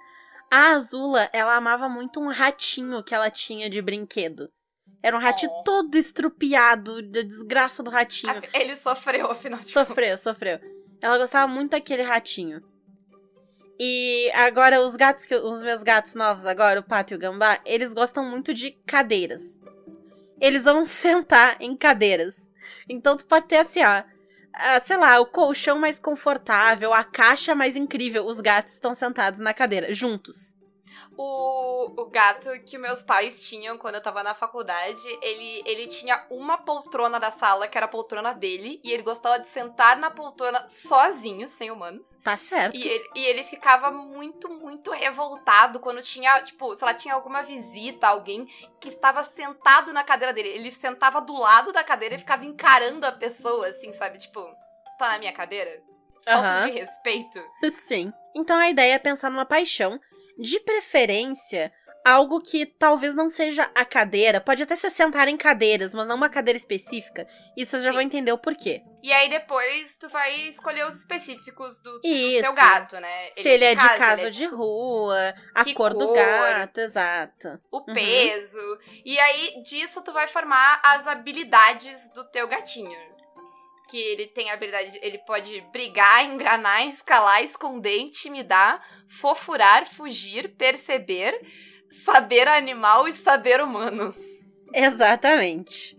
A 0.51 0.71
Azula, 0.71 1.29
ela 1.33 1.55
amava 1.57 1.89
muito 1.89 2.21
um 2.21 2.29
ratinho 2.29 3.03
que 3.03 3.15
ela 3.15 3.31
tinha 3.31 3.69
de 3.71 3.81
brinquedo. 3.83 4.51
Era 5.03 5.17
um 5.17 5.21
ratinho 5.21 5.51
Oh. 5.53 5.63
todo 5.65 5.95
estrupiado, 5.97 7.03
da 7.03 7.23
desgraça 7.23 7.83
do 7.83 7.91
ratinho. 7.91 8.41
Ele 8.53 8.75
sofreu, 8.77 9.31
afinal 9.31 9.61
de 9.61 9.67
Sofreu, 9.67 10.07
contas. 10.09 10.21
sofreu. 10.23 10.59
Ela 11.01 11.19
gostava 11.19 11.47
muito 11.47 11.73
daquele 11.73 12.03
ratinho. 12.03 12.63
E 13.79 14.31
agora 14.35 14.81
os 14.83 14.95
gatos 14.95 15.25
que 15.25 15.35
os 15.35 15.63
meus 15.63 15.83
gatos 15.83 16.15
novos 16.15 16.47
agora, 16.47 16.81
o 16.81 16.83
Pato 16.83 17.13
e 17.13 17.17
o 17.17 17.19
Gambá, 17.19 17.59
eles 17.65 17.93
gostam 17.93 18.25
muito 18.25 18.55
de 18.55 18.71
cadeiras. 18.87 19.61
Eles 20.41 20.65
vão 20.65 20.87
sentar 20.87 21.57
em 21.61 21.77
cadeiras. 21.77 22.49
Então 22.89 23.17
tu 23.17 23.27
pode 23.27 23.47
ter 23.47 23.57
assim, 23.57 23.83
ó, 23.83 24.05
ah, 24.53 24.81
sei 24.81 24.97
lá, 24.97 25.19
o 25.19 25.27
colchão 25.27 25.79
mais 25.79 25.99
confortável, 25.99 26.95
a 26.95 27.03
caixa 27.03 27.55
mais 27.55 27.75
incrível. 27.75 28.25
Os 28.25 28.41
gatos 28.41 28.75
estão 28.75 28.95
sentados 28.95 29.41
na 29.41 29.53
cadeira, 29.53 29.93
juntos. 29.93 30.54
O, 31.17 32.03
o 32.03 32.07
gato 32.07 32.49
que 32.65 32.77
meus 32.77 33.01
pais 33.01 33.47
tinham 33.47 33.79
quando 33.79 33.97
eu 33.97 34.03
tava 34.03 34.23
na 34.23 34.35
faculdade, 34.35 35.07
ele, 35.23 35.63
ele 35.65 35.87
tinha 35.87 36.27
uma 36.31 36.59
poltrona 36.59 37.21
da 37.21 37.31
sala, 37.31 37.69
que 37.69 37.79
era 37.79 37.87
a 37.87 37.89
poltrona 37.89 38.33
dele, 38.35 38.81
e 38.83 38.91
ele 38.93 39.03
gostava 39.03 39.39
de 39.39 39.47
sentar 39.47 39.97
na 39.97 40.11
poltrona 40.11 40.69
sozinho, 40.69 41.47
sem 41.47 41.71
humanos. 41.71 42.19
Tá 42.19 42.37
certo. 42.37 42.77
E 42.77 42.89
ele, 42.89 43.11
e 43.15 43.25
ele 43.27 43.45
ficava 43.45 43.91
muito, 43.91 44.49
muito 44.49 44.91
revoltado 44.91 45.79
quando 45.79 46.03
tinha, 46.03 46.43
tipo, 46.43 46.75
se 46.75 46.85
lá 46.85 46.93
tinha 46.93 47.15
alguma 47.15 47.43
visita, 47.43 48.09
alguém 48.09 48.47
que 48.81 48.89
estava 48.89 49.23
sentado 49.23 49.93
na 49.93 50.03
cadeira 50.03 50.33
dele. 50.33 50.49
Ele 50.49 50.73
sentava 50.73 51.21
do 51.21 51.35
lado 51.39 51.73
da 51.73 51.85
cadeira 51.85 52.17
e 52.17 52.19
ficava 52.19 52.45
encarando 52.45 53.07
a 53.07 53.13
pessoa, 53.13 53.69
assim, 53.69 53.93
sabe? 53.93 54.19
Tipo, 54.19 54.41
tá 54.99 55.13
na 55.13 55.19
minha 55.19 55.33
cadeira? 55.33 55.71
Falta 56.25 56.49
Aham. 56.49 56.67
de 56.67 56.73
respeito. 56.73 57.39
Sim. 57.87 58.13
Então 58.35 58.59
a 58.59 58.69
ideia 58.69 58.95
é 58.95 58.99
pensar 58.99 59.31
numa 59.31 59.47
paixão, 59.47 60.01
de 60.39 60.59
preferência, 60.61 61.73
algo 62.05 62.41
que 62.41 62.67
talvez 62.67 63.15
não 63.15 63.31
seja 63.31 63.71
a 63.75 63.85
cadeira, 63.85 64.41
pode 64.41 64.63
até 64.63 64.77
se 64.77 64.91
sentar 64.91 65.27
em 65.27 65.37
cadeiras, 65.39 65.95
mas 65.95 66.07
não 66.07 66.17
uma 66.17 66.29
cadeira 66.29 66.57
específica. 66.57 67.27
E 67.57 67.65
vocês 67.65 67.83
já 67.83 67.89
Sim. 67.91 67.95
vão 67.95 68.03
entender 68.03 68.31
o 68.33 68.37
porquê. 68.39 68.83
E 69.03 69.11
aí 69.13 69.29
depois 69.31 69.97
tu 69.99 70.09
vai 70.09 70.35
escolher 70.49 70.87
os 70.87 70.97
específicos 70.99 71.81
do, 71.81 71.93
do 71.95 72.01
teu 72.01 72.55
gato, 72.55 72.97
né? 73.01 73.29
Se 73.31 73.49
ele 73.49 73.65
é 73.65 73.75
de 73.75 73.81
casa, 73.97 74.13
ele 74.13 74.23
ou 74.23 74.27
é 74.29 74.31
de 74.31 74.47
rua, 74.47 75.35
a 75.55 75.65
Que 75.65 75.75
cor 75.75 75.93
do 75.95 76.07
cor? 76.07 76.15
gato, 76.17 76.79
exato. 76.81 77.61
o 77.71 77.79
Uhum. 77.79 77.95
peso. 77.95 78.79
E 79.05 79.19
aí, 79.19 79.63
disso, 79.63 80.03
tu 80.03 80.13
vai 80.13 80.27
formar 80.29 80.81
as 80.85 81.07
habilidades 81.07 82.11
do 82.15 82.25
teu 82.31 82.47
gatinho. 82.49 83.14
Que 83.89 83.99
ele 83.99 84.27
tem 84.29 84.51
a 84.51 84.55
habilidade, 84.55 84.99
ele 85.03 85.19
pode 85.19 85.61
brigar, 85.73 86.25
enganar, 86.25 86.87
escalar, 86.87 87.43
esconder, 87.43 87.99
intimidar, 87.99 88.83
fofurar, 89.09 89.87
fugir, 89.87 90.55
perceber, 90.57 91.41
saber 91.89 92.49
animal 92.49 93.07
e 93.07 93.13
saber 93.13 93.61
humano. 93.61 94.15
Exatamente. 94.73 95.97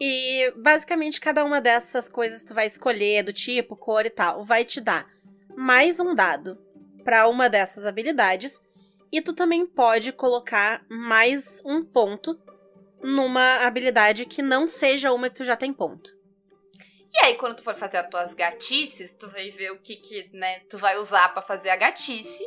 E 0.00 0.52
basicamente 0.56 1.20
cada 1.20 1.44
uma 1.44 1.60
dessas 1.60 2.08
coisas 2.08 2.44
tu 2.44 2.54
vai 2.54 2.66
escolher, 2.66 3.24
do 3.24 3.32
tipo, 3.32 3.74
cor 3.76 4.06
e 4.06 4.10
tal, 4.10 4.44
vai 4.44 4.64
te 4.64 4.80
dar 4.80 5.08
mais 5.56 5.98
um 5.98 6.14
dado 6.14 6.56
para 7.02 7.26
uma 7.26 7.48
dessas 7.48 7.84
habilidades. 7.84 8.60
E 9.10 9.20
tu 9.20 9.32
também 9.32 9.66
pode 9.66 10.12
colocar 10.12 10.84
mais 10.88 11.62
um 11.64 11.82
ponto 11.82 12.38
numa 13.02 13.64
habilidade 13.66 14.26
que 14.26 14.42
não 14.42 14.68
seja 14.68 15.12
uma 15.12 15.28
que 15.28 15.36
tu 15.36 15.44
já 15.44 15.56
tem 15.56 15.72
ponto. 15.72 16.17
E 17.12 17.24
aí, 17.24 17.34
quando 17.36 17.56
tu 17.56 17.62
for 17.62 17.74
fazer 17.74 17.98
as 17.98 18.08
tuas 18.10 18.34
gatices, 18.34 19.14
tu 19.14 19.28
vai 19.28 19.50
ver 19.50 19.70
o 19.72 19.78
que 19.80 19.96
que, 19.96 20.28
né, 20.32 20.60
tu 20.70 20.76
vai 20.78 20.96
usar 20.98 21.32
pra 21.32 21.40
fazer 21.42 21.70
a 21.70 21.76
gatice. 21.76 22.44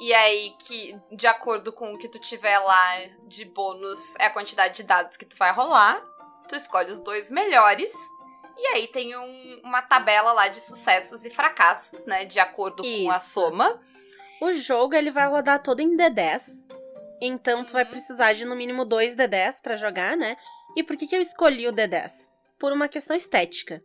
E 0.00 0.12
aí, 0.14 0.52
que 0.60 0.96
de 1.12 1.26
acordo 1.26 1.72
com 1.72 1.92
o 1.94 1.98
que 1.98 2.08
tu 2.08 2.18
tiver 2.20 2.58
lá 2.58 3.00
de 3.26 3.44
bônus, 3.44 4.14
é 4.18 4.26
a 4.26 4.30
quantidade 4.30 4.76
de 4.76 4.82
dados 4.82 5.16
que 5.16 5.24
tu 5.24 5.36
vai 5.36 5.52
rolar. 5.52 6.00
Tu 6.48 6.56
escolhe 6.56 6.90
os 6.90 6.98
dois 6.98 7.30
melhores. 7.30 7.92
E 8.56 8.66
aí 8.74 8.88
tem 8.88 9.16
um- 9.16 9.60
uma 9.64 9.82
tabela 9.82 10.32
lá 10.32 10.48
de 10.48 10.60
sucessos 10.60 11.24
e 11.24 11.30
fracassos, 11.30 12.04
né, 12.06 12.24
de 12.24 12.40
acordo 12.40 12.82
com 12.82 13.10
a 13.10 13.16
Isso. 13.18 13.30
soma. 13.30 13.80
O 14.40 14.52
jogo 14.52 14.94
ele 14.94 15.10
vai 15.10 15.26
rodar 15.28 15.62
todo 15.62 15.80
em 15.80 15.96
D10. 15.96 16.48
Então 17.20 17.64
tu 17.64 17.72
vai 17.72 17.84
Uhum. 17.84 17.90
precisar 17.90 18.32
de 18.32 18.44
no 18.44 18.54
mínimo 18.56 18.84
dois 18.84 19.14
D10 19.14 19.60
pra 19.60 19.76
jogar, 19.76 20.16
né? 20.16 20.36
E 20.76 20.82
por 20.82 20.96
que, 20.96 21.06
que 21.06 21.16
eu 21.16 21.20
escolhi 21.20 21.66
o 21.68 21.72
D10? 21.72 22.27
Por 22.58 22.72
uma 22.72 22.88
questão 22.88 23.16
estética. 23.16 23.82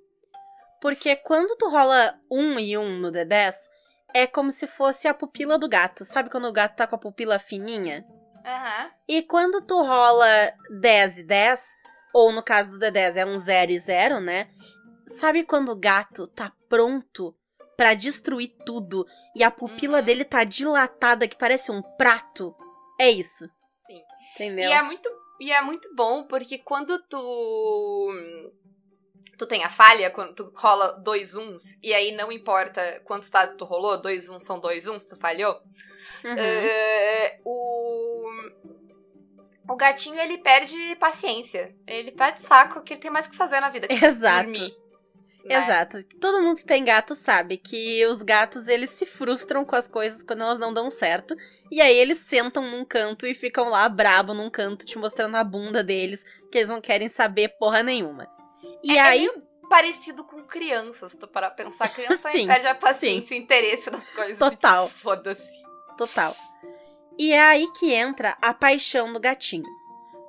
Porque 0.81 1.15
quando 1.15 1.55
tu 1.57 1.69
rola 1.69 2.19
um 2.29 2.59
e 2.59 2.77
um 2.77 2.97
no 2.99 3.11
D10, 3.11 3.55
é 4.13 4.27
como 4.27 4.51
se 4.51 4.67
fosse 4.67 5.07
a 5.07 5.13
pupila 5.13 5.57
do 5.57 5.69
gato. 5.69 6.03
Sabe 6.03 6.29
quando 6.29 6.47
o 6.47 6.51
gato 6.53 6.75
tá 6.75 6.85
com 6.85 6.95
a 6.95 6.99
pupila 6.99 7.39
fininha? 7.39 8.05
Aham. 8.45 8.91
E 9.07 9.21
quando 9.23 9.61
tu 9.61 9.81
rola 9.81 10.25
10 10.81 11.19
e 11.19 11.23
10, 11.23 11.65
ou 12.13 12.31
no 12.31 12.43
caso 12.43 12.71
do 12.71 12.79
D10 12.79 13.15
é 13.15 13.25
um 13.25 13.37
0 13.37 13.71
e 13.71 13.79
0, 13.79 14.19
né? 14.19 14.49
Sabe 15.07 15.43
quando 15.43 15.71
o 15.71 15.75
gato 15.75 16.27
tá 16.27 16.51
pronto 16.67 17.35
pra 17.77 17.93
destruir 17.93 18.49
tudo 18.65 19.05
e 19.35 19.43
a 19.43 19.49
pupila 19.51 19.99
Uhum. 19.99 20.05
dele 20.05 20.25
tá 20.25 20.43
dilatada 20.43 21.27
que 21.27 21.37
parece 21.37 21.71
um 21.71 21.81
prato? 21.81 22.55
É 22.99 23.09
isso, 23.09 23.45
Sim. 23.85 24.01
entendeu? 24.35 24.69
E 24.69 24.73
é 24.73 24.81
muito. 24.81 25.09
E 25.39 25.51
é 25.51 25.61
muito 25.61 25.93
bom 25.95 26.23
porque 26.25 26.57
quando 26.59 26.99
tu 27.09 28.11
tu 29.43 29.47
tem 29.47 29.63
a 29.63 29.69
falha, 29.69 30.09
quando 30.09 30.33
tu 30.33 30.53
rola 30.55 30.93
dois 30.93 31.35
uns, 31.35 31.77
e 31.83 31.93
aí 31.93 32.15
não 32.15 32.31
importa 32.31 33.01
quantos 33.03 33.29
dados 33.29 33.55
tu 33.55 33.65
rolou, 33.65 34.01
dois 34.01 34.29
uns 34.29 34.43
são 34.43 34.59
dois 34.59 34.87
uns, 34.87 35.05
tu 35.05 35.17
falhou. 35.17 35.59
Uhum. 36.23 36.35
É, 36.37 37.39
o. 37.43 38.63
O 39.67 39.75
gatinho, 39.77 40.19
ele 40.19 40.39
perde 40.39 40.75
paciência. 40.97 41.73
Ele 41.87 42.11
perde 42.11 42.41
saco, 42.41 42.81
que 42.81 42.93
ele 42.93 43.01
tem 43.01 43.09
mais 43.09 43.27
o 43.27 43.31
que 43.31 43.37
fazer 43.37 43.61
na 43.61 43.69
vida. 43.69 43.87
Tipo, 43.87 44.05
Exato. 44.05 44.43
dormir, 44.43 44.75
né? 45.45 45.63
Exato. 45.63 46.03
Todo 46.19 46.41
mundo 46.41 46.57
que 46.57 46.65
tem 46.65 46.83
gato 46.83 47.15
sabe 47.15 47.57
que 47.57 48.05
os 48.07 48.21
gatos, 48.23 48.67
eles 48.67 48.89
se 48.89 49.05
frustram 49.05 49.63
com 49.63 49.75
as 49.75 49.87
coisas 49.87 50.21
quando 50.21 50.41
elas 50.41 50.59
não 50.59 50.73
dão 50.73 50.89
certo. 50.89 51.33
E 51.71 51.79
aí 51.79 51.95
eles 51.95 52.19
sentam 52.19 52.69
num 52.69 52.83
canto 52.83 53.25
e 53.25 53.33
ficam 53.33 53.69
lá 53.69 53.87
brabo 53.87 54.33
num 54.33 54.49
canto, 54.49 54.85
te 54.85 54.97
mostrando 54.97 55.35
a 55.35 55.43
bunda 55.43 55.81
deles, 55.81 56.25
que 56.51 56.57
eles 56.57 56.69
não 56.69 56.81
querem 56.81 57.07
saber 57.07 57.55
porra 57.57 57.81
nenhuma. 57.81 58.27
E 58.83 58.91
É- 58.93 58.97
é 58.97 59.01
aí, 59.01 59.19
meio 59.19 59.43
parecido 59.69 60.23
com 60.23 60.43
crianças, 60.43 61.13
se 61.13 61.17
tu 61.17 61.27
parar 61.27 61.51
pra 61.51 61.65
pensar. 61.65 61.89
Criança 61.89 62.29
Sim, 62.31 62.45
perde 62.47 62.67
a 62.67 62.75
paciência 62.75 63.33
e 63.35 63.39
o 63.39 63.41
interesse 63.41 63.89
nas 63.89 64.07
coisas. 64.11 64.37
Total. 64.37 64.89
Foda-se. 64.89 65.63
total. 65.97 66.35
E 67.17 67.31
é 67.33 67.39
aí 67.41 67.67
que 67.79 67.93
entra 67.93 68.37
a 68.41 68.53
paixão 68.53 69.11
do 69.13 69.19
gatinho. 69.19 69.65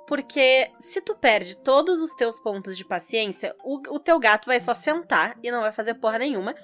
Porque 0.07 0.71
se 0.81 1.01
tu 1.01 1.15
perde 1.15 1.57
todos 1.57 1.99
os 2.01 2.15
teus 2.15 2.39
pontos 2.39 2.77
de 2.77 2.85
paciência, 2.85 3.55
o, 3.65 3.81
o 3.95 3.99
teu 3.99 4.19
gato 4.19 4.47
vai 4.47 4.61
só 4.61 4.75
sentar 4.75 5.35
e 5.43 5.51
não 5.51 5.63
vai 5.63 5.73
fazer 5.73 5.95
porra 5.95 6.19
nenhuma, 6.19 6.55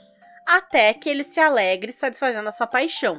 até 0.46 0.92
que 0.92 1.08
ele 1.08 1.24
se 1.24 1.40
alegre 1.40 1.90
satisfazendo 1.92 2.48
a 2.48 2.52
sua 2.52 2.66
paixão. 2.66 3.18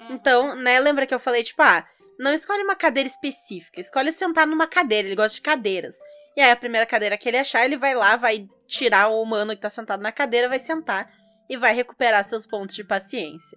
Hum. 0.00 0.06
Então, 0.10 0.54
né, 0.56 0.80
lembra 0.80 1.06
que 1.06 1.14
eu 1.14 1.18
falei, 1.18 1.42
tipo, 1.42 1.60
ah, 1.62 1.86
não 2.18 2.32
escolhe 2.32 2.62
uma 2.62 2.74
cadeira 2.76 3.06
específica, 3.06 3.80
escolhe 3.80 4.12
sentar 4.12 4.46
numa 4.46 4.66
cadeira, 4.66 5.06
ele 5.06 5.16
gosta 5.16 5.36
de 5.36 5.42
cadeiras. 5.42 5.96
E 6.36 6.40
aí, 6.40 6.50
a 6.50 6.56
primeira 6.56 6.86
cadeira 6.86 7.16
que 7.16 7.28
ele 7.28 7.36
achar, 7.38 7.64
ele 7.64 7.76
vai 7.76 7.94
lá, 7.94 8.16
vai 8.16 8.48
tirar 8.66 9.08
o 9.08 9.22
humano 9.22 9.54
que 9.54 9.60
tá 9.62 9.70
sentado 9.70 10.02
na 10.02 10.10
cadeira, 10.12 10.48
vai 10.48 10.58
sentar 10.58 11.08
e 11.48 11.56
vai 11.56 11.72
recuperar 11.74 12.24
seus 12.24 12.46
pontos 12.46 12.74
de 12.74 12.82
paciência. 12.84 13.56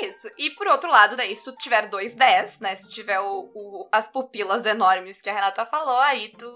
Isso. 0.00 0.26
E 0.38 0.50
por 0.50 0.66
outro 0.68 0.88
lado, 0.90 1.16
daí, 1.16 1.36
se 1.36 1.44
tu 1.44 1.54
tiver 1.58 1.86
dois 1.88 2.14
10, 2.14 2.60
né? 2.60 2.74
Se 2.74 2.84
tu 2.88 2.94
tiver 2.94 3.20
o, 3.20 3.50
o- 3.54 3.88
as 3.92 4.06
pupilas 4.08 4.64
enormes 4.64 5.20
que 5.20 5.28
a 5.28 5.34
Renata 5.34 5.66
falou, 5.66 5.98
aí 6.00 6.30
tu 6.38 6.50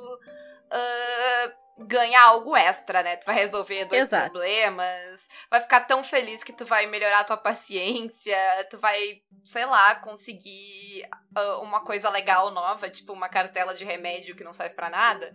ah, 0.70 1.52
ganha 1.78 2.20
algo 2.22 2.56
extra, 2.56 3.02
né? 3.02 3.16
Tu 3.16 3.26
vai 3.26 3.34
resolver 3.34 3.84
dois 3.84 4.02
Exato. 4.02 4.30
problemas, 4.30 5.28
vai 5.50 5.60
ficar 5.60 5.80
tão 5.80 6.02
feliz 6.02 6.42
que 6.42 6.52
tu 6.52 6.64
vai 6.64 6.86
melhorar 6.86 7.20
a 7.20 7.24
tua 7.24 7.36
paciência, 7.36 8.36
tu 8.70 8.78
vai, 8.78 9.20
sei 9.44 9.66
lá, 9.66 9.94
conseguir 9.96 11.06
ah, 11.34 11.58
uma 11.58 11.80
coisa 11.80 12.08
legal 12.10 12.50
nova, 12.50 12.88
tipo 12.88 13.12
uma 13.12 13.28
cartela 13.28 13.74
de 13.74 13.84
remédio 13.84 14.34
que 14.34 14.44
não 14.44 14.52
serve 14.54 14.74
pra 14.74 14.88
nada. 14.90 15.34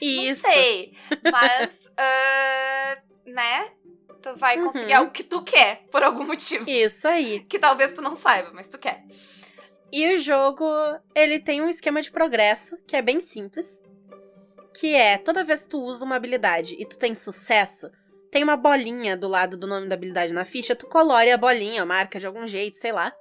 Isso. 0.00 0.42
Não 0.46 0.52
sei, 0.52 0.94
mas, 1.30 1.90
ah, 1.96 2.98
né? 3.26 3.72
Tu 4.22 4.36
vai 4.36 4.58
conseguir 4.62 4.92
Uhum. 4.92 4.98
algo 4.98 5.10
que 5.12 5.24
tu 5.24 5.42
quer, 5.42 5.80
por 5.90 6.02
algum 6.02 6.26
motivo. 6.26 6.68
Isso 6.68 7.08
aí. 7.08 7.40
Que 7.44 7.58
talvez 7.58 7.92
tu 7.94 8.02
não 8.02 8.14
saiba, 8.14 8.50
mas 8.52 8.68
tu 8.68 8.76
quer. 8.78 9.02
E 9.90 10.14
o 10.14 10.18
jogo, 10.18 10.66
ele 11.14 11.38
tem 11.40 11.62
um 11.62 11.68
esquema 11.70 12.02
de 12.02 12.10
progresso 12.10 12.76
que 12.86 12.94
é 12.94 13.00
bem 13.02 13.18
simples, 13.20 13.82
que 14.74 14.94
é 14.94 15.18
toda 15.18 15.44
vez 15.44 15.64
que 15.64 15.70
tu 15.70 15.80
usa 15.80 16.04
uma 16.04 16.16
habilidade 16.16 16.76
e 16.78 16.84
tu 16.84 16.98
tem 16.98 17.14
sucesso, 17.14 17.90
tem 18.30 18.44
uma 18.44 18.56
bolinha 18.56 19.16
do 19.16 19.28
lado 19.28 19.56
do 19.56 19.66
nome 19.66 19.88
da 19.88 19.94
habilidade 19.94 20.32
na 20.32 20.44
ficha, 20.44 20.76
tu 20.76 20.86
colore 20.86 21.30
a 21.30 21.36
bolinha, 21.36 21.84
marca 21.84 22.18
de 22.18 22.26
algum 22.26 22.46
jeito, 22.46 22.76
sei 22.76 22.92
lá. 22.92 23.12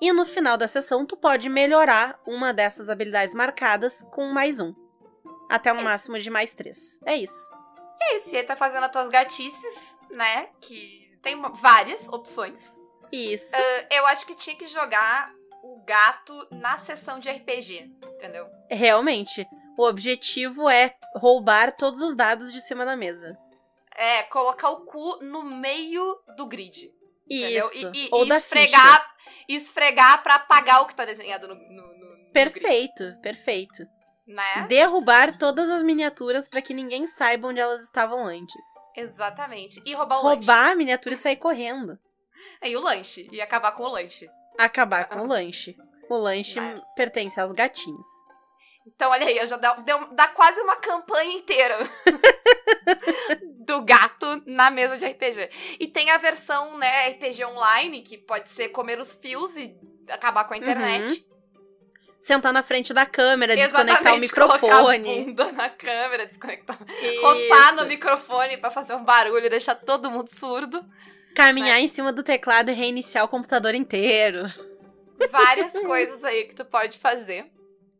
E 0.00 0.12
no 0.12 0.26
final 0.26 0.56
da 0.56 0.66
sessão, 0.66 1.06
tu 1.06 1.16
pode 1.16 1.48
melhorar 1.48 2.20
uma 2.26 2.52
dessas 2.52 2.88
habilidades 2.88 3.34
marcadas 3.34 4.04
com 4.10 4.26
mais 4.26 4.58
um. 4.60 4.74
Até 5.48 5.72
um 5.72 5.76
Isso. 5.76 5.84
máximo 5.84 6.18
de 6.18 6.30
mais 6.30 6.54
três. 6.54 6.98
É 7.04 7.16
isso. 7.16 7.54
É 8.00 8.16
isso, 8.16 8.34
e 8.34 8.38
aí 8.38 8.42
tá 8.42 8.56
fazendo 8.56 8.84
as 8.84 8.90
tuas 8.90 9.08
gatices, 9.08 9.96
né? 10.10 10.48
Que 10.60 11.16
tem 11.22 11.40
várias 11.54 12.08
opções. 12.08 12.72
Isso. 13.12 13.54
Ah, 13.54 13.86
eu 13.90 14.06
acho 14.06 14.26
que 14.26 14.34
tinha 14.34 14.56
que 14.56 14.66
jogar 14.66 15.32
o 15.62 15.80
gato 15.84 16.48
na 16.50 16.76
sessão 16.78 17.20
de 17.20 17.30
RPG, 17.30 17.92
entendeu? 18.14 18.48
Realmente. 18.68 19.46
O 19.78 19.84
objetivo 19.86 20.68
é 20.68 20.94
roubar 21.16 21.72
todos 21.72 22.00
os 22.02 22.14
dados 22.14 22.52
de 22.52 22.60
cima 22.60 22.84
da 22.84 22.96
mesa. 22.96 23.36
É, 23.94 24.22
colocar 24.24 24.70
o 24.70 24.84
cu 24.84 25.18
no 25.22 25.42
meio 25.42 26.18
do 26.36 26.46
grid. 26.46 26.90
Entendeu? 27.30 27.70
Isso. 27.72 27.90
E, 27.94 28.06
e- 28.06 28.08
Ou 28.12 28.24
e 28.24 28.28
da 28.28 28.36
esfregar, 28.36 29.14
esfregar 29.48 30.22
pra 30.22 30.36
apagar 30.36 30.82
o 30.82 30.86
que 30.86 30.94
tá 30.94 31.04
desenhado 31.04 31.48
no, 31.48 31.54
no, 31.54 31.60
no- 31.70 31.98
no 31.98 32.16
grid, 32.16 32.32
Perfeito, 32.32 33.04
perfeito. 33.22 33.84
né? 34.26 34.66
Derrubar 34.68 35.36
todas 35.38 35.68
as 35.70 35.82
miniaturas 35.82 36.48
pra 36.48 36.62
que 36.62 36.74
ninguém 36.74 37.06
saiba 37.06 37.48
onde 37.48 37.60
elas 37.60 37.82
estavam 37.82 38.24
antes. 38.24 38.62
Exatamente. 38.96 39.82
E 39.86 39.94
roubar 39.94 40.20
o 40.20 40.24
lanche. 40.24 40.36
Roubar 40.46 40.70
a 40.70 40.74
miniatura 40.74 41.14
e 41.14 41.18
sair 41.18 41.36
correndo. 41.36 41.98
E 42.62 42.76
o 42.76 42.80
lanche. 42.80 43.28
E 43.32 43.40
acabar 43.40 43.72
com 43.72 43.84
o 43.84 43.88
lanche. 43.88 44.28
Acabar 44.58 45.06
com 45.08 45.20
o 45.20 45.26
lanche. 45.26 45.76
O 46.10 46.16
lanche 46.16 46.60
Vai. 46.60 46.82
pertence 46.96 47.40
aos 47.40 47.52
gatinhos. 47.52 48.06
Então, 48.86 49.10
olha 49.10 49.26
aí, 49.26 49.46
já 49.46 49.56
dá, 49.56 49.74
deu- 49.74 50.08
dá 50.12 50.28
quase 50.28 50.60
uma 50.60 50.76
campanha 50.76 51.32
inteira 51.34 51.78
do 53.64 53.80
gato 53.82 54.42
na 54.46 54.70
mesa 54.70 54.98
de 54.98 55.06
RPG. 55.06 55.50
E 55.80 55.86
tem 55.86 56.10
a 56.10 56.18
versão, 56.18 56.76
né, 56.78 57.08
RPG 57.10 57.44
online, 57.44 58.02
que 58.02 58.18
pode 58.18 58.50
ser 58.50 58.68
comer 58.70 58.98
os 58.98 59.14
fios 59.14 59.56
e 59.56 59.74
acabar 60.08 60.44
com 60.44 60.54
a 60.54 60.56
internet. 60.58 61.24
Sentar 62.20 62.52
na 62.52 62.62
frente 62.62 62.94
da 62.94 63.04
câmera, 63.04 63.56
desconectar 63.56 64.14
o 64.14 64.16
Exatamente, 64.16 64.30
Colocar 64.34 64.54
a 64.54 64.58
microfone. 64.92 65.24
bunda 65.24 65.52
na 65.52 65.68
câmera, 65.68 66.26
desconectar. 66.26 66.78
Isso. 67.02 67.20
Roçar 67.20 67.74
no 67.74 67.86
microfone 67.86 68.58
pra 68.58 68.70
fazer 68.70 68.94
um 68.94 69.04
barulho, 69.04 69.50
deixar 69.50 69.74
todo 69.74 70.10
mundo 70.10 70.28
surdo. 70.28 70.84
Caminhar 71.34 71.80
em 71.80 71.88
cima 71.88 72.12
do 72.12 72.22
teclado 72.22 72.70
e 72.70 72.74
reiniciar 72.74 73.24
o 73.24 73.28
computador 73.28 73.74
inteiro. 73.74 74.44
Várias 75.30 75.72
coisas 75.72 76.22
aí 76.24 76.44
que 76.44 76.54
tu 76.54 76.64
pode 76.64 76.98
fazer, 76.98 77.50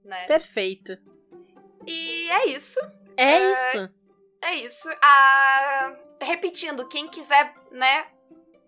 né? 0.04 0.26
Perfeito. 0.26 0.96
E 1.86 2.30
é 2.30 2.46
isso. 2.46 2.80
É, 3.16 3.24
É, 3.34 3.52
isso. 3.52 3.90
É 4.42 4.54
isso. 4.56 4.88
Ah, 5.02 5.94
repetindo, 6.20 6.88
quem 6.88 7.08
quiser, 7.08 7.54
né, 7.70 8.06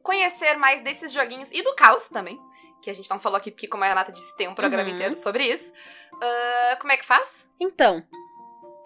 conhecer 0.03 0.55
mais 0.57 0.82
desses 0.82 1.12
joguinhos 1.12 1.51
e 1.51 1.62
do 1.62 1.74
caos 1.74 2.09
também, 2.09 2.39
que 2.82 2.91
a 2.91 2.93
gente 2.95 3.09
não 3.11 3.18
falou 3.18 3.39
aqui, 3.39 3.51
porque 3.51 3.66
como 3.68 3.82
a 3.85 3.89
Renata 3.89 4.12
disse, 4.12 4.37
tem 4.37 4.49
um 4.49 4.55
programa 4.55 4.89
Uhum. 4.89 4.95
inteiro 4.95 5.14
sobre 5.14 5.45
isso. 5.47 5.72
Ah, 6.22 6.76
como 6.80 6.93
é 6.93 6.97
que 6.97 7.05
faz? 7.05 7.51
Então, 7.61 8.03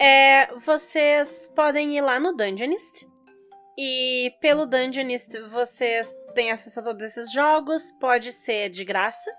é, 0.00 0.46
vocês 0.56 1.50
podem 1.54 1.96
ir 1.96 2.00
lá 2.00 2.18
no 2.20 2.32
Dungeonist. 2.34 3.06
E 3.80 4.32
pelo 4.40 4.66
Dungeonist 4.66 5.38
vocês 5.50 6.12
têm 6.34 6.50
acesso 6.50 6.80
a 6.80 6.82
todos 6.82 7.02
esses 7.04 7.30
jogos. 7.32 7.92
Pode 8.00 8.32
ser 8.32 8.70
de 8.70 8.84
graça. 8.84 9.30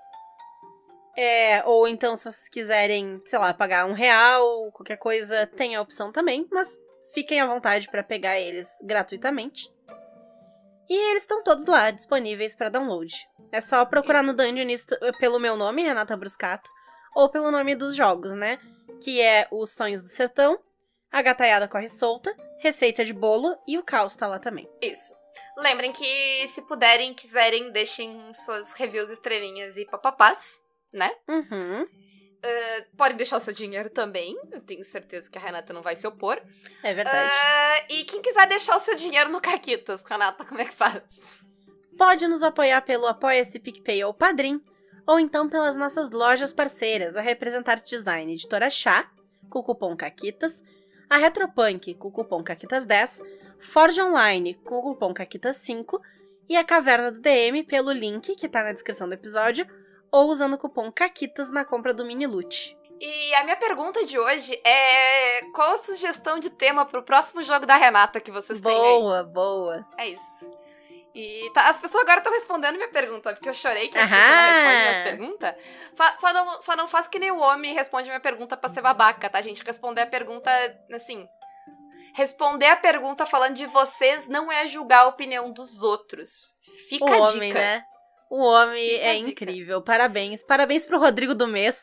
É, 1.17 1.63
ou 1.65 1.87
então, 1.87 2.15
se 2.15 2.23
vocês 2.23 2.49
quiserem, 2.49 3.21
sei 3.25 3.39
lá, 3.39 3.53
pagar 3.53 3.85
um 3.85 3.93
real, 3.93 4.71
qualquer 4.71 4.97
coisa, 4.97 5.47
tem 5.47 5.75
a 5.75 5.81
opção 5.81 6.11
também. 6.11 6.47
Mas 6.51 6.79
fiquem 7.13 7.41
à 7.41 7.47
vontade 7.47 7.89
para 7.89 8.03
pegar 8.03 8.39
eles 8.39 8.69
gratuitamente. 8.81 9.69
E 10.89 11.11
eles 11.11 11.23
estão 11.23 11.43
todos 11.43 11.65
lá, 11.65 11.91
disponíveis 11.91 12.55
para 12.55 12.69
download. 12.69 13.13
É 13.51 13.61
só 13.61 13.85
procurar 13.85 14.23
Isso. 14.23 14.31
no 14.31 14.37
Dungeonist 14.37 14.91
eh, 14.93 15.11
pelo 15.19 15.39
meu 15.39 15.55
nome, 15.55 15.83
Renata 15.83 16.17
Bruscato, 16.17 16.69
ou 17.15 17.29
pelo 17.29 17.51
nome 17.51 17.75
dos 17.75 17.95
jogos, 17.95 18.31
né? 18.31 18.59
que 18.99 19.21
é 19.21 19.47
Os 19.51 19.71
Sonhos 19.71 20.03
do 20.03 20.09
Sertão, 20.09 20.59
A 21.11 21.21
Gataiada 21.21 21.67
Corre 21.67 21.89
Solta, 21.89 22.35
Receita 22.59 23.05
de 23.05 23.13
Bolo 23.13 23.57
e 23.67 23.77
o 23.77 23.83
Caos 23.83 24.15
tá 24.15 24.27
lá 24.27 24.39
também. 24.39 24.69
Isso. 24.81 25.17
Lembrem 25.57 25.91
que, 25.91 26.47
se 26.47 26.61
puderem, 26.67 27.13
quiserem, 27.13 27.71
deixem 27.71 28.33
suas 28.33 28.73
reviews, 28.73 29.09
estrelinhas 29.09 29.77
e 29.77 29.85
papapás, 29.85 30.59
né? 30.91 31.11
Uhum, 31.27 31.87
Podem 32.95 33.17
deixar 33.17 33.37
o 33.37 33.39
seu 33.39 33.53
dinheiro 33.53 33.89
também. 33.89 34.37
Eu 34.51 34.61
tenho 34.61 34.83
certeza 34.83 35.29
que 35.29 35.37
a 35.37 35.41
Renata 35.41 35.73
não 35.73 35.81
vai 35.81 35.95
se 35.95 36.07
opor. 36.07 36.41
é 36.83 36.93
verdade. 36.93 37.29
Ah, 37.31 37.85
e 37.89 38.05
quem 38.05 38.21
quiser 38.21 38.47
deixar 38.47 38.75
o 38.75 38.79
seu 38.79 38.95
dinheiro 38.95 39.29
no 39.29 39.41
Caquitas, 39.41 40.03
Renata, 40.03 40.45
como 40.45 40.61
é 40.61 40.65
que 40.65 40.73
faz? 40.73 41.03
Pode 41.97 42.27
nos 42.27 42.41
apoiar 42.41 42.81
pelo 42.81 43.07
Apoia-se 43.07 43.59
PicPay 43.59 44.03
ou 44.05 44.13
Padrim, 44.13 44.61
ou 45.05 45.19
então 45.19 45.49
pelas 45.49 45.75
nossas 45.75 46.11
lojas 46.11 46.53
parceiras, 46.53 47.17
a 47.17 47.21
Representar 47.21 47.75
Design 47.81 48.31
Editora 48.31 48.69
Chá, 48.69 49.11
com 49.49 49.59
o 49.59 49.63
cupom 49.63 49.95
CAQUITAS, 49.97 50.63
a 51.09 51.17
Retropunk, 51.17 51.93
com 51.95 52.07
o 52.07 52.11
cupom 52.11 52.41
CAQUITAS10, 52.41 53.21
Forge 53.59 54.01
Online, 54.01 54.53
com 54.53 54.77
o 54.77 54.81
cupom 54.81 55.13
CAQUITAS5, 55.13 55.99
e 56.47 56.55
a 56.55 56.63
Caverna 56.63 57.11
do 57.11 57.19
DM 57.19 57.63
pelo 57.63 57.91
link 57.91 58.35
que 58.35 58.47
tá 58.47 58.63
na 58.63 58.71
descrição 58.71 59.07
do 59.07 59.13
episódio, 59.13 59.67
ou 60.11 60.27
usando 60.29 60.53
o 60.53 60.57
cupom 60.57 60.91
CAQUITAS 60.91 61.51
na 61.51 61.63
compra 61.65 61.93
do 61.93 62.05
mini 62.05 62.25
loot. 62.27 62.77
E 63.01 63.33
a 63.35 63.43
minha 63.43 63.55
pergunta 63.55 64.05
de 64.05 64.19
hoje 64.19 64.59
é: 64.65 65.41
qual 65.53 65.71
a 65.73 65.77
sugestão 65.77 66.39
de 66.39 66.49
tema 66.49 66.85
pro 66.85 67.01
próximo 67.03 67.41
jogo 67.43 67.65
da 67.65 67.75
Renata 67.77 68.19
que 68.19 68.31
vocês 68.31 68.59
têm 68.59 68.71
aí? 68.71 68.77
Boa, 68.77 69.23
boa. 69.23 69.85
É 69.97 70.07
isso. 70.09 70.59
E 71.15 71.49
tá- 71.53 71.69
as 71.69 71.77
pessoas 71.79 72.03
agora 72.03 72.19
estão 72.19 72.31
respondendo 72.31 72.75
minha 72.75 72.89
pergunta, 72.89 73.33
porque 73.33 73.49
eu 73.49 73.53
chorei 73.53 73.87
que 73.87 73.97
as 73.97 74.03
Aham. 74.09 74.19
pessoas 74.19 74.35
não 74.37 74.53
respondem 74.53 74.87
as 74.97 75.03
perguntas. 75.03 75.55
Só, 75.93 76.03
só, 76.19 76.33
não, 76.33 76.61
só 76.61 76.75
não 76.75 76.87
faz 76.87 77.07
que 77.07 77.19
nem 77.19 77.31
o 77.31 77.39
homem 77.39 77.73
responde 77.73 78.09
minha 78.09 78.19
pergunta 78.19 78.55
pra 78.55 78.69
ser 78.71 78.81
babaca, 78.81 79.29
tá, 79.29 79.41
gente? 79.41 79.63
Responder 79.63 80.01
a 80.01 80.07
pergunta, 80.07 80.51
assim. 80.93 81.27
Responder 82.13 82.67
a 82.67 82.75
pergunta 82.77 83.25
falando 83.25 83.55
de 83.55 83.65
vocês 83.65 84.27
não 84.27 84.51
é 84.51 84.67
julgar 84.67 84.99
a 85.01 85.07
opinião 85.07 85.51
dos 85.51 85.81
outros. 85.83 86.55
Fica 86.89 87.05
O 87.05 87.13
a 87.13 87.17
homem, 87.29 87.49
dica. 87.49 87.59
né? 87.59 87.83
O 88.29 88.43
homem 88.43 88.89
Fica 88.89 89.03
é 89.05 89.15
incrível. 89.17 89.81
Parabéns. 89.81 90.43
Parabéns 90.43 90.85
pro 90.85 90.99
Rodrigo 90.99 91.33
do 91.33 91.47
mês. 91.47 91.79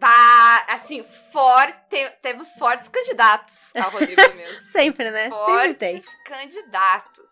Bah, 0.00 0.64
assim, 0.68 1.04
forte, 1.32 2.08
temos 2.22 2.52
fortes 2.54 2.88
candidatos 2.88 3.74
ao 3.74 3.90
Rodrigo 3.90 4.20
mesmo. 4.36 4.60
Sempre, 4.70 5.10
né? 5.10 5.28
Sempre 5.30 5.74
tem. 5.74 6.00
fortes 6.02 6.22
candidatos. 6.24 7.30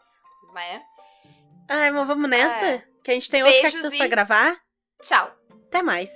Né? 0.53 0.83
Ai, 1.69 1.91
mas 1.91 2.09
vamos 2.09 2.29
nessa? 2.29 2.67
É. 2.67 2.83
Que 3.05 3.11
a 3.13 3.15
gente 3.15 3.31
tem 3.31 3.43
outro 3.43 3.61
Beijos 3.61 3.73
cactus 3.81 3.95
e- 3.95 3.99
pra 3.99 4.07
gravar. 4.09 4.57
Tchau. 5.01 5.33
Até 5.69 5.83
mais. 5.83 6.11